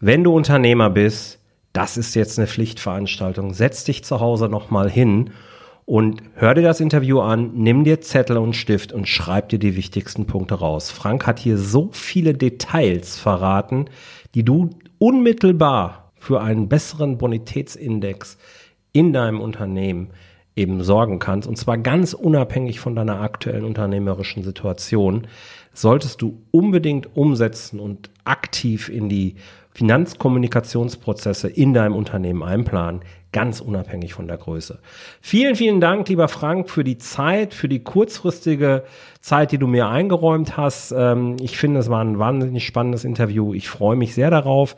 Wenn 0.00 0.22
du 0.22 0.36
Unternehmer 0.36 0.90
bist, 0.90 1.38
das 1.72 1.96
ist 1.96 2.14
jetzt 2.14 2.38
eine 2.38 2.46
Pflichtveranstaltung. 2.46 3.54
Setz 3.54 3.84
dich 3.84 4.04
zu 4.04 4.20
Hause 4.20 4.50
nochmal 4.50 4.90
hin 4.90 5.30
und 5.86 6.22
hör 6.34 6.52
dir 6.52 6.60
das 6.60 6.80
Interview 6.80 7.20
an, 7.20 7.52
nimm 7.54 7.84
dir 7.84 8.02
Zettel 8.02 8.36
und 8.36 8.52
Stift 8.52 8.92
und 8.92 9.08
schreib 9.08 9.48
dir 9.48 9.58
die 9.58 9.76
wichtigsten 9.76 10.26
Punkte 10.26 10.56
raus. 10.56 10.90
Frank 10.90 11.26
hat 11.26 11.38
hier 11.38 11.56
so 11.56 11.88
viele 11.92 12.34
Details 12.34 13.16
verraten, 13.16 13.86
die 14.34 14.44
du 14.44 14.68
unmittelbar 14.98 16.07
für 16.18 16.40
einen 16.40 16.68
besseren 16.68 17.18
Bonitätsindex 17.18 18.38
in 18.92 19.12
deinem 19.12 19.40
Unternehmen 19.40 20.10
eben 20.56 20.82
sorgen 20.82 21.18
kannst, 21.20 21.46
und 21.46 21.56
zwar 21.56 21.78
ganz 21.78 22.14
unabhängig 22.14 22.80
von 22.80 22.96
deiner 22.96 23.20
aktuellen 23.20 23.64
unternehmerischen 23.64 24.42
Situation, 24.42 25.28
solltest 25.72 26.20
du 26.20 26.42
unbedingt 26.50 27.16
umsetzen 27.16 27.78
und 27.78 28.10
aktiv 28.24 28.88
in 28.88 29.08
die 29.08 29.36
Finanzkommunikationsprozesse 29.78 31.46
in 31.48 31.72
deinem 31.72 31.94
Unternehmen 31.94 32.42
einplanen, 32.42 33.02
ganz 33.30 33.60
unabhängig 33.60 34.12
von 34.12 34.26
der 34.26 34.36
Größe. 34.36 34.80
Vielen, 35.20 35.54
vielen 35.54 35.80
Dank, 35.80 36.08
lieber 36.08 36.26
Frank, 36.26 36.68
für 36.68 36.82
die 36.82 36.98
Zeit, 36.98 37.54
für 37.54 37.68
die 37.68 37.84
kurzfristige 37.84 38.82
Zeit, 39.20 39.52
die 39.52 39.58
du 39.58 39.68
mir 39.68 39.86
eingeräumt 39.86 40.56
hast. 40.56 40.90
Ähm, 40.90 41.36
ich 41.40 41.58
finde, 41.58 41.78
es 41.78 41.88
war 41.88 42.02
ein 42.02 42.18
wahnsinnig 42.18 42.66
spannendes 42.66 43.04
Interview. 43.04 43.54
Ich 43.54 43.68
freue 43.68 43.94
mich 43.94 44.14
sehr 44.14 44.32
darauf. 44.32 44.74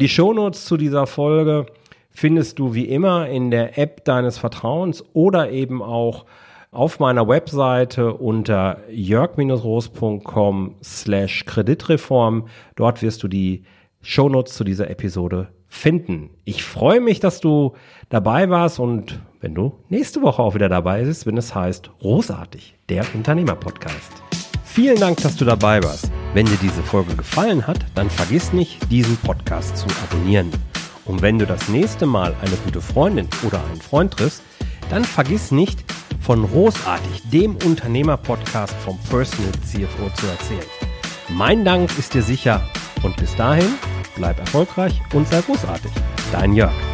Die 0.00 0.08
Shownotes 0.08 0.64
zu 0.64 0.76
dieser 0.76 1.06
Folge 1.06 1.66
findest 2.10 2.58
du 2.58 2.74
wie 2.74 2.86
immer 2.86 3.28
in 3.28 3.52
der 3.52 3.78
App 3.78 4.04
deines 4.04 4.38
Vertrauens 4.38 5.04
oder 5.12 5.52
eben 5.52 5.82
auch 5.82 6.24
auf 6.72 6.98
meiner 6.98 7.28
Webseite 7.28 8.14
unter 8.14 8.78
jörg-roos.com 8.90 10.74
slash 10.82 11.44
Kreditreform. 11.44 12.48
Dort 12.74 13.02
wirst 13.02 13.22
du 13.22 13.28
die 13.28 13.62
Shownotes 14.02 14.54
zu 14.54 14.64
dieser 14.64 14.90
Episode 14.90 15.48
finden. 15.68 16.30
Ich 16.44 16.64
freue 16.64 17.00
mich, 17.00 17.20
dass 17.20 17.40
du 17.40 17.72
dabei 18.10 18.50
warst 18.50 18.78
und 18.78 19.20
wenn 19.40 19.54
du 19.54 19.72
nächste 19.88 20.22
Woche 20.22 20.42
auch 20.42 20.54
wieder 20.54 20.68
dabei 20.68 21.04
bist, 21.04 21.26
wenn 21.26 21.36
es 21.36 21.54
heißt 21.54 21.90
Großartig, 22.00 22.74
der 22.88 23.04
Unternehmer-Podcast. 23.14 24.12
Vielen 24.64 24.98
Dank, 24.98 25.20
dass 25.22 25.36
du 25.36 25.44
dabei 25.44 25.82
warst. 25.82 26.10
Wenn 26.34 26.46
dir 26.46 26.58
diese 26.60 26.82
Folge 26.82 27.14
gefallen 27.14 27.66
hat, 27.66 27.78
dann 27.94 28.10
vergiss 28.10 28.52
nicht, 28.52 28.90
diesen 28.90 29.16
Podcast 29.18 29.76
zu 29.76 29.86
abonnieren. 30.04 30.50
Und 31.04 31.22
wenn 31.22 31.38
du 31.38 31.46
das 31.46 31.68
nächste 31.68 32.06
Mal 32.06 32.34
eine 32.40 32.56
gute 32.64 32.80
Freundin 32.80 33.28
oder 33.46 33.62
einen 33.64 33.80
Freund 33.80 34.12
triffst, 34.12 34.42
dann 34.90 35.04
vergiss 35.04 35.50
nicht, 35.50 35.84
von 36.20 36.46
Großartig, 36.46 37.30
dem 37.32 37.56
Unternehmer-Podcast 37.56 38.74
vom 38.84 38.98
Personal 39.10 39.52
CFO 39.64 40.08
zu 40.14 40.26
erzählen. 40.26 40.66
Mein 41.28 41.64
Dank 41.64 41.98
ist 41.98 42.14
dir 42.14 42.22
sicher 42.22 42.62
und 43.02 43.16
bis 43.16 43.34
dahin, 43.36 43.74
bleib 44.16 44.38
erfolgreich 44.38 45.00
und 45.12 45.26
sei 45.28 45.40
großartig. 45.40 45.90
Dein 46.32 46.54
Jörg. 46.54 46.91